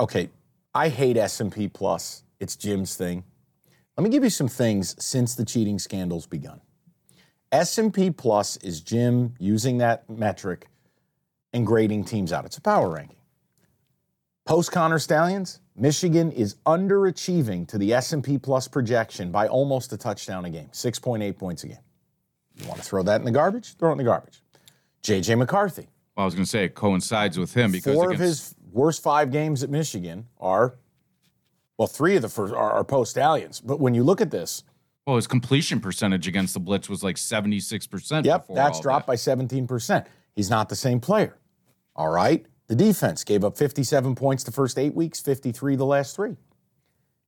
okay, 0.00 0.30
I 0.74 0.88
hate 0.88 1.18
S&P 1.18 1.68
Plus. 1.68 2.24
It's 2.38 2.56
Jim's 2.56 2.96
thing. 2.96 3.24
Let 3.96 4.04
me 4.04 4.10
give 4.10 4.24
you 4.24 4.30
some 4.30 4.48
things 4.48 4.96
since 5.04 5.34
the 5.34 5.44
cheating 5.44 5.78
scandals 5.78 6.26
begun. 6.26 6.60
S&P 7.52 8.10
Plus 8.10 8.56
is 8.58 8.80
Jim 8.80 9.34
using 9.38 9.78
that 9.78 10.08
metric 10.08 10.68
and 11.52 11.66
grading 11.66 12.04
teams 12.04 12.32
out. 12.32 12.44
It's 12.44 12.56
a 12.56 12.60
power 12.60 12.88
ranking. 12.90 13.16
Post 14.46 14.72
Connor 14.72 14.98
Stalions, 14.98 15.60
Michigan 15.76 16.30
is 16.32 16.56
underachieving 16.66 17.66
to 17.68 17.78
the 17.78 17.92
S&P 17.92 18.38
Plus 18.38 18.68
projection 18.68 19.30
by 19.32 19.48
almost 19.48 19.92
a 19.92 19.96
touchdown 19.96 20.44
a 20.44 20.50
game, 20.50 20.68
6.8 20.72 21.36
points 21.38 21.64
a 21.64 21.68
game. 21.68 21.78
You 22.56 22.66
want 22.68 22.78
to 22.80 22.84
throw 22.86 23.02
that 23.02 23.20
in 23.20 23.24
the 23.24 23.30
garbage? 23.32 23.74
Throw 23.76 23.90
it 23.90 23.92
in 23.92 23.98
the 23.98 24.04
garbage. 24.04 24.42
JJ 25.02 25.38
McCarthy, 25.38 25.88
Well, 26.16 26.22
I 26.22 26.24
was 26.24 26.34
going 26.34 26.44
to 26.44 26.50
say 26.50 26.64
it 26.64 26.74
coincides 26.74 27.38
with 27.38 27.52
him 27.54 27.72
because 27.72 27.94
four 27.94 28.10
of 28.10 28.16
against- 28.20 28.50
his 28.50 28.54
worst 28.70 29.02
five 29.02 29.32
games 29.32 29.62
at 29.62 29.70
Michigan 29.70 30.26
are, 30.38 30.76
well, 31.80 31.86
three 31.86 32.14
of 32.14 32.20
the 32.20 32.28
first 32.28 32.52
are, 32.52 32.72
are 32.72 32.84
post 32.84 33.12
Stalions. 33.12 33.58
But 33.58 33.80
when 33.80 33.94
you 33.94 34.04
look 34.04 34.20
at 34.20 34.30
this, 34.30 34.64
well, 35.06 35.16
his 35.16 35.26
completion 35.26 35.80
percentage 35.80 36.28
against 36.28 36.52
the 36.52 36.60
blitz 36.60 36.90
was 36.90 37.02
like 37.02 37.16
seventy 37.16 37.58
six 37.58 37.86
percent. 37.86 38.26
Yep, 38.26 38.48
that's 38.50 38.80
dropped 38.80 39.06
by 39.06 39.14
17%. 39.14 40.04
He's 40.36 40.50
not 40.50 40.68
the 40.68 40.76
same 40.76 41.00
player. 41.00 41.38
All 41.96 42.10
right. 42.10 42.44
The 42.66 42.74
defense 42.74 43.24
gave 43.24 43.44
up 43.44 43.56
57 43.56 44.14
points 44.14 44.44
the 44.44 44.52
first 44.52 44.78
eight 44.78 44.94
weeks, 44.94 45.20
53 45.20 45.74
the 45.76 45.86
last 45.86 46.14
three. 46.14 46.36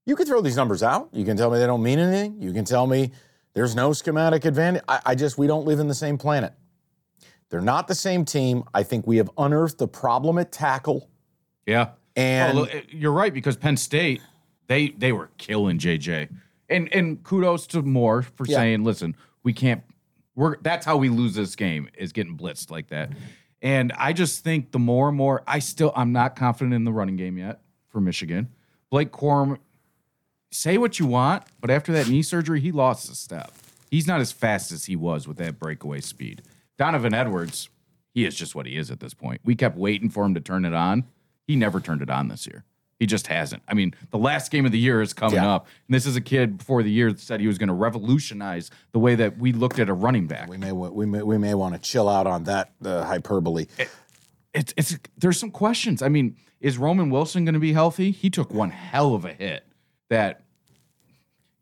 You 0.05 0.14
can 0.16 0.26
throw 0.26 0.42
these 0.42 0.57
numbers 0.57 0.82
out. 0.82 1.09
You 1.12 1.24
can 1.24 1.38
tell 1.38 1.50
me 1.50 1.59
they 1.59 1.66
don't 1.66 1.82
mean 1.82 1.98
anything. 1.98 2.40
You 2.40 2.53
can 2.53 2.66
tell 2.66 2.86
me 2.86 3.11
there's 3.55 3.74
no 3.74 3.94
schematic 3.94 4.44
advantage. 4.44 4.82
I, 4.86 5.00
I 5.07 5.14
just, 5.14 5.38
we 5.38 5.46
don't 5.46 5.64
live 5.64 5.80
in 5.80 5.88
the 5.88 5.94
same 5.94 6.18
planet. 6.18 6.53
They're 7.48 7.62
not 7.62 7.88
the 7.88 7.94
same 7.94 8.26
team. 8.26 8.64
I 8.74 8.82
think 8.82 9.07
we 9.07 9.16
have 9.16 9.30
unearthed 9.38 9.78
the 9.78 9.88
problem 9.88 10.36
at 10.38 10.53
tackle. 10.53 11.09
Yeah. 11.66 11.88
Oh, 11.90 12.20
and 12.20 12.59
Oh, 12.59 12.61
look, 12.61 12.74
eh, 12.74 12.82
you're 12.90 13.12
right 13.12 13.32
because 13.32 13.57
Penn 13.57 13.76
State 13.76 14.20
they 14.73 14.89
they 14.91 15.12
were 15.12 15.29
killing 15.39 15.79
JJ, 15.79 16.29
and 16.68 16.93
and 16.95 17.23
kudos 17.23 17.66
to 17.68 17.83
Moore 17.83 18.23
for 18.23 18.47
Yeah. 18.47 18.57
saying, 18.57 18.85
listen, 18.85 19.14
we 19.43 19.53
can't. 19.53 19.83
We're 20.35 20.57
that's 20.62 20.87
how 20.87 20.97
we 20.97 21.09
lose 21.11 21.35
this 21.35 21.55
game 21.57 21.89
is 21.97 22.12
getting 22.12 22.37
blitzed 22.39 22.70
like 22.70 22.89
that. 22.89 23.11
And 23.61 23.93
I 23.97 24.12
just 24.12 24.43
think 24.43 24.73
the 24.73 24.79
more 24.79 25.09
and 25.09 25.16
more, 25.16 25.43
I 25.47 25.59
still 25.59 25.93
I'm 25.95 26.12
not 26.12 26.35
confident 26.37 26.75
in 26.75 26.85
the 26.85 26.93
running 26.93 27.16
game 27.16 27.37
yet 27.39 27.61
for 27.91 28.01
Michigan. 28.01 28.49
Blake 28.91 29.12
Corum, 29.12 29.59
say 30.51 30.79
what 30.79 30.99
you 30.99 31.07
want, 31.07 31.45
but 31.61 31.70
after 31.70 31.93
that 31.93 32.09
knee 32.09 32.23
surgery, 32.23 32.61
he 32.61 32.73
lost 32.73 33.11
a 33.11 33.14
step. 33.14 33.53
He's 33.91 34.07
not 34.07 34.20
as 34.20 34.33
fast 34.33 34.73
as 34.73 34.87
he 34.87 34.97
was 34.97 35.29
with 35.29 35.37
that 35.37 35.59
breakaway 35.59 36.01
speed. 36.01 36.43
Donovan 36.79 37.12
Edwards, 37.14 37.68
he 38.14 38.25
is 38.25 38.35
just 38.35 38.55
what 38.55 38.66
he 38.66 38.77
is 38.77 38.91
at 38.91 39.01
this 39.01 39.12
point. 39.14 39.41
We 39.45 39.55
kept 39.55 39.77
waiting 39.77 40.09
for 40.09 40.25
him 40.25 40.35
to 40.35 40.41
turn 40.41 40.64
it 40.64 40.73
on. 40.75 41.05
He 41.47 41.57
never 41.57 41.79
turned 41.79 42.01
it 42.03 42.11
on 42.11 42.29
this 42.29 42.47
year. 42.47 42.64
He 43.03 43.07
just 43.07 43.26
hasn't. 43.26 43.64
I 43.66 43.74
mean, 43.74 43.94
the 44.12 44.16
last 44.16 44.53
game 44.53 44.64
of 44.64 44.70
the 44.70 44.78
year 44.78 45.03
is 45.03 45.12
coming 45.12 45.34
Yeah. 45.34 45.55
up. 45.55 45.66
And 45.88 45.94
this 45.96 46.07
is 46.07 46.14
a 46.14 46.20
kid 46.20 46.59
before 46.59 46.84
the 46.84 46.90
year 46.92 47.11
that 47.12 47.18
said 47.18 47.40
he 47.40 47.48
was 47.48 47.59
going 47.59 47.66
to 47.66 47.74
revolutionize 47.74 48.70
the 48.92 49.00
way 49.00 49.16
that 49.16 49.38
we 49.38 49.53
looked 49.53 49.80
at 49.80 49.88
a 49.88 49.92
running 49.92 50.28
back. 50.28 50.48
we 50.48 50.57
may, 50.57 50.70
we 50.70 51.05
may, 51.05 51.20
we 51.20 51.36
may 51.36 51.53
want 51.55 51.74
to 51.74 51.80
chill 51.80 52.09
out 52.09 52.28
on 52.28 52.44
that 52.44 52.70
uh, 52.84 53.03
hyperbole. 53.03 53.66
It's 54.55 54.72
it's 54.76 54.96
there's 55.18 55.36
some 55.36 55.50
questions. 55.50 56.00
I 56.00 56.09
mean, 56.11 56.36
is 56.61 56.78
Roman 56.78 57.11
Wilson 57.11 57.44
going 57.44 57.55
to 57.55 57.59
be 57.59 57.72
healthy? 57.72 58.12
He 58.12 58.30
took 58.30 58.55
one 58.55 58.70
hell 58.70 59.16
of 59.16 59.24
a 59.24 59.32
hit 59.32 59.66
that 60.09 60.42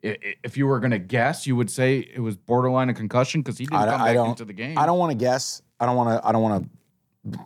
i- 0.05 0.09
i- 0.23 0.35
if 0.45 0.59
you 0.59 0.67
were 0.67 0.79
going 0.79 0.91
to 0.91 0.99
guess, 0.99 1.47
you 1.47 1.57
would 1.57 1.71
say 1.71 2.01
it 2.01 2.21
was 2.21 2.37
borderline 2.37 2.91
a 2.91 2.95
concussion 2.95 3.41
because 3.41 3.57
he 3.57 3.65
didn't 3.65 3.79
I, 3.81 3.87
come 3.87 4.15
don't- 4.15 4.25
back 4.25 4.29
into 4.29 4.45
the 4.45 4.53
game. 4.53 4.77
I 4.77 4.85
don't 4.85 4.99
want 4.99 5.11
to 5.13 5.17
guess. 5.17 5.63
I 5.79 5.87
don't 5.87 5.97
want 5.97 6.21
to. 6.23 6.29
I 6.29 6.33
don't 6.33 6.43
want 6.43 6.65
to. 6.65 6.71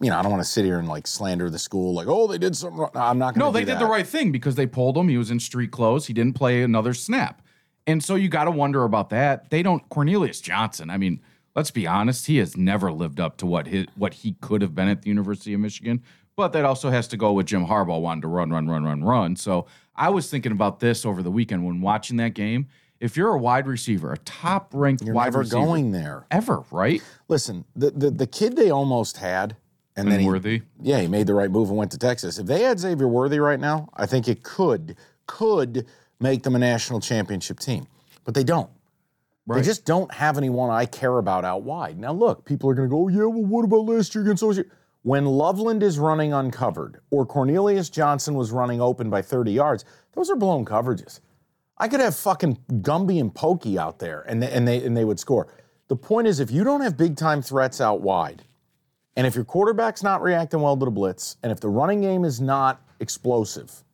You 0.00 0.10
know, 0.10 0.18
I 0.18 0.22
don't 0.22 0.30
want 0.30 0.42
to 0.42 0.48
sit 0.48 0.64
here 0.64 0.78
and 0.78 0.88
like 0.88 1.06
slander 1.06 1.50
the 1.50 1.58
school. 1.58 1.94
Like, 1.94 2.06
oh, 2.06 2.28
they 2.28 2.38
did 2.38 2.56
something 2.56 2.78
wrong. 2.78 2.90
No, 2.94 3.00
I'm 3.00 3.18
not 3.18 3.34
going 3.34 3.40
to. 3.40 3.46
No, 3.46 3.50
they 3.50 3.64
did 3.64 3.80
the 3.80 3.86
right 3.86 4.06
thing 4.06 4.30
because 4.30 4.54
they 4.54 4.66
pulled 4.66 4.96
him. 4.96 5.08
He 5.08 5.18
was 5.18 5.30
in 5.32 5.40
street 5.40 5.72
clothes. 5.72 6.06
He 6.06 6.12
didn't 6.12 6.34
play 6.34 6.62
another 6.62 6.94
snap. 6.94 7.42
And 7.86 8.02
so 8.02 8.14
you 8.14 8.28
got 8.28 8.44
to 8.44 8.50
wonder 8.50 8.84
about 8.84 9.10
that. 9.10 9.50
They 9.50 9.62
don't 9.62 9.86
Cornelius 9.88 10.40
Johnson. 10.40 10.90
I 10.90 10.96
mean, 10.96 11.20
let's 11.56 11.70
be 11.72 11.86
honest, 11.86 12.26
he 12.26 12.38
has 12.38 12.56
never 12.56 12.92
lived 12.92 13.18
up 13.18 13.36
to 13.38 13.46
what 13.46 13.66
his 13.66 13.86
what 13.96 14.14
he 14.14 14.34
could 14.40 14.62
have 14.62 14.74
been 14.74 14.88
at 14.88 15.02
the 15.02 15.08
University 15.08 15.52
of 15.54 15.60
Michigan. 15.60 16.02
But 16.36 16.52
that 16.52 16.64
also 16.64 16.90
has 16.90 17.06
to 17.08 17.16
go 17.16 17.32
with 17.32 17.46
Jim 17.46 17.66
Harbaugh 17.66 18.00
wanting 18.00 18.22
to 18.22 18.28
run, 18.28 18.50
run, 18.50 18.68
run, 18.68 18.84
run, 18.84 19.04
run. 19.04 19.36
So 19.36 19.66
I 19.94 20.08
was 20.10 20.30
thinking 20.30 20.52
about 20.52 20.80
this 20.80 21.04
over 21.04 21.22
the 21.22 21.30
weekend 21.30 21.64
when 21.64 21.80
watching 21.80 22.16
that 22.18 22.34
game. 22.34 22.68
If 23.00 23.16
you're 23.16 23.30
a 23.34 23.38
wide 23.38 23.66
receiver, 23.66 24.12
a 24.12 24.18
top 24.18 24.70
ranked 24.72 25.02
wide 25.04 25.26
never 25.26 25.40
receiver 25.40 25.56
going 25.56 25.90
there. 25.92 26.26
ever, 26.30 26.64
right? 26.70 27.02
Listen, 27.28 27.64
the, 27.76 27.90
the 27.90 28.10
the 28.10 28.26
kid 28.26 28.56
they 28.56 28.70
almost 28.70 29.18
had, 29.18 29.56
and 29.96 30.10
then 30.10 30.20
he, 30.20 30.26
Worthy. 30.26 30.62
yeah, 30.80 31.00
he 31.00 31.06
made 31.06 31.26
the 31.26 31.34
right 31.34 31.50
move 31.50 31.68
and 31.68 31.78
went 31.78 31.92
to 31.92 31.98
Texas. 31.98 32.38
If 32.38 32.46
they 32.46 32.62
had 32.62 32.80
Xavier 32.80 33.08
Worthy 33.08 33.38
right 33.38 33.60
now, 33.60 33.88
I 33.94 34.06
think 34.06 34.28
it 34.28 34.42
could 34.42 34.96
could 35.26 35.86
make 36.20 36.42
them 36.42 36.54
a 36.54 36.58
national 36.58 37.00
championship 37.00 37.60
team, 37.60 37.86
but 38.24 38.34
they 38.34 38.44
don't. 38.44 38.70
They 39.46 39.60
just 39.60 39.84
don't 39.84 40.12
have 40.12 40.38
anyone 40.38 40.70
I 40.70 40.86
care 40.86 41.18
about 41.18 41.44
out 41.44 41.62
wide. 41.64 41.98
Now, 41.98 42.12
look, 42.14 42.46
people 42.46 42.70
are 42.70 42.74
going 42.74 42.88
to 42.88 42.90
go, 42.90 43.02
oh, 43.02 43.08
yeah, 43.08 43.24
well, 43.24 43.44
what 43.44 43.64
about 43.64 43.84
last 43.84 44.14
year 44.14 44.24
against 44.24 44.42
OSU? 44.42 44.64
When 45.02 45.26
Loveland 45.26 45.82
is 45.82 45.98
running 45.98 46.32
uncovered 46.32 46.98
or 47.10 47.26
Cornelius 47.26 47.90
Johnson 47.90 48.34
was 48.36 48.52
running 48.52 48.80
open 48.80 49.10
by 49.10 49.20
30 49.20 49.52
yards, 49.52 49.84
those 50.14 50.30
are 50.30 50.36
blown 50.36 50.64
coverages. 50.64 51.20
I 51.76 51.88
could 51.88 52.00
have 52.00 52.16
fucking 52.16 52.58
Gumby 52.80 53.20
and 53.20 53.34
Pokey 53.34 53.78
out 53.78 53.98
there 53.98 54.22
and 54.22 54.42
they, 54.42 54.50
and 54.50 54.66
they, 54.66 54.82
and 54.82 54.96
they 54.96 55.04
would 55.04 55.20
score. 55.20 55.48
The 55.88 55.96
point 55.96 56.26
is, 56.26 56.40
if 56.40 56.50
you 56.50 56.64
don't 56.64 56.80
have 56.80 56.96
big 56.96 57.16
time 57.16 57.42
threats 57.42 57.82
out 57.82 58.00
wide, 58.00 58.44
and 59.16 59.26
if 59.26 59.34
your 59.34 59.44
quarterback's 59.44 60.02
not 60.02 60.22
reacting 60.22 60.60
well 60.60 60.76
to 60.76 60.84
the 60.84 60.90
blitz, 60.90 61.36
and 61.42 61.52
if 61.52 61.60
the 61.60 61.68
running 61.68 62.00
game 62.00 62.24
is 62.24 62.40
not 62.40 62.82
explosive, 63.00 63.84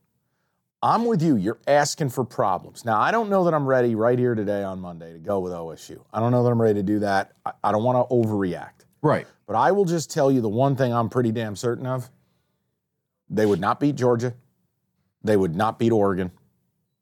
I'm 0.83 1.05
with 1.05 1.23
you. 1.23 1.37
You're 1.37 1.59
asking 1.67 2.09
for 2.09 2.25
problems. 2.25 2.85
Now, 2.87 2.99
I 2.99 3.11
don't 3.11 3.29
know 3.29 3.45
that 3.45 3.53
I'm 3.53 3.67
ready 3.67 3.95
right 3.95 4.19
here 4.19 4.35
today 4.35 4.63
on 4.63 4.81
Monday 4.81 5.13
to 5.13 5.19
go 5.19 5.39
with 5.39 5.53
OSU. 5.53 6.03
I 6.13 6.21
don't 6.21 6.33
know 6.33 6.43
that 6.43 6.51
I'm 6.51 6.61
ready 6.61 6.75
to 6.81 6.83
do 6.83 7.01
that. 7.01 7.33
I, 7.45 7.53
I 7.65 7.73
don't 7.73 7.85
want 7.85 8.09
to 8.09 8.15
overreact. 8.15 8.87
Right. 9.03 9.27
But 9.47 9.57
I 9.57 9.73
will 9.73 9.85
just 9.85 10.11
tell 10.11 10.33
you 10.33 10.41
the 10.41 10.49
one 10.49 10.77
thing 10.77 10.93
I'm 10.93 11.11
pretty 11.11 11.33
damn 11.33 11.57
certain 11.57 11.87
of 11.87 12.11
they 13.29 13.47
would 13.47 13.61
not 13.61 13.79
beat 13.79 13.95
Georgia, 13.95 14.35
they 15.23 15.37
would 15.37 15.55
not 15.55 15.79
beat 15.79 15.93
Oregon, 15.93 16.33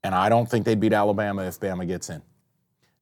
and 0.03 0.15
I 0.15 0.29
don't 0.29 0.51
think 0.51 0.65
they'd 0.65 0.81
beat 0.81 0.93
Alabama 0.93 1.43
if 1.43 1.59
Bama 1.61 1.87
gets 1.87 2.11
in. 2.11 2.23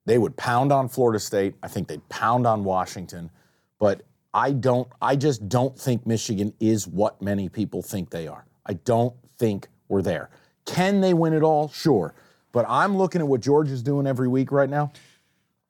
They 0.04 0.18
would 0.18 0.36
pound 0.36 0.72
on 0.72 0.88
Florida 0.88 1.18
State. 1.18 1.54
I 1.62 1.68
think 1.68 1.88
they'd 1.88 2.06
pound 2.08 2.46
on 2.46 2.62
Washington. 2.64 3.30
But 3.78 4.02
I 4.36 4.52
don't 4.52 4.86
I 5.00 5.16
just 5.16 5.48
don't 5.48 5.76
think 5.78 6.06
Michigan 6.06 6.52
is 6.60 6.86
what 6.86 7.22
many 7.22 7.48
people 7.48 7.80
think 7.80 8.10
they 8.10 8.28
are. 8.28 8.44
I 8.66 8.74
don't 8.74 9.14
think 9.38 9.68
we're 9.88 10.02
there. 10.02 10.28
Can 10.66 11.00
they 11.00 11.14
win 11.14 11.32
it 11.32 11.42
all? 11.42 11.70
Sure. 11.70 12.14
But 12.52 12.66
I'm 12.68 12.98
looking 12.98 13.22
at 13.22 13.26
what 13.26 13.40
Georgia's 13.40 13.82
doing 13.82 14.06
every 14.06 14.28
week 14.28 14.52
right 14.52 14.68
now. 14.68 14.92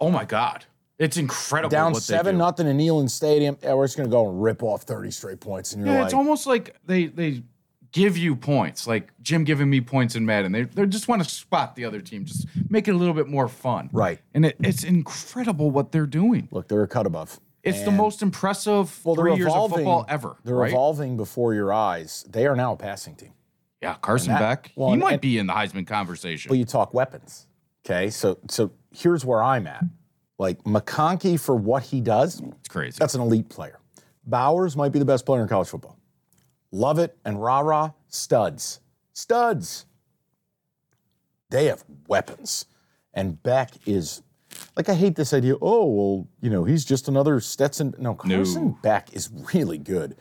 Oh 0.01 0.11
my 0.11 0.25
God. 0.25 0.65
It's 0.99 1.17
incredible. 1.17 1.71
Down 1.71 1.93
what 1.93 2.03
they 2.03 2.17
seven 2.17 2.39
nothing 2.39 2.67
in 2.67 2.77
Neyland 2.77 3.11
Stadium. 3.11 3.57
Yeah, 3.63 3.75
we're 3.75 3.85
just 3.85 3.97
gonna 3.97 4.09
go 4.09 4.29
and 4.29 4.43
rip 4.43 4.65
off 4.65 4.83
30 4.83 5.13
straight 5.13 5.39
points. 5.39 5.73
And 5.73 5.85
you're 5.85 5.95
Yeah, 5.95 6.01
like, 6.01 6.07
it's 6.07 6.15
almost 6.15 6.49
like 6.49 6.75
they 6.87 7.07
they 7.07 7.45
give 7.93 8.17
you 8.17 8.35
points, 8.35 8.89
like 8.89 9.13
Jim 9.23 9.45
giving 9.45 9.71
me 9.71 9.81
points 9.81 10.17
in 10.17 10.27
Madden. 10.27 10.51
They 10.51 10.63
they 10.65 10.87
just 10.87 11.07
want 11.07 11.23
to 11.23 11.29
spot 11.31 11.77
the 11.77 11.85
other 11.85 12.01
team, 12.01 12.25
just 12.25 12.49
make 12.69 12.89
it 12.89 12.97
a 12.97 12.97
little 12.97 13.15
bit 13.15 13.29
more 13.29 13.47
fun. 13.47 13.91
Right. 13.93 14.19
And 14.35 14.47
it, 14.47 14.57
it's 14.59 14.83
incredible 14.83 15.71
what 15.71 15.93
they're 15.93 16.05
doing. 16.07 16.49
look, 16.51 16.67
they're 16.67 16.83
a 16.83 16.89
cut 16.89 17.07
above. 17.07 17.39
It's 17.67 17.83
the 17.83 17.91
most 17.91 18.23
impressive 18.23 19.05
well, 19.05 19.15
three 19.15 19.35
years 19.37 19.53
of 19.53 19.71
football 19.73 20.05
ever. 20.09 20.37
They're 20.45 20.55
right? 20.55 20.71
evolving 20.71 21.17
before 21.17 21.53
your 21.55 21.73
eyes. 21.73 22.25
They 22.29 22.47
are 22.47 22.57
now 22.57 22.73
a 22.73 22.77
passing 22.77 23.15
team. 23.17 23.33
Yeah, 23.83 23.95
Carson 24.01 24.33
that- 24.33 24.41
Beck. 24.41 24.73
well, 24.77 24.89
he 24.89 24.95
and- 24.95 25.03
might 25.03 25.13
and- 25.15 25.21
be 25.21 25.39
in 25.39 25.47
the 25.47 25.53
Heisman 25.53 25.87
conversation. 25.87 26.49
Well, 26.49 26.59
you 26.59 26.65
talk 26.65 26.95
weapons. 26.95 27.47
Okay, 27.85 28.11
so 28.11 28.39
so 28.49 28.71
here's 28.91 29.25
where 29.25 29.43
I'm 29.43 29.67
at. 29.67 29.85
Like 30.39 30.63
McConkey 30.65 31.39
for 31.39 31.55
what 31.57 31.85
he 31.85 32.01
does, 32.01 32.41
it's 32.41 32.69
crazy. 32.69 32.97
that's 32.99 33.15
an 33.15 33.21
elite 33.21 33.49
player. 33.49 33.79
Bowers 34.25 34.77
might 34.77 34.91
be 34.93 34.99
the 34.99 35.05
best 35.05 35.25
player 35.25 35.43
in 35.43 35.49
college 35.49 35.69
football. 35.69 35.99
Love 36.73 36.99
it 36.99 37.17
and 37.25 37.41
rah 37.41 37.61
rah 37.61 37.93
studs, 38.09 38.81
studs. 39.13 39.87
They 41.51 41.67
have 41.67 41.85
weapons, 42.09 42.67
and 43.15 43.41
Beck 43.43 43.71
is 43.87 44.23
like 44.77 44.89
I 44.89 44.95
hate 44.95 45.17
this 45.17 45.33
idea. 45.33 45.55
Oh 45.63 45.87
well, 45.87 46.29
you 46.41 46.51
know 46.51 46.65
he's 46.65 46.85
just 46.85 47.09
another 47.09 47.41
Stetson. 47.41 47.95
No, 47.99 48.15
Carson 48.15 48.65
No. 48.67 48.79
Beck 48.83 49.13
is 49.15 49.31
really 49.55 49.79
good. 49.79 50.17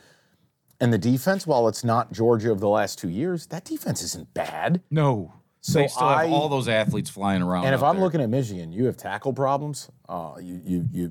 And 0.80 0.92
the 0.92 0.98
defense, 0.98 1.46
while 1.46 1.68
it's 1.68 1.84
not 1.84 2.12
Georgia 2.12 2.52
of 2.52 2.60
the 2.60 2.68
last 2.68 2.98
two 2.98 3.08
years, 3.08 3.46
that 3.46 3.64
defense 3.64 4.02
isn't 4.02 4.32
bad. 4.34 4.82
no. 4.90 5.32
So 5.62 5.80
they 5.80 5.88
still 5.88 6.06
I- 6.06 6.24
have 6.24 6.32
all 6.32 6.48
those 6.48 6.68
athletes 6.68 7.10
flying 7.10 7.42
around. 7.42 7.64
And 7.66 7.74
if 7.74 7.82
I'm 7.82 7.96
there. 7.96 8.04
looking 8.04 8.20
at 8.20 8.28
Michigan, 8.30 8.70
you 8.70 8.84
have 8.84 8.96
tackle 8.96 9.32
problems. 9.32 9.88
Oh, 10.08 10.38
you 10.38 10.60
you 10.64 10.88
you. 10.92 11.10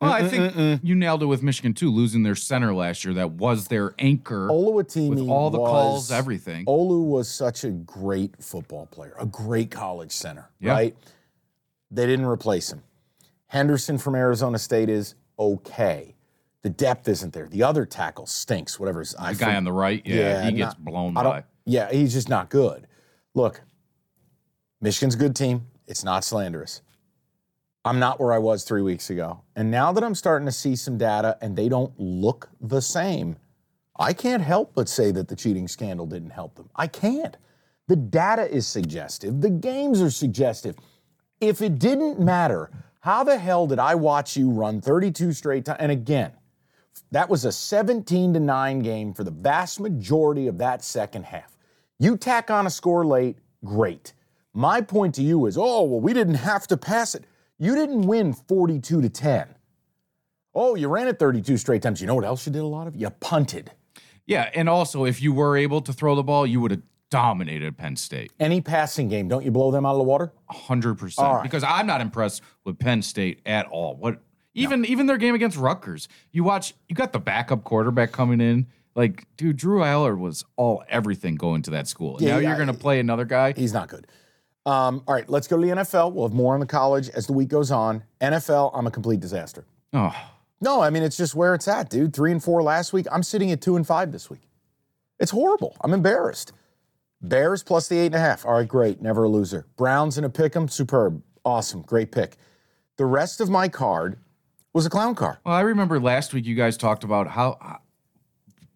well, 0.00 0.12
I 0.12 0.26
think 0.28 0.80
you 0.82 0.96
nailed 0.96 1.22
it 1.22 1.26
with 1.26 1.40
Michigan 1.40 1.72
too, 1.72 1.90
losing 1.90 2.24
their 2.24 2.34
center 2.34 2.74
last 2.74 3.04
year. 3.04 3.14
That 3.14 3.32
was 3.32 3.68
their 3.68 3.94
anchor. 4.00 4.48
Oluwatimi 4.48 5.10
With 5.10 5.28
all 5.28 5.50
the 5.50 5.60
was- 5.60 5.70
calls, 5.70 6.10
everything. 6.12 6.64
Olu 6.66 7.04
was 7.06 7.28
such 7.28 7.62
a 7.62 7.70
great 7.70 8.42
football 8.42 8.86
player, 8.86 9.14
a 9.20 9.26
great 9.26 9.70
college 9.70 10.10
center, 10.10 10.50
Yeah. 10.58 10.72
right? 10.72 10.96
They 11.92 12.06
didn't 12.06 12.26
replace 12.26 12.72
him. 12.72 12.82
Henderson 13.46 13.98
from 13.98 14.14
Arizona 14.14 14.58
State 14.58 14.88
is 14.88 15.14
okay. 15.38 16.16
The 16.62 16.70
depth 16.70 17.06
isn't 17.06 17.34
there. 17.34 17.48
The 17.48 17.62
other 17.62 17.84
tackle 17.84 18.26
stinks. 18.26 18.80
Whatever. 18.80 19.04
I 19.18 19.34
guy 19.34 19.56
on 19.56 19.64
the 19.64 19.72
right, 19.72 20.00
yeah, 20.04 20.44
he 20.48 20.52
gets 20.56 20.74
not- 20.78 20.84
blown 20.84 21.14
by. 21.14 21.44
Yeah, 21.64 21.92
he's 21.92 22.12
just 22.12 22.28
not 22.28 22.48
good. 22.48 22.88
Look, 23.34 23.60
Michigan's 24.80 25.14
a 25.14 25.18
good 25.18 25.36
team. 25.36 25.66
It's 25.86 26.02
not 26.02 26.24
slanderous. 26.24 26.80
I'm 27.84 27.98
not 27.98 28.20
where 28.20 28.32
I 28.32 28.38
was 28.38 28.64
three 28.64 28.82
weeks 28.82 29.10
ago. 29.10 29.42
And 29.54 29.70
now 29.70 29.92
that 29.92 30.02
I'm 30.02 30.14
starting 30.14 30.46
to 30.46 30.52
see 30.52 30.76
some 30.76 30.96
data 30.96 31.36
and 31.40 31.56
they 31.56 31.68
don't 31.68 31.92
look 31.98 32.48
the 32.60 32.80
same, 32.80 33.36
I 33.96 34.12
can't 34.12 34.42
help 34.42 34.72
but 34.74 34.88
say 34.88 35.10
that 35.12 35.28
the 35.28 35.36
cheating 35.36 35.68
scandal 35.68 36.06
didn't 36.06 36.30
help 36.30 36.54
them. 36.54 36.68
I 36.74 36.86
can't. 36.86 37.36
The 37.88 37.96
data 37.96 38.48
is 38.50 38.66
suggestive, 38.66 39.40
the 39.40 39.50
games 39.50 40.00
are 40.00 40.10
suggestive. 40.10 40.76
If 41.42 41.60
it 41.60 41.80
didn't 41.80 42.20
matter, 42.20 42.70
how 43.00 43.24
the 43.24 43.36
hell 43.36 43.66
did 43.66 43.80
I 43.80 43.96
watch 43.96 44.36
you 44.36 44.48
run 44.48 44.80
32 44.80 45.32
straight 45.32 45.64
times? 45.64 45.78
And 45.80 45.90
again, 45.90 46.30
that 47.10 47.28
was 47.28 47.44
a 47.44 47.50
17 47.50 48.34
to 48.34 48.38
9 48.38 48.78
game 48.78 49.12
for 49.12 49.24
the 49.24 49.32
vast 49.32 49.80
majority 49.80 50.46
of 50.46 50.56
that 50.58 50.84
second 50.84 51.24
half. 51.24 51.56
You 51.98 52.16
tack 52.16 52.48
on 52.52 52.68
a 52.68 52.70
score 52.70 53.04
late, 53.04 53.38
great. 53.64 54.12
My 54.54 54.80
point 54.80 55.16
to 55.16 55.22
you 55.22 55.46
is, 55.46 55.58
oh, 55.58 55.82
well, 55.82 56.00
we 56.00 56.12
didn't 56.12 56.34
have 56.34 56.68
to 56.68 56.76
pass 56.76 57.16
it. 57.16 57.24
You 57.58 57.74
didn't 57.74 58.02
win 58.02 58.34
42 58.34 59.02
to 59.02 59.08
10. 59.08 59.48
Oh, 60.54 60.76
you 60.76 60.86
ran 60.86 61.08
it 61.08 61.18
32 61.18 61.56
straight 61.56 61.82
times. 61.82 62.00
You 62.00 62.06
know 62.06 62.14
what 62.14 62.24
else 62.24 62.46
you 62.46 62.52
did 62.52 62.62
a 62.62 62.66
lot 62.66 62.86
of? 62.86 62.94
You 62.94 63.10
punted. 63.10 63.72
Yeah, 64.26 64.48
and 64.54 64.68
also 64.68 65.06
if 65.06 65.20
you 65.20 65.32
were 65.32 65.56
able 65.56 65.80
to 65.80 65.92
throw 65.92 66.14
the 66.14 66.22
ball, 66.22 66.46
you 66.46 66.60
would 66.60 66.70
have 66.70 66.82
dominated 67.12 67.76
Penn 67.76 67.94
State. 67.94 68.32
Any 68.40 68.62
passing 68.62 69.08
game, 69.08 69.28
don't 69.28 69.44
you 69.44 69.50
blow 69.50 69.70
them 69.70 69.84
out 69.84 69.92
of 69.92 69.98
the 69.98 70.04
water? 70.04 70.32
hundred 70.48 70.94
percent. 70.96 71.28
All 71.28 71.34
right. 71.34 71.42
Because 71.42 71.62
I'm 71.62 71.86
not 71.86 72.00
impressed 72.00 72.42
with 72.64 72.78
Penn 72.78 73.02
State 73.02 73.40
at 73.46 73.66
all. 73.66 73.94
What 73.96 74.20
even 74.54 74.84
even 74.86 75.06
their 75.06 75.18
game 75.18 75.34
against 75.34 75.56
Rutgers, 75.58 76.08
you 76.32 76.42
watch, 76.42 76.74
you 76.88 76.96
got 76.96 77.12
the 77.12 77.20
backup 77.20 77.64
quarterback 77.64 78.10
coming 78.12 78.40
in. 78.40 78.66
Like, 78.94 79.26
dude, 79.36 79.56
Drew 79.58 79.80
Allar 79.80 80.18
was 80.18 80.44
all 80.56 80.82
everything 80.88 81.36
going 81.36 81.62
to 81.62 81.70
that 81.72 81.86
school. 81.86 82.16
Yeah, 82.20 82.32
now 82.32 82.38
yeah, 82.38 82.48
you're 82.48 82.58
gonna 82.58 82.74
play 82.74 82.98
another 82.98 83.24
guy. 83.26 83.52
He's 83.52 83.72
not 83.74 83.88
good. 83.88 84.06
Um, 84.64 85.02
all 85.06 85.14
right, 85.14 85.28
let's 85.28 85.46
go 85.48 85.56
to 85.56 85.62
the 85.66 85.72
NFL. 85.72 86.12
We'll 86.12 86.26
have 86.28 86.34
more 86.34 86.54
on 86.54 86.60
the 86.60 86.66
college 86.66 87.08
as 87.10 87.26
the 87.26 87.32
week 87.32 87.48
goes 87.48 87.70
on. 87.70 88.04
NFL, 88.20 88.70
I'm 88.74 88.86
a 88.86 88.90
complete 88.90 89.20
disaster. 89.20 89.64
Oh, 89.92 90.14
No, 90.60 90.80
I 90.80 90.88
mean 90.90 91.02
it's 91.02 91.16
just 91.16 91.34
where 91.34 91.54
it's 91.54 91.68
at, 91.68 91.90
dude. 91.90 92.14
Three 92.14 92.32
and 92.32 92.42
four 92.42 92.62
last 92.62 92.92
week. 92.94 93.06
I'm 93.12 93.22
sitting 93.22 93.50
at 93.50 93.60
two 93.60 93.76
and 93.76 93.86
five 93.86 94.12
this 94.12 94.30
week. 94.30 94.42
It's 95.18 95.30
horrible. 95.30 95.76
I'm 95.82 95.92
embarrassed. 95.92 96.52
Bears 97.22 97.62
plus 97.62 97.88
the 97.88 97.98
eight 97.98 98.06
and 98.06 98.14
a 98.16 98.18
half. 98.20 98.44
All 98.44 98.54
right, 98.54 98.66
great. 98.68 99.00
Never 99.00 99.24
a 99.24 99.28
loser. 99.28 99.66
Browns 99.76 100.18
in 100.18 100.24
a 100.24 100.30
pick 100.30 100.56
'em. 100.56 100.68
Superb. 100.68 101.22
Awesome. 101.44 101.82
Great 101.82 102.10
pick. 102.12 102.36
The 102.96 103.06
rest 103.06 103.40
of 103.40 103.48
my 103.48 103.68
card 103.68 104.18
was 104.72 104.86
a 104.86 104.90
clown 104.90 105.14
car. 105.14 105.40
well, 105.44 105.54
I 105.54 105.60
remember 105.60 106.00
last 106.00 106.32
week 106.34 106.46
you 106.46 106.54
guys 106.54 106.76
talked 106.76 107.04
about 107.04 107.28
how. 107.28 107.58
how- 107.60 107.78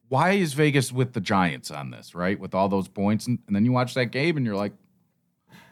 Why 0.09 0.33
is 0.33 0.53
Vegas 0.55 0.93
with 0.93 1.13
the 1.15 1.21
Giants 1.21 1.71
on 1.71 1.91
this, 1.91 2.15
right? 2.15 2.39
With 2.39 2.55
all 2.55 2.69
those 2.69 2.87
points, 2.87 3.27
and, 3.27 3.41
and 3.49 3.57
then 3.57 3.65
you 3.65 3.73
watch 3.73 3.95
that 3.95 4.07
game 4.07 4.37
and 4.37 4.47
you're 4.47 4.55
like, 4.55 4.73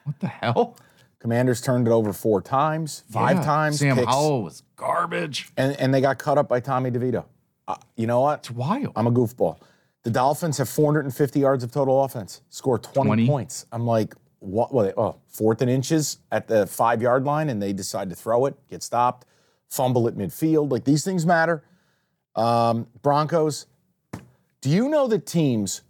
"What 0.05 0.19
the 0.19 0.27
hell?" 0.27 0.77
Commanders 1.21 1.61
turned 1.61 1.87
it 1.87 1.91
over 1.93 2.13
four 2.13 2.43
times, 2.43 3.05
five 3.09 3.37
Yeah, 3.39 3.45
times. 3.45 3.79
Sam 3.79 3.97
picks, 3.97 4.09
Howell 4.09 4.43
was 4.43 4.63
garbage. 4.77 5.51
and, 5.57 5.75
and 5.81 5.95
they 5.95 6.01
got 6.01 6.19
cut 6.19 6.37
up 6.37 6.49
by 6.49 6.59
Tommy 6.61 6.91
DeVito. 6.91 7.25
Uh, 7.69 7.77
you 7.97 8.07
know 8.09 8.21
what? 8.21 8.41
It's 8.41 8.51
wild. 8.51 8.93
I'm 8.97 9.07
a 9.07 9.13
goofball. 9.13 9.59
The 10.05 10.11
Dolphins 10.11 10.59
have 10.59 10.69
450 10.69 11.41
yards 11.41 11.65
of 11.65 11.73
total 11.73 12.05
offense, 12.05 12.43
score 12.51 12.79
20, 12.79 13.09
20? 13.09 13.27
points. 13.27 13.67
I'm 13.73 13.87
like, 13.87 14.15
what? 14.39 14.73
Well, 14.73 14.93
oh, 14.97 15.17
fourth 15.27 15.63
and 15.63 15.71
inches 15.71 16.19
at 16.31 16.47
the 16.47 16.67
five 16.67 17.01
yard 17.01 17.25
line, 17.25 17.49
and 17.49 17.61
they 17.61 17.73
decide 17.73 18.11
to 18.11 18.17
throw 18.17 18.45
it, 18.47 18.55
get 18.69 18.83
stopped, 18.83 19.27
fumble 19.69 20.07
at 20.07 20.15
midfield. 20.15 20.71
Like 20.71 20.85
these 20.85 21.05
things 21.05 21.25
matter. 21.27 21.65
Um, 22.37 22.87
Broncos. 23.03 23.67
Do 24.61 24.71
you 24.71 24.89
know 24.89 25.07
that 25.09 25.27
teams 25.27 25.83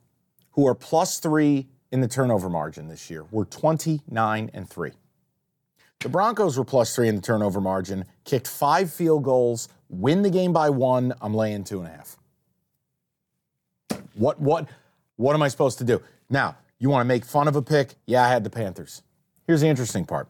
who 0.52 0.66
are 0.66 0.74
plus 0.74 1.20
three 1.20 1.68
in 1.92 2.00
the 2.00 2.08
turnover 2.08 2.48
margin 2.48 2.88
this 2.88 3.08
year 3.08 3.24
were 3.30 3.44
29 3.44 4.50
and 4.52 4.68
three? 4.68 4.92
The 6.00 6.08
Broncos 6.08 6.58
were 6.58 6.64
plus 6.64 6.94
three 6.94 7.08
in 7.08 7.14
the 7.14 7.22
turnover 7.22 7.60
margin, 7.60 8.04
kicked 8.24 8.48
five 8.48 8.92
field 8.92 9.22
goals, 9.22 9.68
win 9.88 10.22
the 10.22 10.30
game 10.30 10.52
by 10.52 10.70
one. 10.70 11.14
I'm 11.20 11.34
laying 11.34 11.64
two 11.64 11.78
and 11.78 11.88
a 11.88 11.90
half. 11.90 12.16
What 14.14 14.40
what 14.40 14.68
what 15.16 15.34
am 15.34 15.42
I 15.42 15.48
supposed 15.48 15.78
to 15.78 15.84
do? 15.84 16.00
Now, 16.30 16.56
you 16.78 16.90
want 16.90 17.02
to 17.02 17.04
make 17.04 17.24
fun 17.24 17.48
of 17.48 17.56
a 17.56 17.62
pick? 17.62 17.94
Yeah, 18.06 18.24
I 18.24 18.28
had 18.28 18.44
the 18.44 18.50
Panthers. 18.50 19.02
Here's 19.46 19.60
the 19.60 19.68
interesting 19.68 20.04
part. 20.04 20.28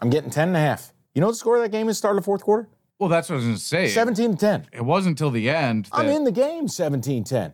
I'm 0.00 0.10
getting 0.10 0.30
10 0.30 0.48
and 0.48 0.56
a 0.56 0.60
half. 0.60 0.92
You 1.14 1.20
know 1.20 1.26
what 1.26 1.32
the 1.32 1.38
score 1.38 1.56
of 1.56 1.62
that 1.62 1.70
game 1.70 1.88
is 1.88 1.98
start 1.98 2.16
of 2.16 2.22
the 2.22 2.24
fourth 2.24 2.42
quarter? 2.42 2.68
Well, 2.98 3.08
that's 3.08 3.28
what 3.28 3.34
I 3.34 3.36
was 3.36 3.44
going 3.46 3.56
to 3.56 3.62
say. 3.62 3.88
17 3.88 4.32
to 4.32 4.36
10. 4.36 4.66
It 4.72 4.84
wasn't 4.84 5.14
until 5.14 5.30
the 5.30 5.48
end 5.50 5.86
that 5.86 5.96
I'm 5.96 6.06
in 6.08 6.24
the 6.24 6.32
game 6.32 6.68
17 6.68 7.24
10. 7.24 7.52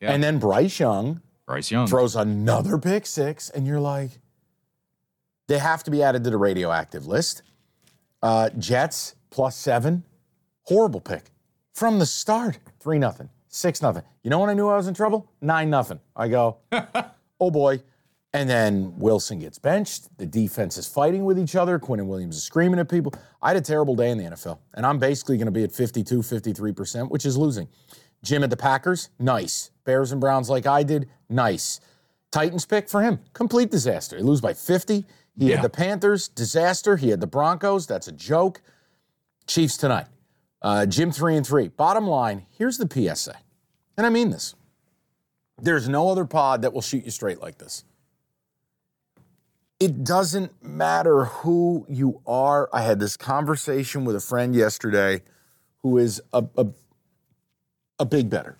Yeah. 0.00 0.12
And 0.12 0.22
then 0.22 0.38
Bryce 0.38 0.78
Young 0.80 1.20
Bryce 1.46 1.70
Young. 1.70 1.86
throws 1.86 2.16
another 2.16 2.78
pick 2.78 3.06
six, 3.06 3.50
and 3.50 3.66
you're 3.66 3.80
like, 3.80 4.12
they 5.46 5.58
have 5.58 5.82
to 5.84 5.90
be 5.90 6.02
added 6.02 6.24
to 6.24 6.30
the 6.30 6.36
radioactive 6.36 7.06
list. 7.06 7.42
Uh, 8.22 8.50
Jets 8.58 9.14
plus 9.30 9.56
seven, 9.56 10.04
horrible 10.64 11.00
pick 11.00 11.30
from 11.74 11.98
the 11.98 12.06
start. 12.06 12.58
Three 12.80 12.98
nothing, 12.98 13.28
six 13.48 13.82
nothing. 13.82 14.02
You 14.22 14.30
know 14.30 14.38
when 14.38 14.50
I 14.50 14.54
knew 14.54 14.68
I 14.68 14.76
was 14.76 14.86
in 14.88 14.94
trouble? 14.94 15.30
Nine 15.40 15.70
nothing. 15.70 16.00
I 16.16 16.28
go, 16.28 16.58
oh 17.40 17.50
boy. 17.50 17.82
And 18.34 18.48
then 18.48 18.92
Wilson 18.98 19.38
gets 19.38 19.58
benched. 19.58 20.16
The 20.18 20.26
defense 20.26 20.76
is 20.76 20.86
fighting 20.86 21.24
with 21.24 21.38
each 21.38 21.56
other. 21.56 21.78
Quinnen 21.78 22.06
Williams 22.06 22.36
is 22.36 22.42
screaming 22.42 22.78
at 22.78 22.88
people. 22.90 23.14
I 23.40 23.48
had 23.48 23.56
a 23.56 23.60
terrible 23.62 23.96
day 23.96 24.10
in 24.10 24.18
the 24.18 24.24
NFL, 24.24 24.58
and 24.74 24.84
I'm 24.84 24.98
basically 24.98 25.38
going 25.38 25.46
to 25.46 25.50
be 25.52 25.64
at 25.64 25.72
52, 25.72 26.18
53%, 26.18 27.10
which 27.10 27.24
is 27.24 27.38
losing. 27.38 27.68
Jim 28.22 28.44
at 28.44 28.50
the 28.50 28.56
Packers, 28.56 29.08
nice. 29.18 29.70
Bears 29.84 30.12
and 30.12 30.20
Browns, 30.20 30.50
like 30.50 30.66
I 30.66 30.82
did, 30.82 31.08
nice. 31.30 31.80
Titans 32.30 32.66
pick 32.66 32.90
for 32.90 33.00
him, 33.02 33.18
complete 33.32 33.70
disaster. 33.70 34.18
He 34.18 34.22
lose 34.22 34.42
by 34.42 34.52
50. 34.52 35.06
He 35.38 35.48
Yeah. 35.48 35.56
had 35.56 35.64
the 35.64 35.70
Panthers, 35.70 36.28
disaster. 36.28 36.98
He 36.98 37.08
had 37.08 37.20
the 37.20 37.26
Broncos, 37.26 37.86
that's 37.86 38.08
a 38.08 38.12
joke. 38.12 38.60
Chiefs 39.46 39.78
tonight. 39.78 40.06
Uh, 40.60 40.86
Jim 40.86 41.12
three 41.12 41.36
and 41.36 41.46
three. 41.46 41.68
Bottom 41.68 42.06
line, 42.06 42.46
here's 42.56 42.78
the 42.78 42.88
PSA, 42.88 43.36
and 43.96 44.06
I 44.06 44.10
mean 44.10 44.30
this. 44.30 44.54
There's 45.60 45.88
no 45.88 46.08
other 46.08 46.24
pod 46.24 46.62
that 46.62 46.72
will 46.72 46.82
shoot 46.82 47.04
you 47.04 47.10
straight 47.10 47.40
like 47.40 47.58
this. 47.58 47.84
It 49.80 50.02
doesn't 50.02 50.62
matter 50.62 51.24
who 51.24 51.86
you 51.88 52.20
are. 52.26 52.68
I 52.72 52.82
had 52.82 52.98
this 52.98 53.16
conversation 53.16 54.04
with 54.04 54.16
a 54.16 54.20
friend 54.20 54.54
yesterday 54.54 55.22
who 55.82 55.98
is 55.98 56.20
a, 56.32 56.44
a, 56.56 56.66
a 58.00 58.04
big 58.04 58.28
better. 58.28 58.58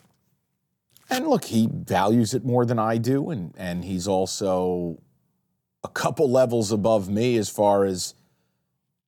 And 1.10 1.26
look, 1.26 1.46
he 1.46 1.68
values 1.72 2.34
it 2.34 2.44
more 2.44 2.64
than 2.64 2.78
I 2.78 2.98
do, 2.98 3.30
and, 3.30 3.54
and 3.56 3.84
he's 3.84 4.06
also 4.06 5.00
a 5.82 5.88
couple 5.88 6.30
levels 6.30 6.70
above 6.70 7.08
me 7.08 7.36
as 7.36 7.48
far 7.48 7.84
as 7.84 8.14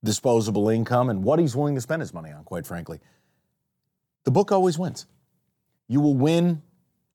disposable 0.03 0.68
income 0.68 1.11
and 1.11 1.22
what 1.22 1.38
he's 1.38 1.55
willing 1.55 1.74
to 1.74 1.80
spend 1.80 2.01
his 2.01 2.14
money 2.14 2.30
on, 2.30 2.44
quite 2.44 2.66
frankly. 2.66 3.01
The 4.24 4.30
book 4.30 4.53
always 4.53 4.78
wins. 4.78 5.07
You 5.88 6.01
will 6.01 6.14
win 6.14 6.62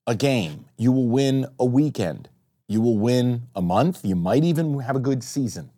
a 0.07 0.15
game, 0.15 0.65
you 0.77 0.91
will 0.91 1.07
win 1.07 1.47
a 1.59 1.65
weekend, 1.65 2.29
you 2.67 2.81
will 2.81 2.97
win 2.97 3.47
a 3.55 3.61
month, 3.61 4.03
you 4.03 4.15
might 4.15 4.43
even 4.43 4.79
have 4.79 4.95
a 4.95 4.99
good 4.99 5.23
season, 5.23 5.71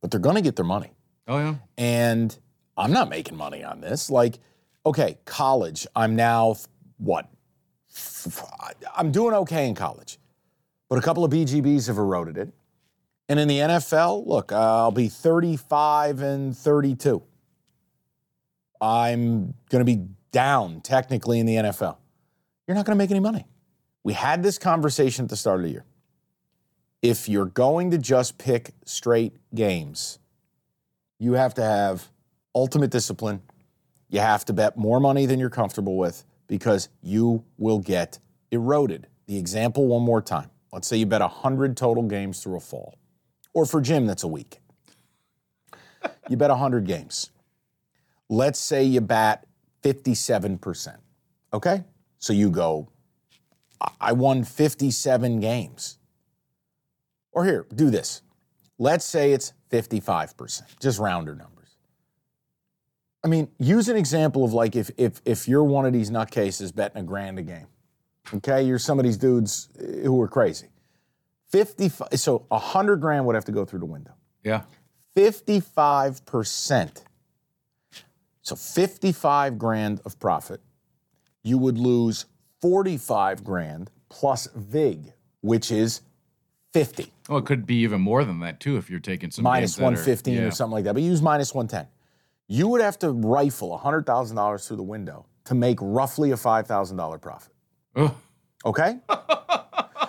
but 0.00 0.10
they're 0.10 0.20
going 0.20 0.36
to 0.36 0.42
get 0.42 0.56
their 0.56 0.64
money. 0.64 0.92
Oh 1.26 1.38
yeah. 1.38 1.54
And 1.76 2.36
I'm 2.76 2.92
not 2.92 3.08
making 3.08 3.36
money 3.36 3.62
on 3.62 3.80
this. 3.80 4.10
Like, 4.10 4.38
okay, 4.86 5.18
college, 5.24 5.86
I'm 5.94 6.16
now 6.16 6.56
what? 6.96 7.28
I'm 8.96 9.12
doing 9.12 9.34
okay 9.34 9.68
in 9.68 9.74
college, 9.74 10.18
but 10.88 10.98
a 10.98 11.02
couple 11.02 11.24
of 11.24 11.32
BGBs 11.32 11.86
have 11.88 11.98
eroded 11.98 12.38
it. 12.38 12.52
And 13.28 13.38
in 13.38 13.48
the 13.48 13.58
NFL, 13.58 14.26
look, 14.26 14.52
I'll 14.52 14.90
be 14.90 15.08
35 15.08 16.20
and 16.20 16.56
32. 16.56 17.22
I'm 18.80 19.54
going 19.70 19.80
to 19.80 19.84
be 19.84 20.06
down 20.32 20.80
technically 20.80 21.40
in 21.40 21.46
the 21.46 21.56
NFL. 21.56 21.96
You're 22.66 22.74
not 22.74 22.86
going 22.86 22.96
to 22.96 22.98
make 22.98 23.10
any 23.10 23.20
money. 23.20 23.46
We 24.02 24.12
had 24.12 24.42
this 24.42 24.58
conversation 24.58 25.24
at 25.24 25.28
the 25.28 25.36
start 25.36 25.60
of 25.60 25.64
the 25.64 25.70
year. 25.70 25.84
If 27.02 27.28
you're 27.28 27.46
going 27.46 27.90
to 27.90 27.98
just 27.98 28.38
pick 28.38 28.72
straight 28.84 29.34
games, 29.54 30.18
you 31.18 31.32
have 31.34 31.54
to 31.54 31.62
have 31.62 32.08
ultimate 32.54 32.90
discipline. 32.90 33.42
You 34.08 34.20
have 34.20 34.44
to 34.46 34.52
bet 34.52 34.76
more 34.76 35.00
money 35.00 35.26
than 35.26 35.38
you're 35.38 35.50
comfortable 35.50 35.96
with 35.96 36.24
because 36.46 36.88
you 37.02 37.44
will 37.58 37.78
get 37.78 38.18
eroded. 38.50 39.06
The 39.26 39.38
example 39.38 39.86
one 39.86 40.02
more 40.02 40.22
time. 40.22 40.50
Let's 40.72 40.88
say 40.88 40.96
you 40.96 41.06
bet 41.06 41.20
100 41.20 41.76
total 41.76 42.02
games 42.02 42.42
through 42.42 42.56
a 42.56 42.60
fall, 42.60 42.97
or 43.58 43.66
for 43.66 43.80
Jim, 43.80 44.06
that's 44.06 44.22
a 44.22 44.28
week. 44.28 44.60
you 46.28 46.36
bet 46.36 46.48
100 46.48 46.86
games. 46.86 47.30
Let's 48.28 48.60
say 48.60 48.84
you 48.84 49.00
bat 49.00 49.46
57%. 49.82 50.96
Okay? 51.52 51.82
So 52.20 52.32
you 52.32 52.50
go, 52.50 52.88
I 54.00 54.12
won 54.12 54.44
57 54.44 55.40
games. 55.40 55.98
Or 57.32 57.44
here, 57.44 57.66
do 57.74 57.90
this. 57.90 58.22
Let's 58.78 59.04
say 59.04 59.32
it's 59.32 59.54
55%, 59.70 60.62
just 60.80 61.00
rounder 61.00 61.34
numbers. 61.34 61.76
I 63.24 63.28
mean, 63.28 63.48
use 63.58 63.88
an 63.88 63.96
example 63.96 64.44
of 64.44 64.52
like 64.52 64.76
if 64.76 64.92
if 64.96 65.20
if 65.24 65.48
you're 65.48 65.64
one 65.64 65.84
of 65.84 65.92
these 65.92 66.08
nutcases 66.08 66.72
betting 66.72 66.98
a 66.98 67.02
grand 67.02 67.40
a 67.40 67.42
game. 67.42 67.66
Okay, 68.32 68.62
you're 68.62 68.78
some 68.78 69.00
of 69.00 69.04
these 69.04 69.16
dudes 69.16 69.68
eh, 69.80 70.04
who 70.04 70.20
are 70.22 70.28
crazy. 70.28 70.68
55 71.50 72.08
so 72.14 72.44
100 72.48 72.96
grand 72.96 73.26
would 73.26 73.34
have 73.34 73.44
to 73.46 73.52
go 73.52 73.64
through 73.64 73.80
the 73.80 73.86
window. 73.86 74.12
Yeah. 74.44 74.62
55%. 75.16 77.02
So 78.42 78.56
55 78.56 79.58
grand 79.58 80.00
of 80.04 80.18
profit. 80.18 80.60
You 81.42 81.58
would 81.58 81.78
lose 81.78 82.26
45 82.60 83.44
grand 83.44 83.90
plus 84.08 84.48
VIG, 84.54 85.12
which 85.40 85.70
is 85.70 86.02
50. 86.72 87.12
Well, 87.28 87.38
it 87.38 87.46
could 87.46 87.66
be 87.66 87.76
even 87.76 88.00
more 88.00 88.24
than 88.24 88.40
that 88.40 88.60
too 88.60 88.76
if 88.76 88.88
you're 88.88 89.00
taking 89.00 89.30
some 89.30 89.42
minus 89.42 89.72
games 89.72 89.76
that 89.76 89.82
are- 89.82 89.86
115 89.86 90.34
yeah. 90.34 90.42
or 90.42 90.50
something 90.50 90.72
like 90.72 90.84
that. 90.84 90.94
But 90.94 91.02
use 91.02 91.20
minus 91.20 91.54
110. 91.54 91.88
You 92.46 92.68
would 92.68 92.80
have 92.80 92.98
to 93.00 93.10
rifle 93.10 93.78
$100,000 93.84 94.66
through 94.66 94.76
the 94.76 94.82
window 94.82 95.26
to 95.44 95.54
make 95.54 95.78
roughly 95.80 96.30
a 96.30 96.36
$5,000 96.36 97.20
profit. 97.20 97.52
Ugh. 97.96 98.14
Okay? 98.64 98.98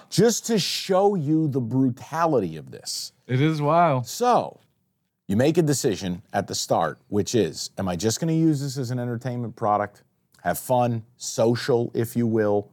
Just 0.10 0.46
to 0.48 0.60
show 0.60 1.16
you 1.16 1.48
the 1.48 1.62
brutality 1.62 2.58
of 2.58 2.72
this. 2.72 3.14
It 3.28 3.42
is 3.42 3.62
wild. 3.62 4.08
So, 4.08 4.60
you 5.28 5.38
make 5.38 5.58
a 5.58 5.62
decision 5.62 6.24
at 6.34 6.48
the 6.48 6.56
start, 6.56 6.98
which 7.10 7.36
is 7.36 7.70
Am 7.78 7.88
I 7.88 7.96
just 7.96 8.20
going 8.20 8.30
to 8.30 8.34
use 8.34 8.62
this 8.62 8.78
as 8.78 8.92
an 8.92 9.00
entertainment 9.00 9.56
product? 9.56 10.04
Have 10.44 10.58
fun, 10.58 11.04
social, 11.18 11.92
if 11.94 12.16
you 12.16 12.26
will. 12.26 12.72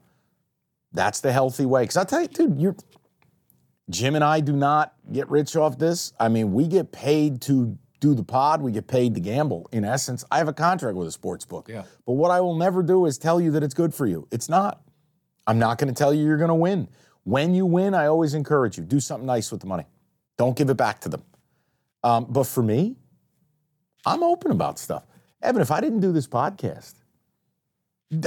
That's 0.92 1.20
the 1.20 1.32
healthy 1.32 1.66
way. 1.66 1.82
Because 1.82 1.96
I'll 1.96 2.06
tell 2.06 2.22
you, 2.22 2.28
dude, 2.28 2.60
you're, 2.60 2.76
Jim 3.90 4.14
and 4.14 4.24
I 4.24 4.40
do 4.40 4.52
not 4.52 4.94
get 5.12 5.28
rich 5.28 5.56
off 5.56 5.78
this. 5.78 6.12
I 6.18 6.28
mean, 6.28 6.52
we 6.52 6.66
get 6.66 6.92
paid 6.92 7.42
to 7.42 7.76
do 8.00 8.14
the 8.14 8.22
pod, 8.22 8.60
we 8.62 8.72
get 8.72 8.86
paid 8.86 9.14
to 9.14 9.20
gamble. 9.20 9.68
In 9.72 9.84
essence, 9.84 10.24
I 10.30 10.38
have 10.38 10.48
a 10.48 10.52
contract 10.52 10.96
with 10.96 11.08
a 11.08 11.12
sports 11.12 11.44
book. 11.44 11.68
Yeah. 11.68 11.84
But 12.04 12.12
what 12.12 12.30
I 12.30 12.40
will 12.40 12.56
never 12.56 12.82
do 12.82 13.06
is 13.06 13.18
tell 13.18 13.40
you 13.40 13.50
that 13.52 13.62
it's 13.62 13.74
good 13.74 13.94
for 13.94 14.06
you. 14.06 14.28
It's 14.30 14.48
not. 14.48 14.82
I'm 15.46 15.58
not 15.58 15.78
going 15.78 15.92
to 15.92 15.98
tell 15.98 16.12
you 16.12 16.24
you're 16.24 16.36
going 16.36 16.48
to 16.48 16.54
win. 16.54 16.88
When 17.26 17.56
you 17.56 17.66
win, 17.66 17.92
I 17.92 18.06
always 18.06 18.34
encourage 18.34 18.78
you 18.78 18.84
do 18.84 19.00
something 19.00 19.26
nice 19.26 19.50
with 19.50 19.60
the 19.60 19.66
money. 19.66 19.84
Don't 20.38 20.56
give 20.56 20.70
it 20.70 20.76
back 20.76 21.00
to 21.00 21.08
them. 21.08 21.24
Um, 22.04 22.26
but 22.28 22.44
for 22.44 22.62
me, 22.62 22.94
I'm 24.04 24.22
open 24.22 24.52
about 24.52 24.78
stuff. 24.78 25.02
Evan, 25.42 25.60
if 25.60 25.72
I 25.72 25.80
didn't 25.80 25.98
do 25.98 26.12
this 26.12 26.28
podcast, 26.28 26.94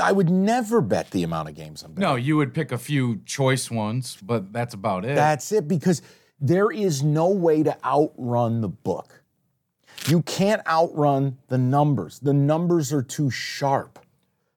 I 0.04 0.12
would 0.12 0.30
never 0.30 0.82
bet 0.82 1.12
the 1.12 1.24
amount 1.24 1.47
of 1.47 1.56
games 1.56 1.82
I'm 1.82 1.93
betting. 1.93 2.10
No, 2.10 2.18
you 2.18 2.36
would 2.36 2.54
pick 2.54 2.74
a 2.74 2.78
few 2.78 3.22
choice 3.26 3.72
ones, 3.72 4.18
but 4.22 4.52
that's 4.52 4.74
about 4.74 5.06
it. 5.06 5.16
That's 5.16 5.54
it, 5.54 5.66
because 5.70 6.02
there 6.41 6.70
is 6.70 7.02
no 7.02 7.30
way 7.30 7.64
to 7.64 7.78
outrun 7.86 8.60
the 8.60 8.68
book. 8.68 9.24
You 10.08 10.24
can't 10.24 10.62
outrun 10.68 11.38
the 11.47 11.58
numbers. 11.58 12.20
The 12.20 12.34
numbers 12.34 12.91
are 12.91 13.02
too 13.02 13.32
sharp. 13.32 13.97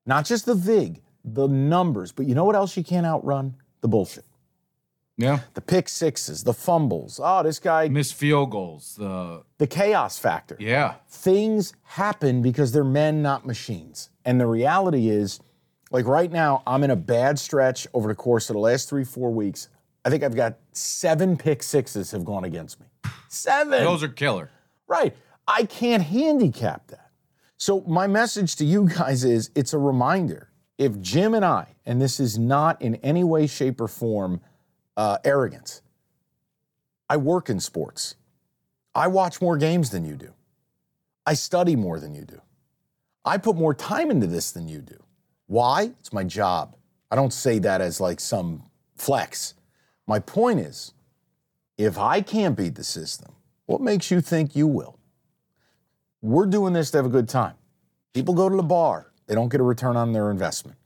Not 0.04 0.26
just 0.26 0.46
the 0.46 0.56
VIG, 0.56 1.00
the 1.24 1.46
numbers. 1.46 2.10
But 2.10 2.26
you 2.26 2.34
know 2.34 2.44
what 2.44 2.56
else 2.56 2.76
you 2.76 2.82
can't 2.82 3.06
outrun? 3.06 3.54
The 3.82 3.88
bullshit. 3.88 4.24
Yeah. 5.16 5.40
The 5.54 5.60
pick 5.60 5.88
sixes, 5.88 6.42
the 6.44 6.54
fumbles. 6.54 7.20
Oh, 7.22 7.42
this 7.42 7.58
guy, 7.58 7.88
Missed 7.88 8.14
field 8.14 8.50
goals. 8.50 8.96
The 8.98 9.42
the 9.58 9.66
chaos 9.66 10.18
factor. 10.18 10.56
yeah. 10.58 10.94
things 11.08 11.74
happen 11.82 12.42
because 12.42 12.72
they're 12.72 12.84
men, 12.84 13.22
not 13.22 13.46
machines. 13.46 14.10
And 14.24 14.40
the 14.40 14.46
reality 14.46 15.08
is, 15.08 15.40
like 15.90 16.06
right 16.06 16.30
now, 16.32 16.62
I'm 16.66 16.82
in 16.84 16.90
a 16.90 16.96
bad 16.96 17.38
stretch 17.38 17.86
over 17.92 18.08
the 18.08 18.14
course 18.14 18.48
of 18.50 18.54
the 18.54 18.60
last 18.60 18.88
three, 18.88 19.04
four 19.04 19.30
weeks. 19.30 19.68
I 20.04 20.10
think 20.10 20.22
I've 20.24 20.34
got 20.34 20.58
seven 20.72 21.36
pick 21.36 21.62
sixes 21.62 22.10
have 22.10 22.24
gone 22.24 22.44
against 22.44 22.80
me. 22.80 22.86
Seven. 23.28 23.84
Those 23.84 24.02
are 24.02 24.08
killer. 24.08 24.50
right. 24.86 25.14
I 25.46 25.64
can't 25.64 26.02
handicap 26.04 26.86
that. 26.88 27.10
So 27.56 27.80
my 27.86 28.06
message 28.06 28.56
to 28.56 28.64
you 28.64 28.88
guys 28.88 29.24
is 29.24 29.50
it's 29.54 29.72
a 29.72 29.78
reminder. 29.78 30.48
If 30.78 31.00
Jim 31.00 31.34
and 31.34 31.44
I, 31.44 31.74
and 31.84 32.00
this 32.00 32.18
is 32.20 32.38
not 32.38 32.80
in 32.80 32.94
any 32.96 33.22
way, 33.24 33.46
shape, 33.46 33.80
or 33.80 33.88
form 33.88 34.40
uh, 34.96 35.18
arrogance, 35.24 35.82
I 37.08 37.16
work 37.16 37.50
in 37.50 37.60
sports. 37.60 38.14
I 38.94 39.06
watch 39.08 39.40
more 39.40 39.56
games 39.56 39.90
than 39.90 40.04
you 40.04 40.16
do. 40.16 40.32
I 41.26 41.34
study 41.34 41.76
more 41.76 42.00
than 42.00 42.14
you 42.14 42.24
do. 42.24 42.40
I 43.24 43.38
put 43.38 43.56
more 43.56 43.74
time 43.74 44.10
into 44.10 44.26
this 44.26 44.50
than 44.50 44.68
you 44.68 44.80
do. 44.80 45.02
Why? 45.46 45.92
It's 46.00 46.12
my 46.12 46.24
job. 46.24 46.76
I 47.10 47.16
don't 47.16 47.32
say 47.32 47.58
that 47.60 47.80
as 47.80 48.00
like 48.00 48.20
some 48.20 48.64
flex. 48.96 49.54
My 50.06 50.18
point 50.18 50.60
is 50.60 50.92
if 51.78 51.98
I 51.98 52.20
can't 52.20 52.56
beat 52.56 52.74
the 52.74 52.84
system, 52.84 53.32
what 53.66 53.80
makes 53.80 54.10
you 54.10 54.20
think 54.20 54.56
you 54.56 54.66
will? 54.66 54.98
We're 56.20 56.46
doing 56.46 56.72
this 56.72 56.90
to 56.92 56.98
have 56.98 57.06
a 57.06 57.10
good 57.10 57.28
time. 57.28 57.54
People 58.14 58.34
go 58.34 58.48
to 58.48 58.56
the 58.56 58.62
bar, 58.62 59.12
they 59.26 59.34
don't 59.34 59.48
get 59.48 59.60
a 59.60 59.64
return 59.64 59.96
on 59.96 60.12
their 60.12 60.30
investment. 60.30 60.76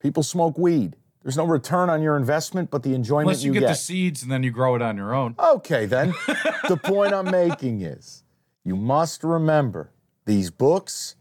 People 0.00 0.22
smoke 0.22 0.58
weed. 0.58 0.96
There's 1.24 1.38
no 1.38 1.46
return 1.46 1.88
on 1.88 2.02
your 2.02 2.18
investment, 2.18 2.70
but 2.70 2.82
the 2.82 2.94
enjoyment 2.94 3.28
Unless 3.28 3.44
you, 3.44 3.54
you 3.54 3.60
get, 3.60 3.68
the 3.68 3.74
seeds 3.74 4.22
and 4.22 4.30
then 4.30 4.42
you 4.42 4.50
grow 4.50 4.74
it 4.76 4.82
on 4.82 4.98
your 4.98 5.14
own. 5.14 5.34
Okay, 5.38 5.86
then. 5.86 6.10
the 6.68 6.76
point 6.76 7.14
I'm 7.14 7.30
making 7.30 7.80
is 7.80 8.24
you 8.62 8.76
must 8.76 9.24
remember 9.24 9.90
these 10.26 10.50
books 10.50 11.16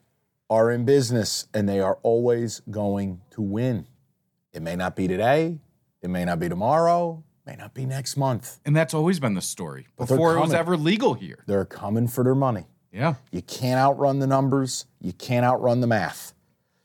are 0.49 0.69
in 0.71 0.83
business 0.83 1.47
and 1.53 1.69
they 1.69 1.79
are 1.79 1.99
always 2.03 2.61
going 2.69 3.21
to 3.31 3.41
win. 3.41 3.87
It 4.51 4.61
may 4.61 4.75
not 4.75 4.97
be 4.97 5.07
today, 5.07 5.59
it 6.01 6.09
may 6.09 6.25
not 6.25 6.37
be 6.37 6.49
tomorrow, 6.49 7.23
may 7.45 7.55
not 7.55 7.73
be 7.73 7.85
next 7.85 8.17
month. 8.17 8.59
And 8.65 8.75
that's 8.75 8.93
always 8.93 9.21
been 9.21 9.35
the 9.35 9.41
story 9.41 9.87
before 9.97 10.35
it 10.35 10.41
was 10.41 10.53
ever 10.53 10.75
legal 10.75 11.13
here. 11.13 11.45
They're 11.47 11.63
coming 11.63 12.09
for 12.09 12.25
their 12.25 12.35
money. 12.35 12.65
Yeah. 12.91 13.15
You 13.31 13.41
can't 13.41 13.79
outrun 13.79 14.19
the 14.19 14.27
numbers, 14.27 14.85
you 14.99 15.13
can't 15.13 15.45
outrun 15.45 15.79
the 15.79 15.87
math. 15.87 16.33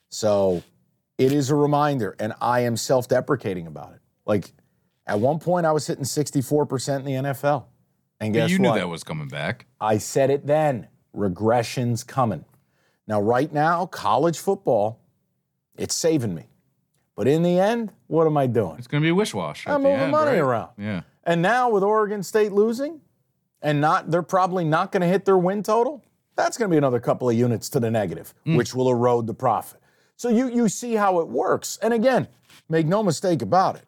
So 0.08 0.62
it 1.18 1.32
is 1.32 1.50
a 1.50 1.54
reminder, 1.54 2.16
and 2.18 2.32
I 2.40 2.60
am 2.60 2.76
self 2.76 3.08
deprecating 3.08 3.66
about 3.66 3.92
it. 3.92 4.00
Like 4.24 4.52
at 5.06 5.18
one 5.18 5.38
point, 5.38 5.66
I 5.66 5.72
was 5.72 5.86
hitting 5.86 6.04
64% 6.04 6.98
in 6.98 7.04
the 7.04 7.12
NFL. 7.12 7.64
And 8.20 8.34
guess 8.34 8.50
you 8.50 8.58
knew 8.58 8.68
what? 8.68 8.76
that 8.76 8.88
was 8.88 9.04
coming 9.04 9.28
back. 9.28 9.66
I 9.80 9.98
said 9.98 10.30
it 10.30 10.46
then. 10.46 10.88
Regression's 11.16 12.04
coming. 12.04 12.44
Now, 13.06 13.20
right 13.20 13.52
now, 13.52 13.86
college 13.86 14.38
football, 14.38 15.00
it's 15.76 15.94
saving 15.94 16.34
me. 16.34 16.48
But 17.16 17.26
in 17.26 17.42
the 17.42 17.58
end, 17.58 17.92
what 18.06 18.26
am 18.26 18.36
I 18.36 18.46
doing? 18.46 18.76
It's 18.78 18.86
going 18.86 19.02
to 19.02 19.04
be 19.04 19.10
a 19.10 19.14
wish 19.14 19.34
wash. 19.34 19.66
I'm 19.66 19.82
moving 19.82 19.98
end, 19.98 20.12
money 20.12 20.32
right? 20.32 20.40
around. 20.40 20.70
Yeah. 20.76 21.02
And 21.24 21.42
now 21.42 21.70
with 21.70 21.82
Oregon 21.82 22.22
State 22.22 22.52
losing, 22.52 23.00
and 23.62 23.80
not 23.80 24.10
they're 24.10 24.22
probably 24.22 24.64
not 24.64 24.92
going 24.92 25.00
to 25.00 25.08
hit 25.08 25.24
their 25.24 25.38
win 25.38 25.62
total. 25.62 26.04
That's 26.36 26.56
going 26.56 26.70
to 26.70 26.72
be 26.72 26.78
another 26.78 27.00
couple 27.00 27.28
of 27.28 27.34
units 27.34 27.68
to 27.70 27.80
the 27.80 27.90
negative, 27.90 28.34
hmm. 28.44 28.56
which 28.56 28.74
will 28.74 28.88
erode 28.88 29.26
the 29.26 29.34
profit. 29.34 29.80
So 30.18 30.28
you 30.28 30.48
you 30.48 30.68
see 30.68 30.94
how 30.94 31.20
it 31.20 31.28
works. 31.28 31.78
And 31.80 31.94
again, 31.94 32.26
make 32.68 32.86
no 32.86 33.02
mistake 33.02 33.40
about 33.40 33.76
it. 33.76 33.84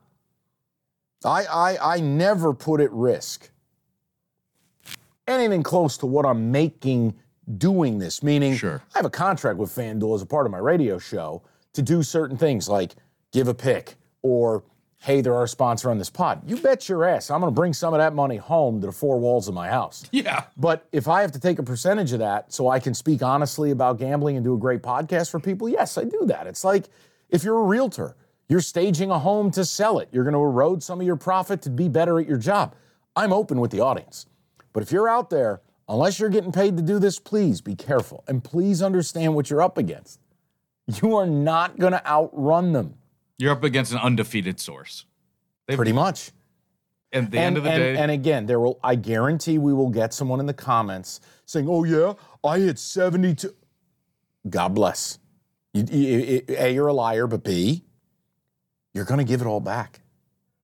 I 1.25 1.45
I, 1.45 1.97
I 1.97 2.01
never 2.01 2.55
put 2.55 2.81
at 2.81 2.93
risk 2.93 3.51
anything 5.27 5.63
close 5.65 5.97
to 5.99 6.07
what 6.07 6.25
I'm 6.25 6.51
making 6.53 7.15
doing 7.59 7.99
this. 7.99 8.23
Meaning, 8.23 8.55
Sure. 8.55 8.81
I 8.95 8.99
have 8.99 9.05
a 9.05 9.11
contract 9.11 9.59
with 9.59 9.71
FanDuel 9.71 10.15
as 10.15 10.23
a 10.23 10.27
part 10.27 10.47
of 10.47 10.53
my 10.53 10.59
radio 10.59 10.99
show 10.99 11.43
to 11.73 11.83
do 11.83 12.03
certain 12.03 12.37
things 12.37 12.69
like 12.69 12.95
give 13.33 13.49
a 13.49 13.55
pick 13.55 13.97
or 14.23 14.63
hey, 15.03 15.23
they're 15.23 15.35
our 15.35 15.47
sponsor 15.47 15.91
on 15.91 15.97
this 15.97 16.11
pod. 16.11 16.43
You 16.47 16.59
bet 16.59 16.89
your 16.89 17.05
ass 17.05 17.31
I'm 17.31 17.41
going 17.41 17.51
to 17.51 17.55
bring 17.55 17.73
some 17.73 17.95
of 17.95 17.99
that 17.99 18.15
money 18.15 18.37
home 18.37 18.81
to 18.81 18.87
the 18.87 18.93
four 18.93 19.19
walls 19.19 19.49
of 19.49 19.55
my 19.55 19.69
house. 19.69 20.05
Yeah. 20.13 20.45
But 20.57 20.87
if 20.93 21.09
I 21.09 21.23
have 21.23 21.33
to 21.33 21.41
take 21.41 21.59
a 21.59 21.63
percentage 21.63 22.13
of 22.13 22.19
that 22.19 22.53
so 22.53 22.69
I 22.69 22.79
can 22.79 22.93
speak 22.95 23.23
honestly 23.23 23.71
about 23.71 23.99
gambling 23.99 24.37
and 24.37 24.45
do 24.45 24.55
a 24.55 24.59
great 24.59 24.83
podcast 24.83 25.31
for 25.31 25.41
people, 25.41 25.69
yes, 25.69 25.97
I 25.97 26.05
do 26.05 26.25
that. 26.27 26.47
It's 26.47 26.65
like 26.65 26.87
if 27.31 27.43
you're 27.43 27.59
a 27.59 27.65
realtor, 27.65 28.17
you're 28.49 28.61
staging 28.61 29.11
a 29.11 29.19
home 29.19 29.51
to 29.53 29.65
sell 29.65 30.01
it, 30.01 30.09
you're 30.13 30.25
going 30.25 30.35
to 30.35 30.41
erode 30.41 30.83
some 30.83 31.01
of 31.01 31.07
your 31.07 31.17
profit 31.17 31.63
to 31.63 31.71
be 31.71 31.89
better 31.89 32.21
at 32.21 32.27
your 32.29 32.37
job. 32.37 32.75
I'm 33.17 33.33
open 33.33 33.61
with 33.61 33.71
the 33.71 33.81
audience. 33.81 34.27
But 34.73 34.83
if 34.83 34.93
you're 34.93 35.09
out 35.09 35.31
there, 35.31 35.63
unless 35.89 36.21
you're 36.21 36.29
getting 36.31 36.53
paid 36.53 36.77
to 36.77 36.83
do 36.83 36.99
this, 36.99 37.19
please 37.19 37.61
be 37.61 37.75
careful 37.75 38.25
and 38.29 38.45
please 38.45 38.83
understand 38.83 39.35
what 39.35 39.49
you're 39.49 39.63
up 39.63 39.79
against. 39.79 40.21
You 41.03 41.15
are 41.17 41.27
not 41.27 41.79
going 41.79 41.93
to 41.93 42.05
outrun 42.07 42.73
them, 42.73 42.95
You're 43.41 43.53
up 43.53 43.65
against 43.65 43.93
an 43.93 43.99
undefeated 43.99 44.61
source. 44.61 45.07
They've- 45.67 45.77
pretty 45.77 45.93
much. 45.93 46.31
At 47.13 47.31
the 47.31 47.39
and, 47.39 47.47
end 47.47 47.57
of 47.57 47.65
the 47.65 47.71
and- 47.71 47.79
day, 47.81 47.97
and 47.97 48.11
again, 48.11 48.47
there 48.47 48.61
will 48.61 48.79
I 48.85 48.95
guarantee 48.95 49.59
we 49.59 49.73
will 49.73 49.89
get 49.89 50.13
someone 50.15 50.39
in 50.41 50.47
the 50.47 50.55
comments 50.55 51.21
saying, 51.47 51.67
"Oh 51.69 51.83
yeah, 51.85 52.13
I 52.45 52.59
hit 52.61 52.79
72." 52.79 53.53
God 54.49 54.75
bless. 54.75 55.19
You, 55.73 55.85
you- 55.91 56.19
you- 56.19 56.43
a, 56.57 56.73
you're 56.73 56.87
a 56.87 56.93
liar, 56.93 57.27
but 57.27 57.43
B, 57.43 57.83
you're 58.95 59.05
going 59.05 59.19
to 59.19 59.25
give 59.25 59.41
it 59.41 59.47
all 59.47 59.61
back 59.61 60.00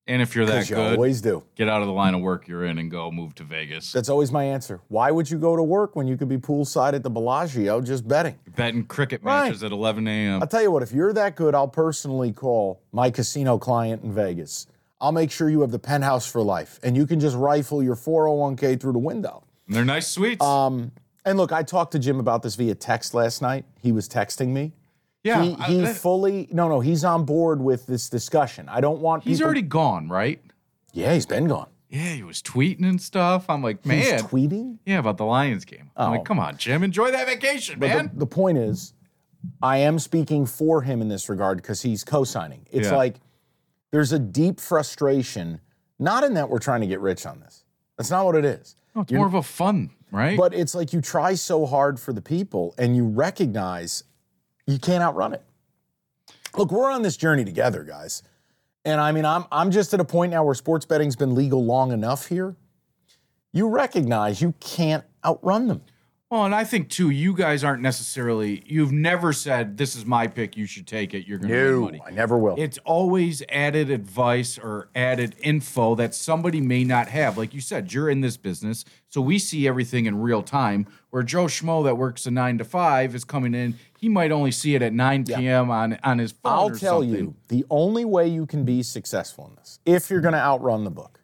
and 0.09 0.23
if 0.23 0.35
you're 0.37 0.47
that 0.47 0.69
you 0.71 0.77
good, 0.77 0.93
always 0.95 1.21
do. 1.21 1.43
get 1.57 1.69
out 1.69 1.81
of 1.83 1.87
the 1.89 1.93
line 1.93 2.15
of 2.15 2.21
work 2.21 2.47
you're 2.47 2.65
in 2.65 2.79
and 2.79 2.91
go 2.91 3.11
move 3.11 3.35
to 3.37 3.45
Vegas. 3.45 3.93
That's 3.93 4.09
always 4.09 4.31
my 4.31 4.45
answer. 4.45 4.81
Why 4.89 5.11
would 5.11 5.31
you 5.31 5.39
go 5.39 5.57
to 5.57 5.63
work 5.63 5.97
when 5.97 6.07
you 6.07 6.17
could 6.17 6.29
be 6.29 6.39
poolside 6.39 6.95
at 6.95 7.03
the 7.03 7.11
Bellagio 7.11 7.81
just 7.81 8.07
betting? 8.07 8.39
Betting 8.55 8.85
cricket 8.85 9.23
Right. 9.23 9.47
matches 9.47 9.63
at 9.65 9.73
11 9.73 10.07
a.m. 10.07 10.41
I'll 10.43 10.47
tell 10.49 10.63
you 10.63 10.71
what, 10.71 10.83
if 10.83 10.93
you're 10.93 11.13
that 11.13 11.35
good, 11.37 11.55
I'll 11.55 11.69
personally 11.69 12.33
call 12.33 12.81
my 12.93 13.11
casino 13.11 13.59
client 13.59 14.03
in 14.05 14.13
Vegas. 14.13 14.67
I'll 15.01 15.13
make 15.13 15.31
sure 15.31 15.51
you 15.51 15.61
have 15.61 15.73
the 15.73 15.79
penthouse 15.79 16.31
for 16.31 16.41
life 16.41 16.79
and 16.83 16.97
you 16.97 17.07
can 17.07 17.21
just 17.21 17.37
rifle 17.37 17.83
your 17.83 17.97
401k 17.97 18.81
through 18.81 18.93
the 18.93 18.99
window. 18.99 19.43
They're 19.69 19.85
nice 19.85 20.07
suites. 20.09 20.45
Um, 20.45 20.93
and 21.25 21.37
look, 21.37 21.51
I 21.53 21.65
talked 21.65 21.93
to 21.93 21.99
Jim 21.99 22.21
about 22.21 22.43
this 22.43 22.55
via 22.55 22.75
text 22.77 23.13
last 23.13 23.43
night. 23.43 23.65
He 23.83 23.91
was 23.93 24.09
texting 24.09 24.49
me. 24.49 24.73
Yeah, 25.27 25.43
he, 25.43 25.57
I- 25.59 25.67
he 25.67 25.81
that- 25.83 25.97
fully 25.97 26.49
no 26.51 26.69
no 26.69 26.81
he's 26.81 27.05
on 27.05 27.25
board 27.25 27.61
with 27.61 27.87
this 27.87 28.09
discussion. 28.09 28.69
I 28.69 28.81
don't 28.81 29.01
want 29.01 29.25
he's 29.25 29.39
people- 29.39 29.47
already 29.47 29.63
gone, 29.63 30.09
right? 30.09 30.41
yeah 30.93 31.13
he's 31.15 31.27
been 31.27 31.47
gone. 31.49 31.69
Yeah, 31.89 32.15
he 32.15 32.23
was 32.25 32.43
tweeting 32.43 32.85
and 32.85 33.01
stuff. 33.01 33.49
I'm 33.49 33.63
like, 33.63 33.87
man, 33.87 33.99
He's 34.01 34.23
tweeting. 34.23 34.79
yeah, 34.85 34.99
about 34.99 35.19
the 35.19 35.25
Lions 35.25 35.65
game. 35.65 35.91
I'm 35.97 36.09
Oh. 36.09 36.13
like, 36.13 36.25
come 36.25 36.41
on, 36.41 36.57
Jim, 36.57 36.83
enjoy 36.83 37.13
that 37.13 37.27
vacation, 37.29 37.79
But 37.79 37.89
man. 37.91 38.11
the, 38.13 38.21
the 38.21 38.27
point 38.27 38.59
is, 38.59 38.93
I 39.63 39.79
am 39.79 39.99
speaking 40.01 40.47
for 40.47 40.83
him 40.83 41.01
in 41.01 41.09
this 41.09 41.29
regard 41.29 41.59
because 41.59 41.83
he's 41.83 42.03
co-signing. 42.03 42.67
It's 42.73 42.89
Yeah. 42.89 42.97
like 42.97 43.21
there's 43.93 44.13
a 44.13 44.19
deep 44.19 44.59
frustration, 44.59 45.61
not 46.01 46.25
in 46.25 46.35
that 46.35 46.51
we're 46.51 46.59
trying 46.59 46.81
to 46.81 46.87
get 46.89 47.01
rich 47.01 47.25
on 47.25 47.39
this. 47.41 47.65
That's 47.97 48.11
not 48.11 48.25
what 48.27 48.35
it 48.35 48.45
is. 48.45 48.75
No, 48.95 49.03
it's 49.03 49.13
You're- 49.13 49.21
more 49.21 49.29
of 49.29 49.35
a 49.35 49.43
fun, 49.43 49.91
right? 50.11 50.37
But 50.37 50.55
it's 50.55 50.75
like 50.75 50.93
you 50.93 51.01
try 51.01 51.35
so 51.35 51.67
hard 51.67 52.01
for 52.01 52.13
the 52.13 52.21
people 52.23 52.75
and 52.79 52.97
you 52.97 53.07
recognize 53.07 54.03
you 54.67 54.79
can't 54.79 55.03
outrun 55.03 55.35
it. 55.35 55.43
Look, 56.57 56.73
we're 56.73 56.91
on 56.91 57.03
this 57.03 57.17
journey 57.17 57.45
together, 57.45 57.83
guys. 57.83 58.23
And 58.85 59.01
I 59.01 59.13
mean, 59.13 59.25
I'm 59.25 59.45
I'm 59.51 59.71
just 59.71 59.93
at 59.95 60.01
a 60.01 60.05
point 60.05 60.31
now 60.31 60.45
where 60.45 60.55
sports 60.55 60.87
betting's 60.87 61.17
been 61.17 61.35
legal 61.35 61.65
long 61.65 61.93
enough 61.93 62.27
here. 62.27 62.57
You 63.53 63.69
recognize 63.69 64.41
you 64.41 64.55
can't 64.61 65.05
outrun 65.25 65.67
them. 65.67 65.83
Well, 66.29 66.45
and 66.45 66.55
I 66.55 66.65
think 66.65 66.91
too, 66.91 67.11
you 67.11 67.35
guys 67.35 67.63
aren't 67.63 67.83
necessarily. 67.83 68.65
You've 68.67 68.91
never 68.91 69.33
said 69.33 69.77
this 69.77 69.95
is 69.95 70.05
my 70.05 70.27
pick. 70.27 70.57
You 70.57 70.67
should 70.67 70.85
take 70.85 71.15
it. 71.15 71.25
You're 71.25 71.39
going 71.39 71.53
to 71.53 71.75
win 71.75 71.85
money. 71.85 72.03
I 72.05 72.11
never 72.11 72.37
will. 72.37 72.57
It's 72.59 72.79
always 72.79 73.45
added 73.49 73.91
advice 73.91 74.59
or 74.59 74.89
added 74.97 75.37
info 75.41 75.95
that 75.95 76.17
somebody 76.17 76.61
may 76.61 76.83
not 76.83 77.07
have. 77.09 77.39
Like 77.39 77.55
you 77.55 77.61
said, 77.61 77.93
you're 77.93 78.11
in 78.11 78.23
this 78.23 78.37
business, 78.37 78.85
so 79.09 79.21
we 79.21 79.39
see 79.39 79.69
everything 79.69 80.07
in 80.07 80.21
real 80.21 80.43
time. 80.43 80.89
Where 81.11 81.23
Joe 81.23 81.45
Schmo 81.45 81.85
that 81.85 81.95
works 81.97 82.27
a 82.27 82.33
nine 82.33 82.59
to 82.59 82.65
five 82.65 83.15
is 83.15 83.25
coming 83.25 83.55
in, 83.55 83.79
he 83.97 84.09
might 84.09 84.33
only 84.33 84.51
see 84.51 84.75
it 84.75 84.83
at 84.83 84.93
9 84.93 85.27
p.m. 85.27 85.71
on 85.71 85.97
on 86.03 86.19
his 86.19 86.33
phone. 86.33 86.53
I'll 86.53 86.71
tell 86.71 87.03
something. 87.03 87.11
you, 87.11 87.35
the 87.47 87.65
only 87.71 88.05
way 88.05 88.27
you 88.27 88.47
can 88.47 88.65
be 88.65 88.83
successful 88.83 89.47
in 89.49 89.55
this, 89.55 89.79
if 89.87 90.11
you're 90.11 90.21
going 90.21 90.35
to 90.35 90.41
outrun 90.41 90.83
the 90.83 90.91
book, 90.91 91.21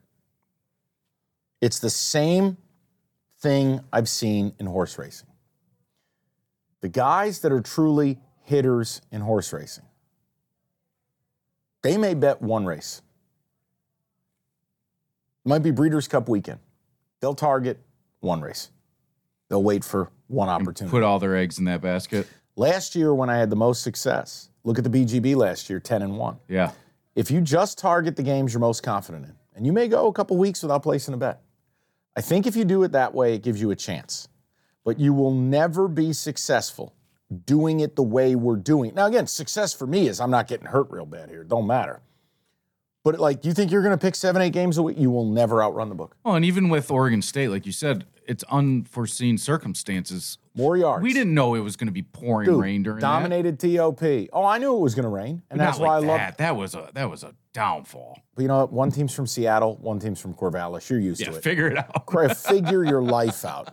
it's 1.61 1.81
the 1.81 1.91
same 1.91 2.57
thing 3.43 3.80
I've 3.93 4.09
seen 4.09 4.55
in 4.59 4.66
horse 4.66 4.97
racing. 4.99 5.28
The 6.80 6.88
guys 6.88 7.40
that 7.40 7.53
are 7.53 7.61
truly 7.61 8.18
hitters 8.45 9.03
in 9.11 9.20
horse 9.20 9.53
racing, 9.53 9.84
they 11.82 11.97
may 11.99 12.14
bet 12.14 12.40
one 12.40 12.64
race. 12.64 13.03
It 15.45 15.49
might 15.49 15.62
be 15.62 15.72
Breeders' 15.72 16.07
Cup 16.07 16.28
weekend. 16.28 16.61
They'll 17.20 17.34
target 17.34 17.80
one 18.20 18.40
race. 18.40 18.70
They'll 19.49 19.62
wait 19.62 19.84
for 19.84 20.11
one 20.28 20.49
opportunity. 20.49 20.90
Put 20.90 21.03
all 21.03 21.18
their 21.18 21.36
eggs 21.36 21.59
in 21.59 21.64
that 21.66 21.80
basket. 21.80 22.28
Last 22.55 22.95
year, 22.95 23.12
when 23.12 23.28
I 23.28 23.36
had 23.36 23.51
the 23.51 23.57
most 23.57 23.82
success, 23.82 24.51
look 24.62 24.78
at 24.78 24.84
the 24.84 24.90
BGB 24.90 25.34
last 25.34 25.68
year, 25.68 25.80
10 25.80 26.03
and 26.03 26.16
1. 26.16 26.36
Yeah. 26.49 26.70
If 27.14 27.30
you 27.30 27.40
just 27.40 27.76
target 27.76 28.16
the 28.16 28.22
games 28.22 28.53
you're 28.53 28.61
most 28.61 28.82
confident 28.82 29.26
in, 29.26 29.34
and 29.55 29.66
you 29.66 29.72
may 29.72 29.88
go 29.88 30.07
a 30.07 30.12
couple 30.12 30.36
weeks 30.36 30.62
without 30.62 30.82
placing 30.82 31.12
a 31.14 31.16
bet, 31.16 31.41
I 32.17 32.21
think 32.21 32.47
if 32.47 32.57
you 32.57 32.65
do 32.65 32.83
it 32.83 32.93
that 32.93 33.15
way, 33.15 33.35
it 33.35 33.43
gives 33.43 33.61
you 33.61 33.71
a 33.71 33.77
chance. 33.77 34.29
But 34.85 34.99
you 34.99 35.15
will 35.15 35.33
never 35.33 35.89
be 35.89 36.13
successful 36.13 36.95
doing 37.47 37.81
it 37.81 37.97
the 37.97 38.03
way 38.03 38.35
we're 38.35 38.57
doing 38.57 38.91
it. 38.91 38.95
Now, 38.95 39.07
again, 39.07 39.27
success 39.27 39.73
for 39.73 39.87
me 39.87 40.09
is 40.09 40.21
I'm 40.21 40.31
not 40.31 40.49
getting 40.49 40.67
hurt 40.67 40.91
real 40.91 41.07
bad 41.07 41.31
here. 41.31 41.45
Don't 41.45 41.67
matter. 41.67 42.01
But 43.05 43.19
like, 43.19 43.41
do 43.41 43.49
you 43.49 43.55
think 43.55 43.71
you're 43.71 43.83
going 43.83 43.97
to 43.97 44.03
pick 44.03 44.15
seven, 44.15 44.43
eight 44.43 44.53
games 44.53 44.79
a 44.79 44.83
week? 44.83 44.99
You 44.99 45.11
will 45.11 45.25
never 45.25 45.63
outrun 45.63 45.89
the 45.89 45.95
book. 45.95 46.17
Well, 46.25 46.35
and 46.35 46.45
even 46.45 46.69
with 46.69 46.91
Oregon 46.91 47.23
State, 47.23 47.49
like 47.49 47.67
you 47.67 47.73
said, 47.73 48.05
it's 48.33 48.43
unforeseen 48.51 49.39
circumstances. 49.39 50.39
More 50.55 50.76
yards. 50.76 51.03
We 51.03 51.12
didn't 51.12 51.33
know 51.35 51.55
it 51.55 51.61
was 51.61 51.76
going 51.76 51.87
to 51.87 51.93
be 51.93 52.03
pouring 52.03 52.47
Dude, 52.51 52.61
rain 52.61 52.83
during 52.83 53.01
dominated 53.01 53.59
TOP. 53.61 54.03
Oh, 54.33 54.45
I 54.45 54.59
knew 54.59 54.76
it 54.76 54.80
was 54.80 54.95
going 54.95 55.05
to 55.05 55.09
rain, 55.09 55.37
that. 55.37 55.53
and 55.53 55.61
that's 55.61 55.78
Not 55.78 55.87
why 55.87 55.95
like 55.99 56.05
I 56.05 56.07
love. 56.09 56.18
that. 56.18 56.39
That 56.39 56.57
was 56.57 56.74
a 56.74 56.91
that 56.95 57.09
was 57.11 57.22
a 57.22 57.35
downfall. 57.55 58.18
But 58.35 58.43
you 58.43 58.49
know 58.49 58.59
what? 58.59 58.72
One 58.72 58.91
team's 58.91 59.14
from 59.14 59.26
Seattle, 59.26 59.76
one 59.80 59.99
team's 59.99 60.20
from 60.20 60.35
Corvallis. 60.35 60.89
You're 60.91 60.99
used 61.01 61.20
Yeah, 61.20 61.30
to 61.30 61.37
it. 61.37 61.43
figure 61.43 61.68
it 61.68 61.78
out. 61.78 62.37
Figure 62.37 62.85
your 62.85 63.03
life 63.03 63.45
out. 63.45 63.68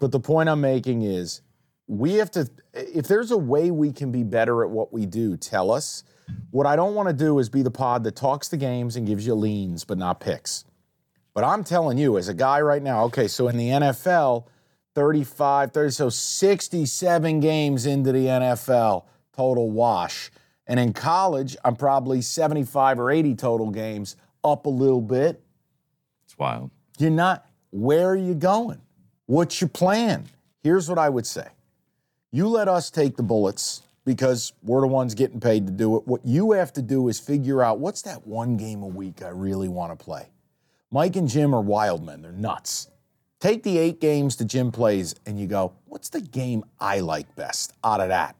But 0.00 0.10
the 0.12 0.20
point 0.20 0.48
I'm 0.48 0.60
making 0.60 1.02
is 1.02 1.42
we 1.86 2.14
have 2.14 2.30
to, 2.32 2.48
if 2.74 3.06
there's 3.08 3.30
a 3.30 3.38
way 3.38 3.70
we 3.70 3.92
can 3.92 4.10
be 4.12 4.22
better 4.22 4.62
at 4.64 4.70
what 4.70 4.92
we 4.92 5.06
do, 5.06 5.36
tell 5.36 5.70
us. 5.70 6.04
What 6.50 6.66
I 6.66 6.76
don't 6.76 6.94
want 6.94 7.08
to 7.08 7.14
do 7.14 7.38
is 7.38 7.48
be 7.48 7.62
the 7.62 7.70
pod 7.70 8.04
that 8.04 8.14
talks 8.16 8.48
the 8.48 8.56
games 8.58 8.96
and 8.96 9.06
gives 9.06 9.26
you 9.26 9.34
leans, 9.34 9.84
but 9.84 9.96
not 9.96 10.20
picks. 10.20 10.64
But 11.38 11.44
I'm 11.44 11.62
telling 11.62 11.98
you, 11.98 12.18
as 12.18 12.26
a 12.26 12.34
guy 12.34 12.60
right 12.60 12.82
now, 12.82 13.04
okay, 13.04 13.28
so 13.28 13.46
in 13.46 13.56
the 13.56 13.68
NFL, 13.68 14.46
35, 14.96 15.70
30, 15.70 15.90
so 15.92 16.08
67 16.08 17.38
games 17.38 17.86
into 17.86 18.10
the 18.10 18.26
NFL, 18.26 19.04
total 19.36 19.70
wash. 19.70 20.32
And 20.66 20.80
in 20.80 20.92
college, 20.92 21.56
I'm 21.64 21.76
probably 21.76 22.22
75 22.22 22.98
or 22.98 23.12
80 23.12 23.36
total 23.36 23.70
games, 23.70 24.16
up 24.42 24.66
a 24.66 24.68
little 24.68 25.00
bit. 25.00 25.40
It's 26.24 26.36
wild. 26.36 26.72
You're 26.98 27.10
not, 27.10 27.46
where 27.70 28.08
are 28.08 28.16
you 28.16 28.34
going? 28.34 28.80
What's 29.26 29.60
your 29.60 29.68
plan? 29.68 30.28
Here's 30.64 30.88
what 30.88 30.98
I 30.98 31.08
would 31.08 31.24
say 31.24 31.46
you 32.32 32.48
let 32.48 32.66
us 32.66 32.90
take 32.90 33.16
the 33.16 33.22
bullets 33.22 33.82
because 34.04 34.54
we're 34.64 34.80
the 34.80 34.88
ones 34.88 35.14
getting 35.14 35.38
paid 35.38 35.68
to 35.68 35.72
do 35.72 35.98
it. 35.98 36.04
What 36.04 36.26
you 36.26 36.50
have 36.50 36.72
to 36.72 36.82
do 36.82 37.06
is 37.06 37.20
figure 37.20 37.62
out 37.62 37.78
what's 37.78 38.02
that 38.02 38.26
one 38.26 38.56
game 38.56 38.82
a 38.82 38.88
week 38.88 39.22
I 39.22 39.28
really 39.28 39.68
want 39.68 39.96
to 39.96 40.04
play. 40.04 40.30
Mike 40.90 41.16
and 41.16 41.28
Jim 41.28 41.54
are 41.54 41.60
wild 41.60 42.04
men, 42.04 42.22
they're 42.22 42.32
nuts. 42.32 42.88
Take 43.40 43.62
the 43.62 43.78
eight 43.78 44.00
games 44.00 44.36
that 44.36 44.46
Jim 44.46 44.72
plays 44.72 45.14
and 45.26 45.38
you 45.38 45.46
go, 45.46 45.72
what's 45.84 46.08
the 46.08 46.20
game 46.20 46.64
I 46.80 47.00
like 47.00 47.34
best 47.36 47.72
out 47.84 48.00
of 48.00 48.08
that? 48.08 48.34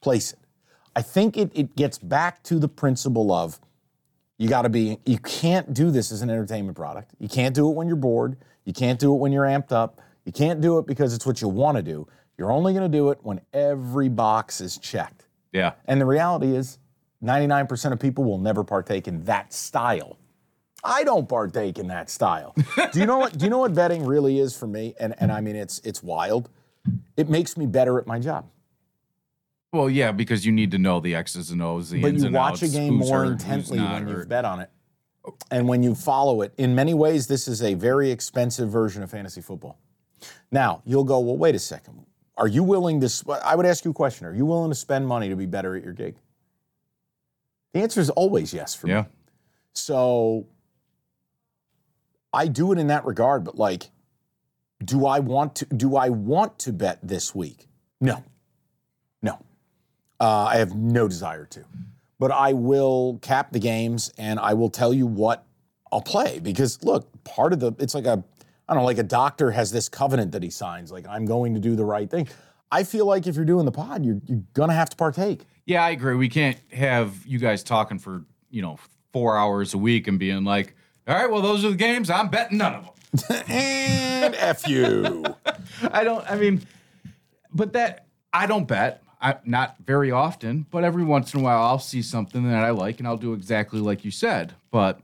Place 0.00 0.32
it. 0.32 0.38
I 0.96 1.02
think 1.02 1.36
it, 1.36 1.50
it 1.54 1.76
gets 1.76 1.98
back 1.98 2.42
to 2.44 2.58
the 2.58 2.68
principle 2.68 3.32
of 3.32 3.60
you 4.38 4.48
got 4.48 4.62
to 4.62 4.70
be, 4.70 4.98
you 5.04 5.18
can't 5.18 5.74
do 5.74 5.90
this 5.90 6.10
as 6.10 6.22
an 6.22 6.30
entertainment 6.30 6.76
product. 6.76 7.10
You 7.18 7.28
can't 7.28 7.54
do 7.54 7.68
it 7.70 7.74
when 7.74 7.86
you're 7.86 7.96
bored. 7.96 8.38
You 8.64 8.72
can't 8.72 8.98
do 8.98 9.14
it 9.14 9.18
when 9.18 9.32
you're 9.32 9.44
amped 9.44 9.72
up. 9.72 10.00
You 10.24 10.32
can't 10.32 10.60
do 10.60 10.78
it 10.78 10.86
because 10.86 11.12
it's 11.12 11.26
what 11.26 11.42
you 11.42 11.48
want 11.48 11.76
to 11.76 11.82
do. 11.82 12.08
You're 12.38 12.50
only 12.50 12.72
going 12.72 12.90
to 12.90 12.98
do 12.98 13.10
it 13.10 13.18
when 13.22 13.42
every 13.52 14.08
box 14.08 14.62
is 14.62 14.78
checked. 14.78 15.26
Yeah. 15.52 15.72
And 15.86 16.00
the 16.00 16.06
reality 16.06 16.56
is, 16.56 16.78
99% 17.22 17.92
of 17.92 18.00
people 18.00 18.24
will 18.24 18.38
never 18.38 18.64
partake 18.64 19.06
in 19.06 19.24
that 19.24 19.52
style. 19.52 20.16
I 20.82 21.04
don't 21.04 21.28
partake 21.28 21.78
in 21.78 21.88
that 21.88 22.10
style. 22.10 22.54
do 22.92 23.00
you 23.00 23.06
know 23.06 23.18
what? 23.18 23.36
Do 23.36 23.44
you 23.44 23.50
know 23.50 23.58
what 23.58 23.74
betting 23.74 24.04
really 24.04 24.38
is 24.38 24.56
for 24.56 24.66
me? 24.66 24.94
And 24.98 25.14
and 25.18 25.30
I 25.30 25.40
mean, 25.40 25.56
it's 25.56 25.78
it's 25.80 26.02
wild. 26.02 26.48
it 27.16 27.28
makes 27.28 27.56
me 27.56 27.66
better 27.66 27.98
at 27.98 28.06
my 28.06 28.18
job. 28.18 28.46
Well, 29.72 29.88
yeah, 29.88 30.10
because 30.10 30.44
you 30.44 30.52
need 30.52 30.72
to 30.72 30.78
know 30.78 30.98
the 30.98 31.14
X's 31.14 31.50
and 31.50 31.62
O's, 31.62 31.90
the 31.90 32.02
but 32.02 32.08
ins 32.08 32.22
you 32.22 32.26
and 32.26 32.34
watch 32.34 32.62
a 32.62 32.68
game 32.68 32.94
more 32.94 33.24
hurt, 33.24 33.32
intently 33.32 33.78
when 33.78 34.08
you've 34.08 34.28
bet 34.28 34.44
on 34.44 34.60
it 34.60 34.70
and 35.50 35.68
when 35.68 35.82
you 35.82 35.94
follow 35.94 36.42
it. 36.42 36.52
In 36.58 36.74
many 36.74 36.94
ways, 36.94 37.26
this 37.26 37.46
is 37.46 37.62
a 37.62 37.74
very 37.74 38.10
expensive 38.10 38.68
version 38.70 39.02
of 39.02 39.10
fantasy 39.10 39.40
football. 39.40 39.78
Now, 40.50 40.82
you'll 40.84 41.04
go, 41.04 41.20
well, 41.20 41.36
wait 41.36 41.54
a 41.54 41.58
second. 41.58 42.04
Are 42.36 42.48
you 42.48 42.62
willing 42.62 43.00
to? 43.00 43.40
I 43.44 43.54
would 43.54 43.66
ask 43.66 43.84
you 43.84 43.90
a 43.90 43.94
question. 43.94 44.26
Are 44.26 44.34
you 44.34 44.46
willing 44.46 44.70
to 44.70 44.74
spend 44.74 45.06
money 45.06 45.28
to 45.28 45.36
be 45.36 45.46
better 45.46 45.76
at 45.76 45.84
your 45.84 45.92
gig? 45.92 46.16
The 47.74 47.80
answer 47.80 48.00
is 48.00 48.10
always 48.10 48.52
yes 48.52 48.74
for 48.74 48.86
me. 48.86 48.94
Yeah. 48.94 49.04
So 49.74 50.46
I 52.32 52.46
do 52.48 52.72
it 52.72 52.78
in 52.78 52.88
that 52.88 53.04
regard, 53.04 53.44
but 53.44 53.56
like, 53.56 53.90
do 54.84 55.06
I 55.06 55.18
want 55.20 55.56
to 55.56 55.66
do 55.66 55.96
I 55.96 56.08
want 56.08 56.58
to 56.60 56.72
bet 56.72 56.98
this 57.02 57.34
week? 57.34 57.68
No. 58.00 58.24
No. 59.22 59.38
Uh, 60.18 60.44
I 60.44 60.56
have 60.56 60.74
no 60.74 61.08
desire 61.08 61.46
to. 61.46 61.64
But 62.18 62.30
I 62.30 62.52
will 62.52 63.18
cap 63.22 63.52
the 63.52 63.58
games 63.58 64.12
and 64.18 64.38
I 64.38 64.54
will 64.54 64.70
tell 64.70 64.92
you 64.92 65.06
what 65.06 65.44
I'll 65.90 66.02
play. 66.02 66.38
Because 66.38 66.82
look, 66.84 67.08
part 67.24 67.52
of 67.52 67.60
the 67.60 67.72
it's 67.78 67.94
like 67.94 68.06
a 68.06 68.22
I 68.68 68.74
don't 68.74 68.82
know, 68.82 68.86
like 68.86 68.98
a 68.98 69.02
doctor 69.02 69.50
has 69.50 69.72
this 69.72 69.88
covenant 69.88 70.32
that 70.32 70.42
he 70.42 70.50
signs, 70.50 70.92
like 70.92 71.06
I'm 71.08 71.26
going 71.26 71.54
to 71.54 71.60
do 71.60 71.74
the 71.74 71.84
right 71.84 72.08
thing. 72.08 72.28
I 72.72 72.84
feel 72.84 73.04
like 73.04 73.26
if 73.26 73.34
you're 73.34 73.44
doing 73.44 73.64
the 73.64 73.72
pod, 73.72 74.04
you're, 74.04 74.20
you're 74.26 74.42
gonna 74.54 74.74
have 74.74 74.88
to 74.90 74.96
partake. 74.96 75.44
Yeah, 75.66 75.84
I 75.84 75.90
agree. 75.90 76.14
We 76.14 76.28
can't 76.28 76.56
have 76.72 77.26
you 77.26 77.38
guys 77.38 77.64
talking 77.64 77.98
for, 77.98 78.24
you 78.48 78.62
know, 78.62 78.78
four 79.12 79.36
hours 79.36 79.74
a 79.74 79.78
week 79.78 80.06
and 80.06 80.18
being 80.18 80.44
like, 80.44 80.76
all 81.10 81.16
right, 81.16 81.28
well, 81.28 81.42
those 81.42 81.64
are 81.64 81.70
the 81.70 81.76
games. 81.76 82.08
I'm 82.08 82.28
betting 82.28 82.58
none 82.58 82.72
of 82.72 82.84
them. 82.84 83.42
and 83.48 84.32
F 84.36 84.68
you. 84.68 85.24
I 85.90 86.04
don't, 86.04 86.24
I 86.30 86.36
mean, 86.36 86.64
but 87.52 87.72
that, 87.72 88.06
I 88.32 88.46
don't 88.46 88.68
bet. 88.68 89.02
I, 89.20 89.36
not 89.44 89.74
very 89.84 90.12
often, 90.12 90.66
but 90.70 90.84
every 90.84 91.02
once 91.02 91.34
in 91.34 91.40
a 91.40 91.42
while 91.42 91.62
I'll 91.62 91.80
see 91.80 92.00
something 92.00 92.48
that 92.48 92.62
I 92.62 92.70
like 92.70 93.00
and 93.00 93.08
I'll 93.08 93.16
do 93.16 93.32
exactly 93.32 93.80
like 93.80 94.04
you 94.04 94.12
said. 94.12 94.54
But 94.70 95.00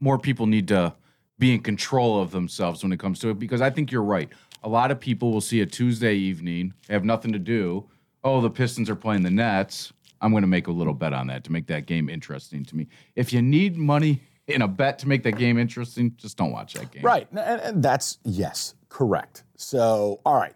more 0.00 0.18
people 0.18 0.46
need 0.46 0.68
to 0.68 0.92
be 1.38 1.54
in 1.54 1.60
control 1.60 2.20
of 2.20 2.30
themselves 2.30 2.82
when 2.82 2.92
it 2.92 3.00
comes 3.00 3.18
to 3.20 3.30
it 3.30 3.38
because 3.38 3.62
I 3.62 3.70
think 3.70 3.90
you're 3.90 4.02
right. 4.02 4.28
A 4.64 4.68
lot 4.68 4.90
of 4.90 5.00
people 5.00 5.32
will 5.32 5.40
see 5.40 5.62
a 5.62 5.66
Tuesday 5.66 6.14
evening, 6.14 6.74
have 6.90 7.06
nothing 7.06 7.32
to 7.32 7.38
do. 7.38 7.88
Oh, 8.22 8.42
the 8.42 8.50
Pistons 8.50 8.90
are 8.90 8.96
playing 8.96 9.22
the 9.22 9.30
Nets. 9.30 9.94
I'm 10.20 10.30
going 10.30 10.42
to 10.42 10.48
make 10.48 10.66
a 10.66 10.72
little 10.72 10.92
bet 10.92 11.14
on 11.14 11.28
that 11.28 11.42
to 11.44 11.52
make 11.52 11.68
that 11.68 11.86
game 11.86 12.10
interesting 12.10 12.66
to 12.66 12.76
me. 12.76 12.88
If 13.16 13.32
you 13.32 13.40
need 13.40 13.78
money 13.78 14.20
in 14.48 14.62
a 14.62 14.68
bet 14.68 14.98
to 15.00 15.08
make 15.08 15.22
that 15.22 15.36
game 15.36 15.58
interesting, 15.58 16.14
just 16.16 16.36
don't 16.36 16.50
watch 16.50 16.74
that 16.74 16.90
game. 16.90 17.02
Right. 17.02 17.28
And, 17.30 17.60
and 17.60 17.82
that's, 17.82 18.18
yes, 18.24 18.74
correct. 18.88 19.44
So, 19.56 20.20
all 20.24 20.36
right. 20.36 20.54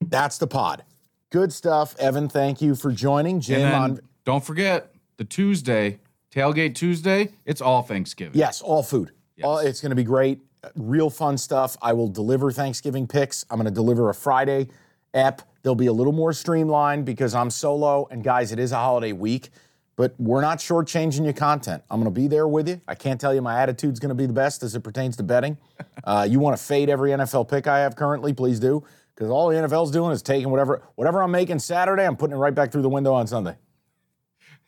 That's 0.00 0.38
the 0.38 0.46
pod. 0.46 0.84
Good 1.30 1.52
stuff. 1.52 1.96
Evan, 1.98 2.28
thank 2.28 2.60
you 2.60 2.74
for 2.74 2.92
joining. 2.92 3.36
And 3.36 3.42
Jim 3.42 3.60
then 3.62 3.74
on. 3.74 4.00
don't 4.24 4.44
forget 4.44 4.94
the 5.16 5.24
Tuesday, 5.24 5.98
Tailgate 6.32 6.74
Tuesday, 6.74 7.30
it's 7.44 7.60
all 7.60 7.82
Thanksgiving. 7.82 8.38
Yes, 8.38 8.60
all 8.60 8.82
food. 8.82 9.12
All, 9.42 9.58
it's 9.58 9.80
going 9.80 9.90
to 9.90 9.96
be 9.96 10.04
great. 10.04 10.40
Uh, 10.64 10.70
Real 10.74 11.10
fun 11.10 11.38
stuff. 11.38 11.76
I 11.80 11.92
will 11.92 12.08
deliver 12.08 12.50
Thanksgiving 12.50 13.06
picks. 13.06 13.44
I'm 13.50 13.58
going 13.58 13.66
to 13.66 13.74
deliver 13.74 14.10
a 14.10 14.14
Friday 14.14 14.68
ep. 15.14 15.42
They'll 15.62 15.74
be 15.74 15.86
a 15.86 15.92
little 15.92 16.12
more 16.12 16.32
streamlined 16.32 17.04
because 17.04 17.34
I'm 17.34 17.50
solo. 17.50 18.08
And 18.10 18.24
guys, 18.24 18.52
it 18.52 18.58
is 18.58 18.72
a 18.72 18.76
holiday 18.76 19.12
week, 19.12 19.50
but 19.98 20.14
we're 20.16 20.40
not 20.40 20.58
shortchanging 20.58 21.24
your 21.24 21.32
content. 21.32 21.82
I'm 21.90 22.00
going 22.00 22.14
to 22.14 22.20
be 22.20 22.28
there 22.28 22.46
with 22.46 22.68
you. 22.68 22.80
I 22.86 22.94
can't 22.94 23.20
tell 23.20 23.34
you 23.34 23.42
my 23.42 23.60
attitude's 23.60 23.98
going 23.98 24.10
to 24.10 24.14
be 24.14 24.26
the 24.26 24.32
best 24.32 24.62
as 24.62 24.76
it 24.76 24.80
pertains 24.80 25.16
to 25.18 25.22
betting. 25.22 25.58
Uh, 26.04 26.26
you 26.26 26.38
want 26.38 26.56
to 26.56 26.62
fade 26.62 26.88
every 26.88 27.10
NFL 27.10 27.50
pick 27.50 27.66
I 27.66 27.80
have 27.80 27.94
currently? 27.94 28.32
Please 28.32 28.58
do. 28.60 28.82
Because 29.14 29.30
all 29.30 29.48
the 29.48 29.56
NFL's 29.56 29.90
doing 29.90 30.12
is 30.12 30.22
taking 30.22 30.48
whatever 30.48 30.80
whatever 30.94 31.22
I'm 31.22 31.32
making 31.32 31.58
Saturday, 31.58 32.06
I'm 32.06 32.16
putting 32.16 32.36
it 32.36 32.38
right 32.38 32.54
back 32.54 32.70
through 32.72 32.82
the 32.82 32.88
window 32.88 33.12
on 33.12 33.26
Sunday. 33.26 33.56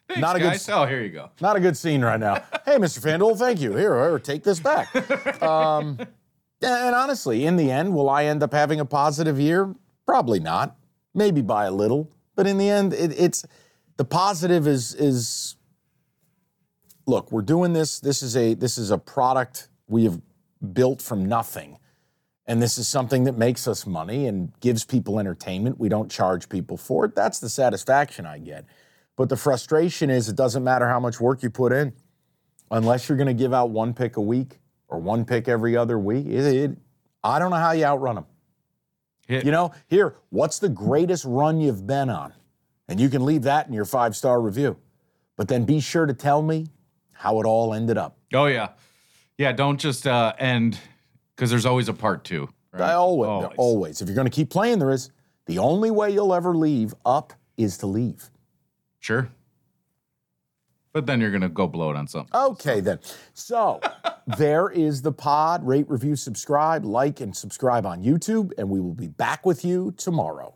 Thanks, 0.09 0.20
Not 0.20 0.37
a 0.37 0.41
good. 0.41 0.61
Oh, 0.68 0.85
here 0.85 1.01
you 1.03 1.09
go. 1.09 1.31
Not 1.41 1.57
a 1.57 1.61
good 1.61 1.76
scene 1.76 2.03
right 2.03 2.20
now. 2.20 2.35
hey, 2.66 2.76
Mr. 2.76 2.99
FanDuel, 2.99 3.39
thank 3.39 3.61
you. 3.61 3.74
Here, 3.74 3.95
here, 3.97 4.18
take 4.18 4.43
this 4.43 4.61
back. 4.61 4.89
Um, 5.43 5.99
and 6.61 6.95
honestly, 6.95 7.47
in 7.47 7.57
the 7.57 7.70
end, 7.70 7.95
will 7.95 8.11
I 8.11 8.24
end 8.24 8.43
up 8.43 8.53
having 8.53 8.81
a 8.81 8.85
positive 8.85 9.41
year? 9.41 9.74
Probably 10.05 10.41
not. 10.41 10.76
Maybe 11.14 11.41
by 11.41 11.66
a 11.66 11.72
little, 11.72 12.11
but 12.35 12.47
in 12.47 12.59
the 12.59 12.68
end, 12.68 12.93
it, 12.93 13.18
it's 13.18 13.47
the 14.01 14.05
positive 14.07 14.66
is 14.66 14.94
is. 14.94 15.57
Look, 17.07 17.30
we're 17.30 17.42
doing 17.42 17.74
this. 17.74 18.01
This 18.01 18.22
is 18.22 18.34
a 18.34 18.55
this 18.55 18.78
is 18.78 18.90
a 18.90 18.96
product 18.96 19.68
we 19.88 20.05
have 20.05 20.18
built 20.72 21.03
from 21.03 21.26
nothing, 21.26 21.76
and 22.46 22.62
this 22.62 22.78
is 22.78 22.88
something 22.88 23.24
that 23.24 23.36
makes 23.36 23.68
us 23.68 23.86
money 23.86 24.26
and 24.26 24.59
gives 24.61 24.86
people 24.86 25.20
entertainment. 25.20 25.78
We 25.78 25.90
don't 25.90 26.11
charge 26.11 26.48
people 26.48 26.78
for 26.78 27.05
it. 27.05 27.14
That's 27.14 27.40
the 27.40 27.51
satisfaction 27.51 28.24
I 28.24 28.38
get. 28.38 28.64
But 29.16 29.28
the 29.28 29.36
frustration 29.36 30.09
is 30.09 30.30
it 30.30 30.36
doesn't 30.36 30.64
matter 30.64 30.88
how 30.88 30.98
much 30.98 31.20
work 31.20 31.42
you 31.42 31.51
put 31.51 31.70
in, 31.70 31.92
unless 32.70 33.07
you're 33.07 33.18
going 33.18 33.26
to 33.26 33.34
give 33.34 33.53
out 33.53 33.68
one 33.68 33.92
pick 33.92 34.16
a 34.16 34.22
week 34.22 34.61
or 34.88 34.98
one 34.98 35.26
pick 35.26 35.46
every 35.46 35.76
other 35.76 35.98
week. 35.98 36.24
It, 36.26 36.55
it- 36.70 36.78
I 37.22 37.38
don't 37.38 37.51
know 37.51 37.59
how 37.59 37.72
you 37.72 37.84
outrun 37.84 38.14
them. 38.14 38.24
You 39.44 39.51
know, 39.51 39.72
here, 39.88 40.14
what's 40.30 40.59
the 40.59 40.70
greatest 40.70 41.26
run 41.26 41.61
you've 41.61 41.86
been 41.86 42.09
on? 42.09 42.32
And 42.91 43.01
you 43.01 43.09
can 43.09 43.24
leave 43.24 43.43
that 43.43 43.68
in 43.68 43.72
your 43.72 43.84
five 43.84 44.16
star 44.16 44.41
review. 44.41 44.76
But 45.36 45.49
then 45.49 45.64
be 45.64 45.80
sure 45.80 46.05
to 46.05 46.12
tell 46.12 46.43
me 46.43 46.66
how 47.12 47.41
it 47.41 47.47
all 47.47 47.72
ended 47.72 47.97
up. 47.97 48.18
Oh 48.34 48.47
yeah, 48.47 48.70
yeah. 49.38 49.53
Don't 49.53 49.78
just 49.78 50.07
uh, 50.07 50.34
end 50.38 50.78
because 51.34 51.49
there's 51.49 51.64
always 51.64 51.88
a 51.88 51.95
part 51.95 52.24
two. 52.24 52.49
Right? 52.72 52.91
I 52.91 52.93
always, 52.93 53.51
always, 53.57 54.01
If 54.03 54.09
you're 54.09 54.14
going 54.14 54.28
to 54.28 54.34
keep 54.34 54.51
playing, 54.51 54.78
there 54.78 54.91
is. 54.91 55.11
The 55.47 55.59
only 55.59 55.91
way 55.91 56.12
you'll 56.12 56.34
ever 56.34 56.55
leave 56.55 56.95
up 57.05 57.32
is 57.57 57.78
to 57.78 57.86
leave. 57.86 58.30
Sure. 59.01 59.28
But 60.93 61.07
then 61.07 61.20
you're 61.20 61.30
gonna 61.30 61.49
go 61.49 61.68
blow 61.68 61.91
it 61.91 61.97
on 61.97 62.09
something. 62.09 62.34
Okay, 62.34 62.80
then. 62.80 62.99
So 63.32 63.80
there 64.38 64.68
is 64.70 65.03
the 65.03 65.12
pod. 65.12 65.66
Rate, 65.66 65.88
review, 65.88 66.16
subscribe, 66.16 66.84
like, 66.84 67.20
and 67.20 67.36
subscribe 67.36 67.86
on 67.86 68.03
YouTube, 68.03 68.53
and 68.59 68.68
we 68.68 68.80
will 68.80 68.95
be 68.95 69.07
back 69.07 69.47
with 69.47 69.64
you 69.64 69.93
tomorrow. 69.97 70.53